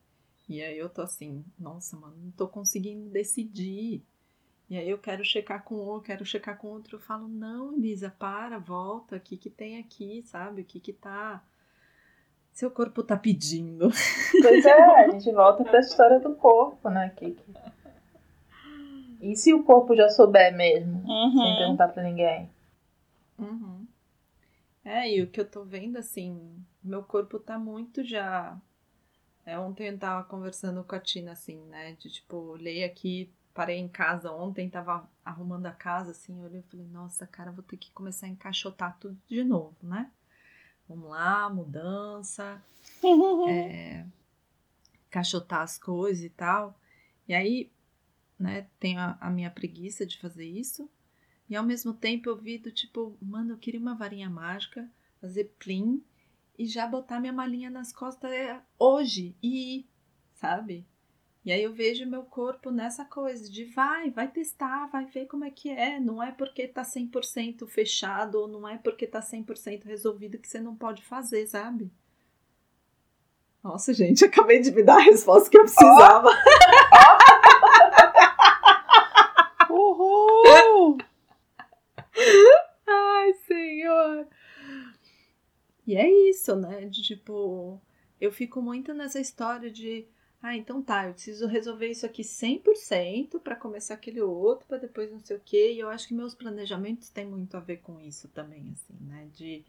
E 0.52 0.62
aí 0.62 0.78
eu 0.78 0.88
tô 0.88 1.02
assim, 1.02 1.44
nossa, 1.58 1.96
mano, 1.96 2.16
não 2.16 2.30
tô 2.32 2.46
conseguindo 2.46 3.08
decidir. 3.08 4.04
E 4.68 4.76
aí 4.76 4.88
eu 4.88 4.98
quero 4.98 5.24
checar 5.24 5.64
com 5.64 5.96
um, 5.96 6.00
quero 6.00 6.24
checar 6.24 6.58
com 6.58 6.68
outro. 6.68 6.96
Eu 6.96 7.00
falo, 7.00 7.26
não, 7.28 7.74
Elisa, 7.74 8.14
para, 8.18 8.58
volta, 8.58 9.16
o 9.16 9.20
que 9.20 9.36
que 9.36 9.50
tem 9.50 9.78
aqui, 9.78 10.22
sabe? 10.22 10.62
O 10.62 10.64
que 10.64 10.78
que 10.80 10.92
tá... 10.92 11.42
Seu 12.52 12.70
corpo 12.70 13.02
tá 13.02 13.16
pedindo. 13.16 13.90
Pois 14.42 14.66
é, 14.66 14.72
a 14.72 15.10
gente 15.10 15.32
volta 15.32 15.64
pra 15.64 15.80
história 15.80 16.20
do 16.20 16.34
corpo, 16.34 16.90
né, 16.90 17.08
Kiki? 17.16 17.54
E 19.22 19.34
se 19.36 19.54
o 19.54 19.62
corpo 19.62 19.96
já 19.96 20.08
souber 20.10 20.54
mesmo, 20.54 21.02
uhum. 21.06 21.32
sem 21.32 21.56
perguntar 21.56 21.88
pra 21.88 22.02
ninguém? 22.02 22.50
Uhum. 23.38 23.86
É, 24.84 25.08
e 25.08 25.22
o 25.22 25.28
que 25.28 25.40
eu 25.40 25.48
tô 25.48 25.64
vendo, 25.64 25.96
assim, 25.96 26.62
meu 26.82 27.02
corpo 27.02 27.38
tá 27.38 27.58
muito 27.58 28.02
já. 28.04 28.60
É, 29.44 29.58
ontem 29.58 29.88
eu 29.88 29.98
tava 29.98 30.24
conversando 30.24 30.84
com 30.84 30.94
a 30.94 31.00
Tina, 31.00 31.32
assim, 31.32 31.60
né? 31.66 31.96
De 31.98 32.08
tipo, 32.10 32.36
olhei 32.36 32.84
aqui, 32.84 33.32
parei 33.52 33.78
em 33.78 33.88
casa 33.88 34.30
ontem, 34.30 34.70
tava 34.70 35.08
arrumando 35.24 35.66
a 35.66 35.72
casa, 35.72 36.12
assim, 36.12 36.38
eu 36.38 36.44
olhei 36.44 36.60
e 36.60 36.70
falei, 36.70 36.86
nossa, 36.86 37.26
cara, 37.26 37.50
vou 37.50 37.62
ter 37.62 37.76
que 37.76 37.90
começar 37.92 38.26
a 38.26 38.30
encaixotar 38.30 38.96
tudo 38.98 39.18
de 39.28 39.42
novo, 39.44 39.76
né? 39.82 40.10
Vamos 40.88 41.10
lá, 41.10 41.48
mudança, 41.50 42.62
é, 43.48 44.04
encaixotar 45.06 45.62
as 45.62 45.78
coisas 45.78 46.24
e 46.24 46.30
tal. 46.30 46.78
E 47.26 47.34
aí, 47.34 47.70
né, 48.38 48.66
tenho 48.78 49.00
a, 49.00 49.16
a, 49.20 49.30
minha 49.30 49.50
preguiça 49.50 50.06
de 50.06 50.18
fazer 50.18 50.46
isso. 50.46 50.88
E 51.48 51.56
ao 51.56 51.64
mesmo 51.64 51.92
tempo 51.92 52.28
eu 52.28 52.36
vi 52.36 52.58
do 52.58 52.70
tipo, 52.70 53.16
mano, 53.20 53.52
eu 53.52 53.58
queria 53.58 53.80
uma 53.80 53.94
varinha 53.94 54.30
mágica, 54.30 54.88
fazer 55.20 55.44
plim 55.58 56.02
e 56.62 56.66
já 56.66 56.86
botar 56.86 57.18
minha 57.18 57.32
malinha 57.32 57.68
nas 57.68 57.92
costas 57.92 58.30
é, 58.30 58.56
hoje 58.78 59.34
e 59.42 59.78
ir, 59.78 59.86
sabe? 60.34 60.86
E 61.44 61.50
aí 61.50 61.60
eu 61.60 61.72
vejo 61.72 62.06
meu 62.06 62.22
corpo 62.22 62.70
nessa 62.70 63.04
coisa 63.04 63.50
de 63.50 63.64
vai, 63.64 64.12
vai 64.12 64.28
testar, 64.28 64.86
vai 64.86 65.04
ver 65.06 65.26
como 65.26 65.44
é 65.44 65.50
que 65.50 65.70
é. 65.70 65.98
Não 65.98 66.22
é 66.22 66.30
porque 66.30 66.68
tá 66.68 66.82
100% 66.82 67.66
fechado 67.66 68.36
ou 68.36 68.46
não 68.46 68.68
é 68.68 68.78
porque 68.78 69.08
tá 69.08 69.18
100% 69.18 69.82
resolvido 69.82 70.38
que 70.38 70.48
você 70.48 70.60
não 70.60 70.76
pode 70.76 71.02
fazer, 71.04 71.48
sabe? 71.48 71.90
Nossa, 73.60 73.92
gente, 73.92 74.22
acabei 74.24 74.60
de 74.60 74.70
me 74.70 74.84
dar 74.84 74.98
a 74.98 75.02
resposta 75.02 75.50
que 75.50 75.58
eu 75.58 75.64
precisava. 75.64 76.28
Oh. 76.28 77.31
E 85.86 85.96
é 85.96 86.08
isso, 86.30 86.54
né? 86.56 86.86
De 86.86 87.02
tipo, 87.02 87.80
eu 88.20 88.30
fico 88.32 88.62
muito 88.62 88.94
nessa 88.94 89.20
história 89.20 89.70
de 89.70 90.06
ah, 90.42 90.56
então 90.56 90.82
tá, 90.82 91.06
eu 91.06 91.12
preciso 91.12 91.46
resolver 91.46 91.88
isso 91.88 92.04
aqui 92.04 92.22
100% 92.22 93.38
para 93.38 93.54
começar 93.54 93.94
aquele 93.94 94.20
outro, 94.20 94.66
para 94.66 94.78
depois 94.78 95.10
não 95.10 95.20
sei 95.20 95.36
o 95.36 95.42
quê. 95.44 95.72
E 95.72 95.78
eu 95.78 95.88
acho 95.88 96.08
que 96.08 96.14
meus 96.14 96.34
planejamentos 96.34 97.08
têm 97.08 97.24
muito 97.24 97.56
a 97.56 97.60
ver 97.60 97.76
com 97.76 98.00
isso 98.00 98.26
também, 98.28 98.72
assim, 98.72 98.96
né? 99.02 99.28
De 99.34 99.64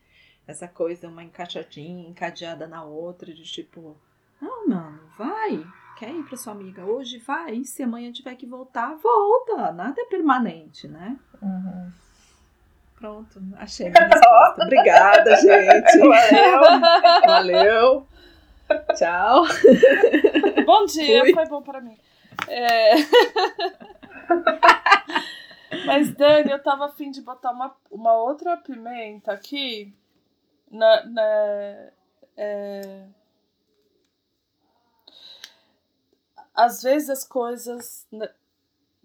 essa 0.48 0.68
coisa, 0.68 1.08
uma 1.08 1.24
encaixadinha, 1.24 2.10
encadeada 2.10 2.68
na 2.68 2.84
outra, 2.84 3.32
de 3.32 3.44
tipo, 3.44 3.96
não, 4.42 4.68
mano, 4.68 5.00
vai, 5.16 5.64
quer 5.98 6.10
ir 6.14 6.24
pra 6.24 6.36
sua 6.36 6.54
amiga 6.54 6.84
hoje? 6.84 7.20
Vai, 7.20 7.64
se 7.64 7.84
amanhã 7.84 8.12
tiver 8.12 8.36
que 8.36 8.48
voltar, 8.48 8.96
volta, 8.96 9.72
nada 9.72 10.02
é 10.02 10.06
permanente, 10.06 10.88
né? 10.88 11.20
Uhum. 11.40 11.92
Pronto, 13.04 13.42
achei. 13.58 13.92
Obrigada, 14.64 15.36
gente. 15.36 15.98
Valeu. 16.00 17.28
Valeu. 17.28 18.08
Tchau. 18.96 19.44
Bom 20.66 20.86
dia, 20.86 21.20
Fui. 21.20 21.34
foi 21.34 21.46
bom 21.48 21.62
para 21.62 21.82
mim. 21.82 22.00
É... 22.48 22.94
Mas, 25.86 26.16
Dani, 26.16 26.50
eu 26.50 26.64
tava 26.64 26.86
afim 26.86 27.12
de 27.12 27.22
botar 27.22 27.52
uma, 27.52 27.76
uma 27.92 28.14
outra 28.16 28.56
pimenta 28.56 29.34
aqui. 29.34 29.94
Na, 30.72 31.06
na, 31.06 31.22
é... 32.38 33.06
Às 36.56 36.82
vezes 36.82 37.10
as 37.10 37.26
coisas 37.26 38.08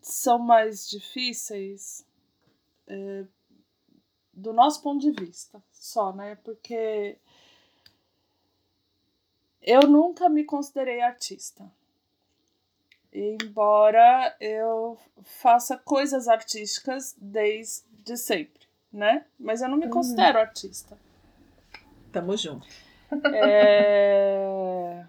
são 0.01 0.39
mais 0.39 0.89
difíceis 0.89 2.07
é, 2.87 3.25
do 4.39 4.53
nosso 4.53 4.83
ponto 4.83 5.01
de 5.01 5.11
vista, 5.11 5.63
só, 5.73 6.13
né? 6.13 6.37
Porque 6.45 7.19
eu 9.61 9.83
nunca 9.83 10.29
me 10.29 10.45
considerei 10.45 11.01
artista. 11.01 11.71
Embora 13.13 14.37
eu 14.41 14.99
faça 15.23 15.77
coisas 15.77 16.29
artísticas 16.29 17.17
desde 17.19 18.17
sempre, 18.17 18.67
né? 18.93 19.25
Mas 19.39 19.61
eu 19.61 19.69
não 19.69 19.77
me 19.77 19.87
uhum. 19.87 19.91
considero 19.91 20.39
artista. 20.39 20.99
Tamo 22.13 22.37
junto. 22.37 22.67
É... 23.35 25.05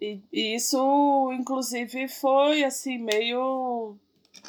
E, 0.00 0.20
e 0.32 0.56
isso, 0.56 1.32
inclusive, 1.32 2.08
foi 2.08 2.64
assim, 2.64 2.98
meio 2.98 3.96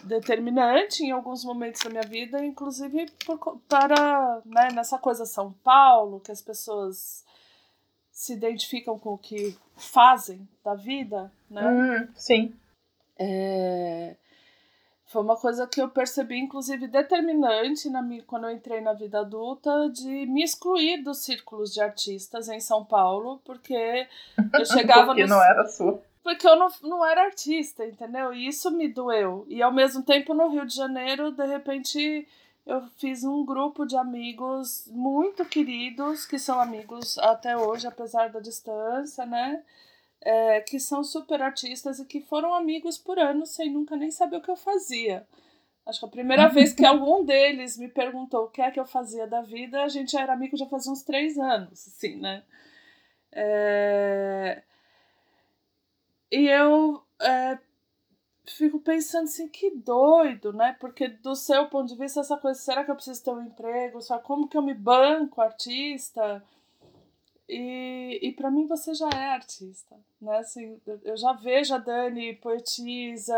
determinante 0.04 1.04
em 1.04 1.12
alguns 1.12 1.44
momentos 1.44 1.82
da 1.82 1.90
minha 1.90 2.04
vida, 2.04 2.44
inclusive 2.44 3.06
por, 3.26 3.58
para 3.68 4.42
né, 4.46 4.70
nessa 4.74 4.98
coisa 4.98 5.26
São 5.26 5.54
Paulo, 5.64 6.20
que 6.20 6.32
as 6.32 6.42
pessoas 6.42 7.24
se 8.12 8.34
identificam 8.34 8.98
com 8.98 9.14
o 9.14 9.18
que 9.18 9.58
fazem 9.76 10.48
da 10.64 10.76
vida, 10.76 11.32
né? 11.50 11.68
Hum, 11.68 12.08
sim. 12.16 12.56
É... 13.18 14.16
Foi 15.06 15.22
uma 15.22 15.36
coisa 15.36 15.68
que 15.68 15.80
eu 15.80 15.90
percebi, 15.90 16.40
inclusive, 16.40 16.88
determinante 16.88 17.88
na 17.88 18.02
minha, 18.02 18.24
quando 18.24 18.46
eu 18.46 18.52
entrei 18.52 18.82
na 18.82 18.94
vida 18.94 19.20
adulta, 19.20 19.88
de 19.90 20.26
me 20.26 20.44
excluir 20.44 21.04
dos 21.04 21.20
círculos 21.20 21.72
de 21.72 21.82
artistas 21.82 22.50
em 22.50 22.60
São 22.60 22.84
Paulo, 22.84 23.40
porque 23.46 24.08
eu 24.54 24.66
chegava 24.66 25.08
porque 25.08 25.22
nos... 25.22 25.30
não 25.30 25.44
era 25.44 25.68
sua. 25.68 26.02
Porque 26.24 26.48
eu 26.48 26.56
não, 26.56 26.70
não 26.84 27.06
era 27.06 27.26
artista, 27.26 27.86
entendeu? 27.86 28.34
E 28.34 28.48
isso 28.48 28.72
me 28.72 28.88
doeu. 28.88 29.46
E 29.50 29.62
ao 29.62 29.74
mesmo 29.74 30.02
tempo, 30.04 30.34
no 30.34 30.48
Rio 30.48 30.66
de 30.66 30.74
Janeiro, 30.74 31.32
de 31.32 31.46
repente, 31.46 32.28
eu 32.66 32.82
fiz 32.98 33.26
um 33.26 33.46
grupo 33.46 33.86
de 33.86 33.98
amigos 33.98 34.88
muito 34.88 35.44
queridos, 35.44 36.26
que 36.26 36.40
são 36.40 36.60
amigos 36.62 37.18
até 37.20 37.58
hoje, 37.58 37.86
apesar 37.86 38.30
da 38.30 38.40
distância, 38.40 39.26
né? 39.26 39.64
É, 40.22 40.62
que 40.62 40.80
são 40.80 41.04
super 41.04 41.42
artistas 41.42 42.00
e 42.00 42.06
que 42.06 42.22
foram 42.22 42.54
amigos 42.54 42.98
por 42.98 43.20
anos 43.20 43.50
sem 43.50 43.70
nunca 43.70 43.98
nem 43.98 44.10
saber 44.10 44.38
o 44.38 44.42
que 44.42 44.50
eu 44.50 44.56
fazia. 44.56 45.28
Acho 45.86 46.00
que 46.00 46.06
a 46.06 46.10
primeira 46.10 46.48
vez 46.48 46.72
que 46.74 46.86
algum 46.86 47.26
deles 47.26 47.78
me 47.78 47.90
perguntou 47.90 48.46
o 48.46 48.50
que 48.50 48.62
é 48.62 48.72
que 48.72 48.80
eu 48.80 48.86
fazia 48.86 49.28
da 49.28 49.42
vida, 49.42 49.84
a 49.84 49.90
gente 49.90 50.16
era 50.16 50.32
amigo 50.32 50.56
já 50.56 50.66
fazia 50.68 50.92
uns 50.92 51.04
três 51.04 51.38
anos, 51.38 51.86
assim, 51.88 52.16
né? 52.16 52.44
É... 53.34 54.64
E 56.34 56.50
eu 56.50 57.00
é, 57.22 57.60
fico 58.44 58.80
pensando 58.80 59.26
assim, 59.26 59.48
que 59.48 59.70
doido, 59.70 60.52
né? 60.52 60.76
Porque 60.80 61.08
do 61.08 61.36
seu 61.36 61.68
ponto 61.68 61.90
de 61.90 61.96
vista, 61.96 62.22
essa 62.22 62.36
coisa, 62.38 62.60
será 62.60 62.84
que 62.84 62.90
eu 62.90 62.96
preciso 62.96 63.24
ter 63.24 63.30
um 63.30 63.44
emprego? 63.44 64.02
Só 64.02 64.18
como 64.18 64.48
que 64.48 64.58
eu 64.58 64.64
me 64.64 64.74
banco 64.74 65.40
artista? 65.40 66.44
E, 67.48 68.18
e 68.20 68.32
para 68.32 68.50
mim 68.50 68.66
você 68.66 68.96
já 68.96 69.08
é 69.10 69.30
artista, 69.30 69.96
né? 70.20 70.40
Assim, 70.40 70.82
eu 71.04 71.16
já 71.16 71.34
vejo 71.34 71.76
a 71.76 71.78
Dani 71.78 72.34
poetisa, 72.38 73.38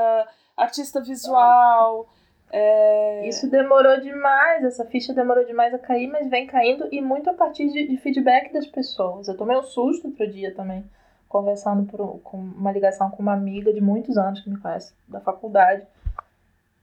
artista 0.55 1.01
visual. 1.01 2.07
É... 2.49 3.27
Isso 3.27 3.49
demorou 3.49 3.99
demais, 3.99 4.63
essa 4.63 4.85
ficha 4.85 5.13
demorou 5.13 5.43
demais 5.43 5.73
a 5.73 5.79
cair, 5.79 6.07
mas 6.07 6.29
vem 6.29 6.47
caindo 6.47 6.87
e 6.93 7.01
muito 7.01 7.29
a 7.29 7.33
partir 7.33 7.67
de, 7.73 7.89
de 7.89 7.97
feedback 7.97 8.53
das 8.53 8.67
pessoas. 8.67 9.27
Eu 9.27 9.35
tomei 9.35 9.57
um 9.57 9.63
susto 9.63 10.07
outro 10.07 10.31
dia 10.31 10.55
também 10.55 10.89
conversando 11.35 11.83
por, 11.83 12.19
com 12.19 12.37
uma 12.37 12.71
ligação 12.71 13.09
com 13.09 13.21
uma 13.21 13.33
amiga 13.33 13.73
de 13.73 13.81
muitos 13.81 14.17
anos 14.17 14.39
que 14.39 14.49
me 14.49 14.57
conhece 14.57 14.93
da 15.05 15.19
faculdade. 15.19 15.85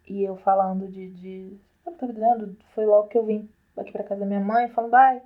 E 0.07 0.23
eu 0.23 0.37
falando 0.37 0.87
de. 0.89 1.09
de 1.11 1.57
eu 1.87 1.93
tava 1.93 2.13
dizendo, 2.13 2.55
foi 2.75 2.85
logo 2.85 3.09
que 3.09 3.17
eu 3.17 3.25
vim 3.25 3.49
aqui 3.79 3.91
pra 3.91 4.05
casa 4.05 4.21
da 4.21 4.27
minha 4.27 4.41
mãe, 4.41 4.69
falando, 4.69 4.95
ai, 4.95 5.23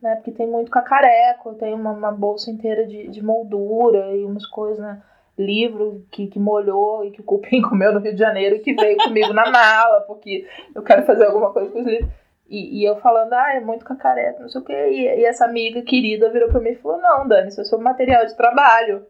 né, 0.00 0.14
porque 0.14 0.30
tem 0.30 0.46
muito 0.46 0.70
cacareco, 0.70 1.54
tem 1.54 1.74
uma, 1.74 1.90
uma 1.90 2.12
bolsa 2.12 2.48
inteira 2.48 2.86
de, 2.86 3.08
de 3.08 3.20
moldura 3.20 4.14
e 4.14 4.24
umas 4.24 4.46
coisas, 4.46 4.78
né? 4.78 5.02
Livro 5.36 6.04
que, 6.12 6.28
que 6.28 6.38
molhou 6.38 7.04
e 7.04 7.10
que 7.10 7.20
o 7.20 7.24
cupim 7.24 7.60
comeu 7.68 7.92
no 7.92 7.98
Rio 7.98 8.12
de 8.12 8.20
Janeiro 8.20 8.54
e 8.54 8.60
que 8.60 8.72
veio 8.72 8.98
comigo 8.98 9.32
na 9.32 9.50
mala, 9.50 10.02
porque 10.02 10.46
eu 10.72 10.82
quero 10.82 11.04
fazer 11.04 11.24
alguma 11.24 11.52
coisa 11.52 11.72
com 11.72 11.80
os 11.80 11.86
livros. 11.86 12.10
E, 12.50 12.80
e, 12.80 12.84
eu 12.84 12.96
falando, 12.96 13.32
ah, 13.32 13.54
é 13.54 13.60
muito 13.60 13.84
cacareca, 13.84 14.40
não 14.40 14.48
sei 14.48 14.60
o 14.60 14.64
quê. 14.64 14.72
E, 14.72 15.20
e, 15.20 15.24
essa 15.24 15.44
amiga 15.44 15.82
querida 15.82 16.28
virou 16.30 16.48
pra 16.48 16.60
mim 16.60 16.70
e 16.70 16.74
falou: 16.74 17.00
Não, 17.00 17.28
Dani, 17.28 17.48
isso 17.48 17.60
é 17.60 17.64
seu 17.64 17.78
material 17.78 18.26
de 18.26 18.36
trabalho. 18.36 19.06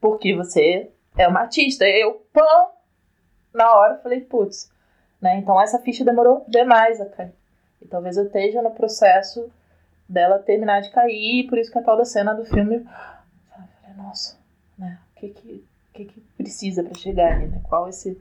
Porque 0.00 0.34
você 0.34 0.90
é 1.16 1.28
uma 1.28 1.42
artista. 1.42 1.86
Eu, 1.86 2.26
pão, 2.32 2.70
na 3.54 3.72
hora, 3.72 3.98
falei: 3.98 4.20
Putz. 4.20 4.68
Né? 5.22 5.38
Então 5.38 5.60
essa 5.60 5.78
ficha 5.78 6.04
demorou 6.04 6.44
demais 6.48 7.00
a 7.00 7.06
cair. 7.06 7.32
E 7.80 7.86
talvez 7.86 8.16
eu 8.16 8.24
esteja 8.24 8.60
no 8.60 8.72
processo 8.72 9.48
dela 10.08 10.40
terminar 10.40 10.80
de 10.80 10.90
cair. 10.90 11.46
Por 11.48 11.56
isso 11.56 11.70
que 11.70 11.78
a 11.78 11.82
tal 11.82 11.96
da 11.96 12.04
cena 12.04 12.34
do 12.34 12.44
filme. 12.44 12.84
Nossa, 13.96 14.36
né? 14.76 14.98
O 15.12 15.20
que 15.20 15.28
que, 15.28 15.64
que, 15.92 16.04
que 16.06 16.20
precisa 16.36 16.82
para 16.82 16.98
chegar 16.98 17.32
ali, 17.32 17.46
né? 17.46 17.60
Qual 17.62 17.88
esse. 17.88 18.20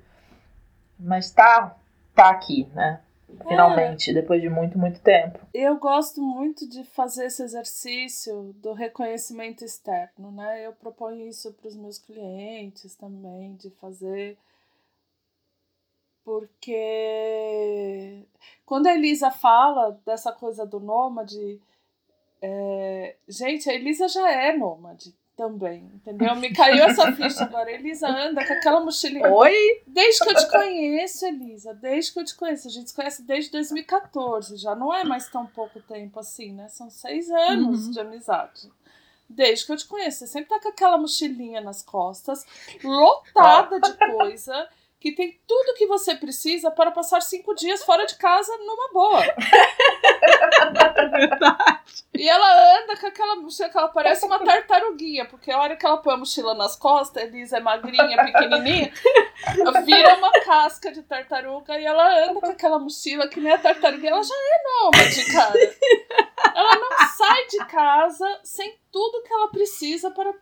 Mas 0.99 1.31
tá, 1.31 1.75
tá 2.13 2.29
aqui, 2.29 2.69
né? 2.75 3.01
Finalmente, 3.47 4.11
é. 4.11 4.13
depois 4.13 4.41
de 4.41 4.49
muito, 4.49 4.77
muito 4.77 4.99
tempo. 5.01 5.39
Eu 5.53 5.77
gosto 5.77 6.21
muito 6.21 6.67
de 6.67 6.83
fazer 6.83 7.25
esse 7.25 7.43
exercício 7.43 8.53
do 8.57 8.73
reconhecimento 8.73 9.63
externo, 9.63 10.31
né? 10.31 10.65
Eu 10.65 10.73
proponho 10.73 11.27
isso 11.27 11.53
para 11.53 11.67
os 11.67 11.75
meus 11.75 11.97
clientes 11.97 12.95
também, 12.95 13.55
de 13.55 13.69
fazer. 13.71 14.37
Porque 16.23 18.25
quando 18.65 18.87
a 18.87 18.93
Elisa 18.93 19.31
fala 19.31 19.99
dessa 20.05 20.31
coisa 20.31 20.65
do 20.65 20.79
nômade, 20.79 21.59
é... 22.41 23.15
gente, 23.27 23.69
a 23.69 23.73
Elisa 23.73 24.07
já 24.07 24.31
é 24.31 24.55
nômade 24.55 25.13
também, 25.35 25.89
entendeu? 25.95 26.35
Me 26.35 26.53
caiu 26.53 26.83
essa 26.83 27.11
ficha 27.11 27.43
agora. 27.43 27.71
Elisa 27.71 28.07
anda 28.07 28.45
com 28.45 28.53
aquela 28.53 28.79
mochilinha. 28.79 29.31
Oi? 29.31 29.81
Desde 29.87 30.23
que 30.23 30.29
eu 30.29 30.35
te 30.35 30.49
conheço, 30.49 31.25
Elisa, 31.25 31.73
desde 31.73 32.13
que 32.13 32.19
eu 32.19 32.25
te 32.25 32.35
conheço. 32.35 32.67
A 32.67 32.71
gente 32.71 32.89
se 32.89 32.95
conhece 32.95 33.23
desde 33.23 33.51
2014, 33.51 34.57
já 34.57 34.75
não 34.75 34.93
é 34.93 35.03
mais 35.03 35.29
tão 35.29 35.45
pouco 35.47 35.79
tempo 35.81 36.19
assim, 36.19 36.53
né? 36.53 36.67
São 36.69 36.89
seis 36.89 37.29
anos 37.29 37.85
uhum. 37.85 37.91
de 37.91 37.99
amizade. 37.99 38.71
Desde 39.27 39.65
que 39.65 39.71
eu 39.71 39.77
te 39.77 39.87
conheço. 39.87 40.19
Você 40.19 40.27
sempre 40.27 40.49
tá 40.49 40.59
com 40.59 40.69
aquela 40.69 40.97
mochilinha 40.97 41.61
nas 41.61 41.81
costas, 41.81 42.45
lotada 42.83 43.79
de 43.79 43.93
coisa 43.93 44.69
que 45.03 45.11
tem 45.11 45.37
tudo 45.45 45.73
que 45.73 45.85
você 45.85 46.15
precisa 46.15 46.71
para 46.71 46.89
passar 46.89 47.21
cinco 47.21 47.53
dias 47.53 47.83
fora 47.83 48.05
de 48.05 48.15
casa 48.15 48.57
numa 48.59 48.93
boa. 48.93 49.21
e 52.23 52.29
ela 52.29 52.79
anda 52.79 52.95
com 52.95 53.05
aquela 53.05 53.35
mochila 53.35 53.67
que 53.67 53.77
ela 53.77 53.89
parece 53.89 54.25
uma 54.25 54.39
tartaruguinha, 54.39 55.25
porque 55.25 55.51
a 55.51 55.59
hora 55.59 55.75
que 55.75 55.85
ela 55.85 55.97
põe 55.97 56.13
a 56.13 56.17
mochila 56.17 56.53
nas 56.53 56.73
costas, 56.73 57.21
Elisa 57.21 57.57
é 57.57 57.59
magrinha, 57.59 58.23
pequenininha, 58.23 58.93
vira 59.83 60.15
uma 60.15 60.31
casca 60.31 60.89
de 60.93 61.03
tartaruga 61.03 61.77
e 61.77 61.83
ela 61.83 62.23
anda 62.23 62.39
com 62.39 62.45
aquela 62.45 62.79
mochila 62.79 63.27
que 63.27 63.41
nem 63.41 63.51
a 63.51 63.57
tartaruga. 63.57 64.07
Ela 64.07 64.23
já 64.23 64.33
é 64.33 64.63
nômade, 64.63 65.25
cara. 65.35 65.59
Ela 66.55 66.75
não 66.77 66.97
sai 67.09 67.45
de 67.47 67.57
casa 67.65 68.39
sem 68.41 68.73
tudo 68.89 69.21
que 69.23 69.33
ela 69.33 69.49
precisa 69.49 70.09
para 70.09 70.33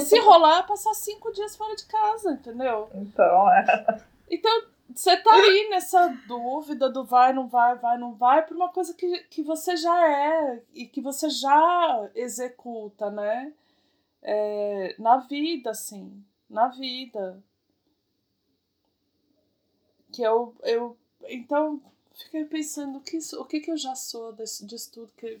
se 0.00 0.18
rolar 0.18 0.64
passar 0.64 0.92
cinco 0.94 1.30
dias 1.30 1.54
fora 1.54 1.76
de 1.76 1.86
casa, 1.86 2.32
entendeu? 2.32 2.90
Então, 2.96 3.48
é. 3.52 3.96
Então, 4.28 4.62
você 4.94 5.16
tá 5.16 5.32
aí 5.32 5.68
nessa 5.70 6.08
dúvida 6.26 6.90
do 6.90 7.04
vai, 7.04 7.32
não 7.32 7.48
vai, 7.48 7.76
vai, 7.76 7.98
não 7.98 8.14
vai, 8.14 8.44
por 8.44 8.56
uma 8.56 8.70
coisa 8.70 8.94
que, 8.94 9.24
que 9.24 9.42
você 9.42 9.76
já 9.76 10.10
é 10.10 10.62
e 10.72 10.86
que 10.86 11.00
você 11.00 11.28
já 11.30 12.10
executa, 12.14 13.10
né? 13.10 13.52
É, 14.22 14.94
na 14.98 15.18
vida, 15.18 15.70
assim. 15.70 16.24
Na 16.48 16.68
vida. 16.68 17.42
Que 20.12 20.22
eu. 20.22 20.54
eu 20.62 20.96
então, 21.28 21.80
fiquei 22.14 22.44
pensando 22.44 23.00
que 23.00 23.16
isso, 23.16 23.40
o 23.40 23.44
que, 23.44 23.60
que 23.60 23.70
eu 23.70 23.76
já 23.76 23.94
sou 23.94 24.32
desse, 24.32 24.66
disso 24.66 24.92
tudo 24.92 25.12
que. 25.16 25.40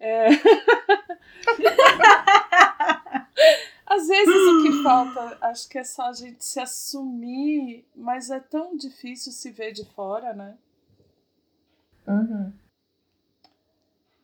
É... 0.00 0.28
Às 3.88 4.06
vezes 4.06 4.34
o 4.34 4.62
que 4.62 4.82
falta, 4.84 5.38
acho 5.40 5.66
que 5.68 5.78
é 5.78 5.84
só 5.84 6.02
a 6.02 6.12
gente 6.12 6.44
se 6.44 6.60
assumir, 6.60 7.86
mas 7.96 8.30
é 8.30 8.38
tão 8.38 8.76
difícil 8.76 9.32
se 9.32 9.50
ver 9.50 9.72
de 9.72 9.84
fora, 9.86 10.34
né? 10.34 10.58
Uhum. 12.06 12.52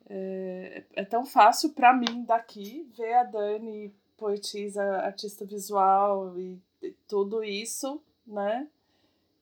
É, 0.07 0.85
é 0.93 1.05
tão 1.05 1.25
fácil 1.25 1.71
para 1.71 1.95
mim 1.95 2.25
daqui 2.25 2.87
ver 2.95 3.15
a 3.15 3.25
Dani 3.25 3.95
poetisa, 4.19 4.83
artista 4.99 5.47
visual 5.47 6.39
e, 6.39 6.61
e 6.83 6.93
tudo 7.09 7.43
isso, 7.43 8.03
né? 8.27 8.69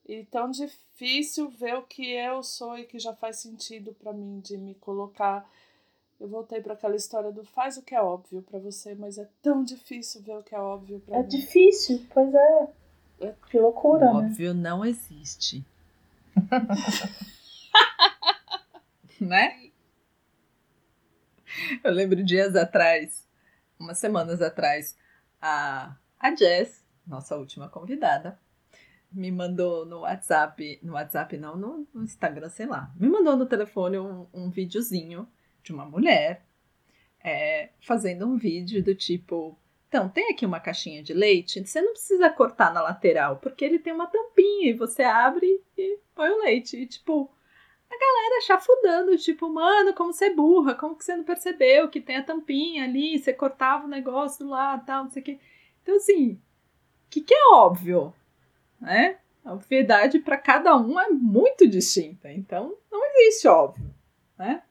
E 0.07 0.25
tão 0.25 0.51
difícil 0.51 1.49
ver 1.49 1.75
o 1.75 1.83
que 1.83 2.13
eu 2.13 2.43
sou 2.45 2.79
e 2.79 2.85
que 2.85 2.99
já 2.99 3.15
faz 3.15 3.39
sentido 3.39 3.93
para 3.95 4.13
mim 4.13 4.41
de 4.41 4.57
me 4.57 4.75
colocar 4.77 5.49
eu 6.23 6.29
voltei 6.29 6.61
para 6.61 6.75
aquela 6.75 6.95
história 6.95 7.33
do 7.33 7.45
faz 7.45 7.77
o 7.77 7.83
que 7.83 7.97
é 7.97 8.01
óbvio 8.01 8.43
para 8.43 8.61
você, 8.61 8.95
mas 8.95 9.19
é 9.19 9.29
tão 9.43 9.65
difícil 9.65 10.23
ver 10.23 10.37
o 10.37 10.43
que 10.43 10.55
é 10.55 10.61
óbvio 10.61 11.01
para 11.01 11.17
é 11.17 11.19
mim. 11.19 11.25
É 11.25 11.29
difícil, 11.29 12.07
pois 12.15 12.33
é. 12.33 12.69
é 13.23 13.35
que 13.51 13.59
loucura, 13.59 14.09
o 14.09 14.21
né? 14.21 14.29
Óbvio 14.29 14.55
não 14.55 14.85
existe. 14.85 15.67
né? 19.21 19.69
Eu 21.83 21.91
lembro 21.91 22.23
dias 22.23 22.55
atrás, 22.55 23.27
umas 23.77 23.99
semanas 23.99 24.41
atrás, 24.41 24.97
a, 25.41 25.97
a 26.21 26.37
Jess, 26.37 26.85
nossa 27.05 27.37
última 27.37 27.69
convidada, 27.69 28.39
me 29.11 29.33
mandou 29.33 29.85
no 29.85 30.03
WhatsApp, 30.03 30.79
no 30.85 30.93
WhatsApp 30.93 31.37
não, 31.37 31.57
no, 31.57 31.85
no 31.93 32.05
Instagram, 32.05 32.49
sei 32.49 32.67
lá, 32.67 32.93
me 32.95 33.09
mandou 33.09 33.37
no 33.37 33.45
telefone 33.45 33.99
um, 33.99 34.29
um 34.33 34.51
videozinho 34.51 35.27
de 35.63 35.73
uma 35.73 35.85
mulher 35.85 36.45
é, 37.23 37.71
fazendo 37.81 38.27
um 38.27 38.37
vídeo 38.37 38.83
do 38.83 38.95
tipo. 38.95 39.57
Então, 39.89 40.09
tem 40.09 40.31
aqui 40.31 40.47
uma 40.47 40.61
caixinha 40.61 41.03
de 41.03 41.13
leite, 41.13 41.65
você 41.67 41.83
não 41.83 41.93
precisa 41.93 42.31
cortar 42.31 42.73
na 42.73 42.81
lateral, 42.83 43.37
porque 43.37 43.65
ele 43.65 43.79
tem 43.79 43.93
uma 43.93 44.07
tampinha 44.07 44.71
e 44.71 44.73
você 44.73 45.03
abre 45.03 45.63
e 45.77 45.99
põe 46.15 46.31
o 46.31 46.41
leite. 46.41 46.79
E, 46.79 46.87
tipo, 46.87 47.31
a 47.91 47.99
galera 47.99 48.41
chafudando, 48.41 49.19
tipo, 49.19 49.53
mano, 49.53 49.93
como 49.95 50.13
você 50.13 50.27
é 50.27 50.35
burra, 50.35 50.75
como 50.75 50.97
que 50.97 51.05
você 51.05 51.15
não 51.15 51.25
percebeu 51.25 51.91
que 51.91 52.01
tem 52.01 52.17
a 52.17 52.23
tampinha 52.23 52.85
ali, 52.85 53.19
você 53.19 53.35
cortava 53.35 53.85
o 53.85 53.89
negócio 53.89 54.49
lá, 54.49 54.79
tal, 54.79 55.05
não 55.05 55.11
sei 55.11 55.21
o 55.21 55.25
quê. 55.25 55.39
Então, 55.83 55.97
assim, 55.97 56.33
o 56.33 57.11
que, 57.11 57.21
que 57.21 57.35
é 57.35 57.49
óbvio, 57.53 58.15
né? 58.81 59.19
A 59.45 59.53
obviedade 59.53 60.21
para 60.21 60.39
cada 60.39 60.75
um 60.77 60.99
é 60.99 61.11
muito 61.11 61.69
distinta, 61.69 62.33
então 62.33 62.79
não 62.91 63.05
existe 63.05 63.47
óbvio, 63.47 63.93
né? 64.39 64.63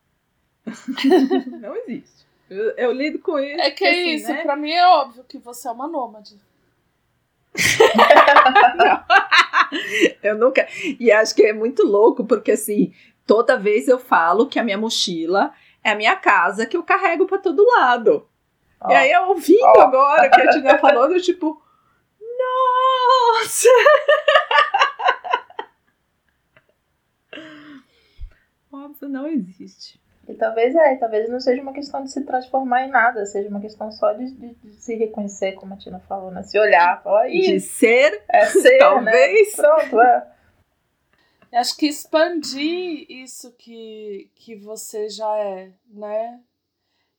Não 1.61 1.75
existe. 1.75 2.25
Eu, 2.49 2.71
eu, 2.71 2.91
lido 2.91 3.19
com 3.19 3.39
isso. 3.39 3.61
É 3.61 3.71
que 3.71 3.85
é 3.85 3.91
assim, 3.91 4.09
isso, 4.09 4.27
né? 4.27 4.43
pra 4.43 4.55
mim 4.55 4.71
é 4.71 4.85
óbvio 4.85 5.23
que 5.23 5.37
você 5.37 5.67
é 5.67 5.71
uma 5.71 5.87
nômade. 5.87 6.35
eu 10.21 10.37
nunca. 10.37 10.67
E 10.99 11.11
acho 11.11 11.33
que 11.33 11.43
é 11.43 11.53
muito 11.53 11.85
louco, 11.85 12.25
porque 12.25 12.51
assim, 12.51 12.93
toda 13.25 13.57
vez 13.57 13.87
eu 13.87 13.97
falo 13.97 14.47
que 14.47 14.59
a 14.59 14.63
minha 14.63 14.77
mochila 14.77 15.53
é 15.83 15.91
a 15.91 15.95
minha 15.95 16.15
casa 16.15 16.65
que 16.65 16.77
eu 16.77 16.83
carrego 16.83 17.25
para 17.25 17.37
todo 17.37 17.65
lado. 17.65 18.27
Oh. 18.83 18.91
E 18.91 18.95
aí, 18.95 19.11
eu 19.11 19.29
ouvindo 19.29 19.73
oh. 19.75 19.81
agora 19.81 20.29
que 20.29 20.41
a 20.41 20.49
Tina 20.49 20.77
falou, 20.77 21.11
eu 21.11 21.21
tipo, 21.21 21.61
nossa! 23.39 23.69
Óbvio, 28.71 29.09
não 29.09 29.27
existe. 29.27 29.99
E 30.27 30.33
talvez 30.35 30.75
é, 30.75 30.95
talvez 30.95 31.29
não 31.29 31.39
seja 31.39 31.61
uma 31.61 31.73
questão 31.73 32.03
de 32.03 32.11
se 32.11 32.23
transformar 32.23 32.83
em 32.85 32.89
nada, 32.89 33.25
seja 33.25 33.49
uma 33.49 33.59
questão 33.59 33.91
só 33.91 34.13
de, 34.13 34.31
de, 34.31 34.53
de 34.53 34.73
se 34.75 34.95
reconhecer, 34.95 35.53
como 35.53 35.73
a 35.73 35.77
Tina 35.77 35.99
falou, 35.99 36.31
né? 36.31 36.43
Se 36.43 36.59
olhar, 36.59 37.01
falar 37.03 37.27
De 37.27 37.59
ser, 37.59 38.23
é 38.29 38.45
ser, 38.45 38.71
né? 38.71 38.77
talvez. 38.77 39.57
Né? 39.57 39.63
Pronto, 39.63 40.01
é. 40.01 40.27
Acho 41.53 41.75
que 41.75 41.87
expandir 41.87 43.05
isso 43.09 43.51
que, 43.57 44.31
que 44.35 44.55
você 44.55 45.09
já 45.09 45.37
é, 45.37 45.71
né? 45.89 46.39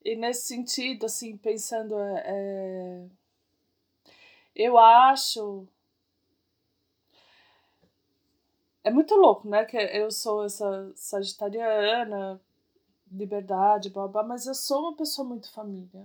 E 0.05 0.17
nesse 0.17 0.49
sentido, 0.49 1.07
assim, 1.07 1.37
pensando, 1.37 1.99
é, 2.01 2.23
é 2.25 3.01
eu 4.55 4.79
acho 4.79 5.67
é 8.85 8.91
muito 8.91 9.15
louco, 9.15 9.49
né? 9.49 9.65
Que 9.65 9.77
eu 9.77 10.11
sou 10.11 10.45
essa 10.45 10.93
sagitariana, 10.95 12.41
liberdade, 13.13 13.91
blá, 13.91 14.09
blá, 14.09 14.23
mas 14.23 14.47
eu 14.47 14.55
sou 14.55 14.81
uma 14.81 14.97
pessoa 14.97 15.27
muito 15.27 15.53
família. 15.53 16.05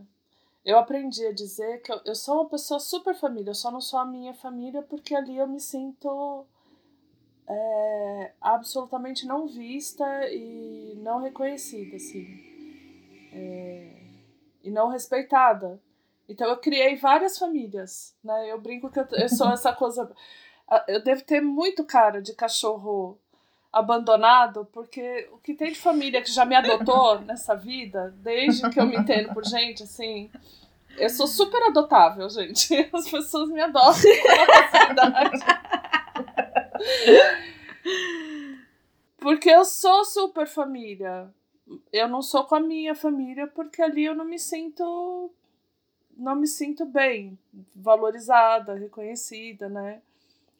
Eu 0.65 0.77
aprendi 0.77 1.25
a 1.25 1.33
dizer 1.33 1.81
que 1.81 1.91
eu, 1.91 2.01
eu 2.05 2.15
sou 2.15 2.41
uma 2.41 2.49
pessoa 2.49 2.79
super 2.79 3.15
família, 3.15 3.51
eu 3.51 3.55
só 3.55 3.71
não 3.71 3.79
sou 3.79 3.99
a 3.99 4.05
minha 4.05 4.33
família 4.33 4.81
porque 4.81 5.15
ali 5.15 5.37
eu 5.37 5.47
me 5.47 5.59
sinto 5.59 6.45
é, 7.47 8.33
absolutamente 8.41 9.25
não 9.25 9.47
vista 9.47 10.05
e 10.29 10.95
não 11.01 11.21
reconhecida, 11.21 11.95
assim. 11.95 12.25
É, 13.33 14.01
e 14.63 14.69
não 14.69 14.89
respeitada. 14.89 15.79
Então 16.27 16.49
eu 16.49 16.57
criei 16.57 16.97
várias 16.97 17.37
famílias, 17.37 18.13
né? 18.21 18.51
Eu 18.51 18.59
brinco 18.59 18.89
que 18.89 18.99
eu, 18.99 19.07
eu 19.11 19.29
sou 19.29 19.49
essa 19.53 19.71
coisa. 19.71 20.11
Eu 20.87 21.01
devo 21.01 21.23
ter 21.23 21.39
muito 21.41 21.85
cara 21.85 22.21
de 22.21 22.33
cachorro 22.33 23.17
abandonado, 23.77 24.67
porque 24.71 25.29
o 25.31 25.37
que 25.37 25.53
tem 25.53 25.71
de 25.71 25.79
família 25.79 26.21
que 26.21 26.31
já 26.31 26.45
me 26.45 26.55
adotou 26.55 27.19
nessa 27.25 27.55
vida, 27.55 28.13
desde 28.17 28.69
que 28.69 28.79
eu 28.79 28.85
me 28.85 28.95
entendo 28.95 29.33
por 29.33 29.45
gente, 29.45 29.83
assim, 29.83 30.29
eu 30.97 31.09
sou 31.09 31.27
super 31.27 31.61
adotável, 31.63 32.29
gente. 32.29 32.73
As 32.93 33.09
pessoas 33.09 33.49
me 33.49 33.61
adotam 33.61 33.93
com 33.93 34.53
facilidade. 34.53 35.39
Porque 39.19 39.49
eu 39.49 39.65
sou 39.65 40.05
super 40.05 40.47
família. 40.47 41.29
Eu 41.91 42.07
não 42.07 42.21
sou 42.21 42.45
com 42.45 42.55
a 42.55 42.59
minha 42.59 42.95
família 42.95 43.47
porque 43.47 43.81
ali 43.81 44.05
eu 44.05 44.15
não 44.15 44.25
me 44.25 44.39
sinto 44.39 45.31
não 46.17 46.35
me 46.35 46.47
sinto 46.47 46.83
bem, 46.83 47.37
valorizada, 47.75 48.73
reconhecida, 48.73 49.69
né? 49.69 50.01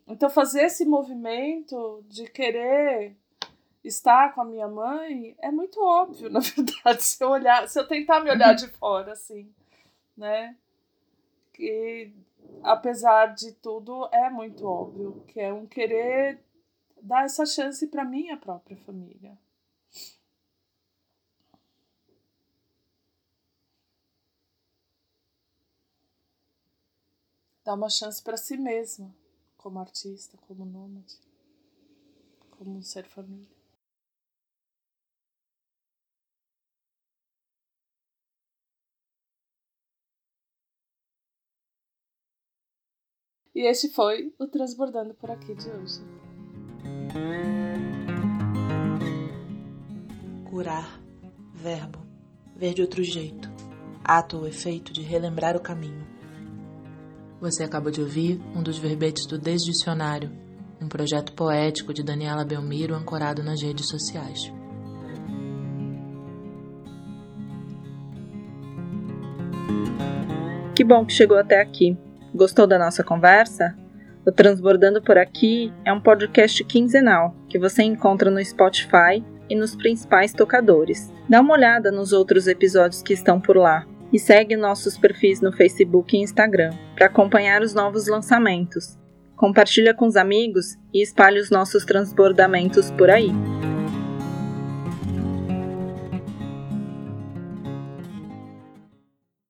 Então 0.08 0.30
fazer 0.30 0.64
esse 0.64 0.86
movimento 0.86 2.04
de 2.08 2.28
querer 2.30 3.16
estar 3.84 4.34
com 4.34 4.42
a 4.42 4.46
minha 4.46 4.68
mãe 4.68 5.36
é 5.40 5.52
muito 5.52 5.84
óbvio, 5.84 6.30
na 6.32 6.40
verdade, 6.40 7.04
se 7.04 7.22
eu 7.24 7.30
olhar, 7.30 7.68
se 7.68 7.80
eu 7.80 7.88
tentar 7.88 8.22
me 8.22 8.32
olhar 8.32 8.54
de 8.54 8.68
fora 8.70 9.12
assim, 9.12 9.54
né? 10.16 10.56
Que 11.54 12.14
apesar 12.64 13.28
de 13.36 13.52
tudo 13.54 14.08
é 14.14 14.30
muito 14.30 14.66
óbvio, 14.66 15.24
que 15.28 15.40
é 15.40 15.52
um 15.54 15.66
querer 15.66 16.40
dar 17.02 17.26
essa 17.26 17.46
chance 17.46 17.86
para 17.88 18.06
minha 18.06 18.38
própria 18.38 18.78
família. 18.78 19.38
Dar 27.66 27.74
uma 27.74 27.90
chance 27.90 28.24
para 28.24 28.38
si 28.38 28.56
mesma 28.58 29.14
como 29.68 29.82
artista, 29.82 30.38
como 30.48 30.66
nômade, 30.66 31.20
como 32.52 32.78
um 32.78 32.82
ser 32.82 33.04
família. 33.06 33.54
E 43.54 43.60
este 43.68 43.90
foi 43.90 44.34
o 44.40 44.48
Transbordando 44.48 45.14
por 45.14 45.30
aqui 45.32 45.54
de 45.54 45.70
hoje. 45.70 46.00
Curar, 50.50 50.98
verbo, 51.54 52.00
ver 52.56 52.74
de 52.74 52.82
outro 52.82 53.04
jeito, 53.04 53.50
ato 54.02 54.38
ou 54.38 54.48
efeito 54.48 54.94
de 54.94 55.02
relembrar 55.02 55.58
o 55.58 55.62
caminho 55.62 56.17
você 57.40 57.64
acabou 57.64 57.92
de 57.92 58.02
ouvir 58.02 58.42
um 58.56 58.64
dos 58.64 58.78
verbetes 58.78 59.26
do 59.26 59.38
Desdicionário, 59.38 60.32
um 60.82 60.88
projeto 60.88 61.34
poético 61.34 61.94
de 61.94 62.04
Daniela 62.04 62.44
Belmiro 62.44 62.96
ancorado 62.96 63.44
nas 63.44 63.62
redes 63.62 63.88
sociais. 63.88 64.52
Que 70.76 70.84
bom 70.84 71.06
que 71.06 71.14
chegou 71.14 71.38
até 71.38 71.60
aqui. 71.60 71.98
Gostou 72.34 72.68
da 72.68 72.78
nossa 72.78 73.04
conversa? 73.04 73.76
O 74.26 74.32
Transbordando 74.32 75.02
por 75.02 75.18
Aqui 75.18 75.74
é 75.86 75.92
um 75.92 76.02
podcast 76.02 76.64
quinzenal 76.66 77.36
que 77.50 77.58
você 77.58 77.82
encontra 77.82 78.30
no 78.30 78.44
Spotify 78.44 79.24
e 79.50 79.56
nos 79.56 79.76
principais 79.76 80.34
tocadores. 80.34 81.12
Dá 81.30 81.42
uma 81.42 81.54
olhada 81.54 81.92
nos 81.92 82.12
outros 82.12 82.48
episódios 82.48 83.02
que 83.02 83.14
estão 83.14 83.40
por 83.40 83.58
lá 83.58 83.88
e 84.12 84.20
segue 84.20 84.56
nossos 84.56 84.98
perfis 84.98 85.42
no 85.42 85.52
Facebook 85.52 86.16
e 86.16 86.22
Instagram 86.22 86.74
para 86.96 87.08
acompanhar 87.08 87.62
os 87.62 87.74
novos 87.74 88.08
lançamentos. 88.08 88.98
Compartilha 89.36 89.94
com 89.94 90.08
os 90.08 90.16
amigos 90.16 90.76
e 90.94 91.02
espalhe 91.02 91.40
os 91.40 91.52
nossos 91.52 91.86
transbordamentos 91.86 92.90
por 92.92 93.10
aí. 93.10 93.32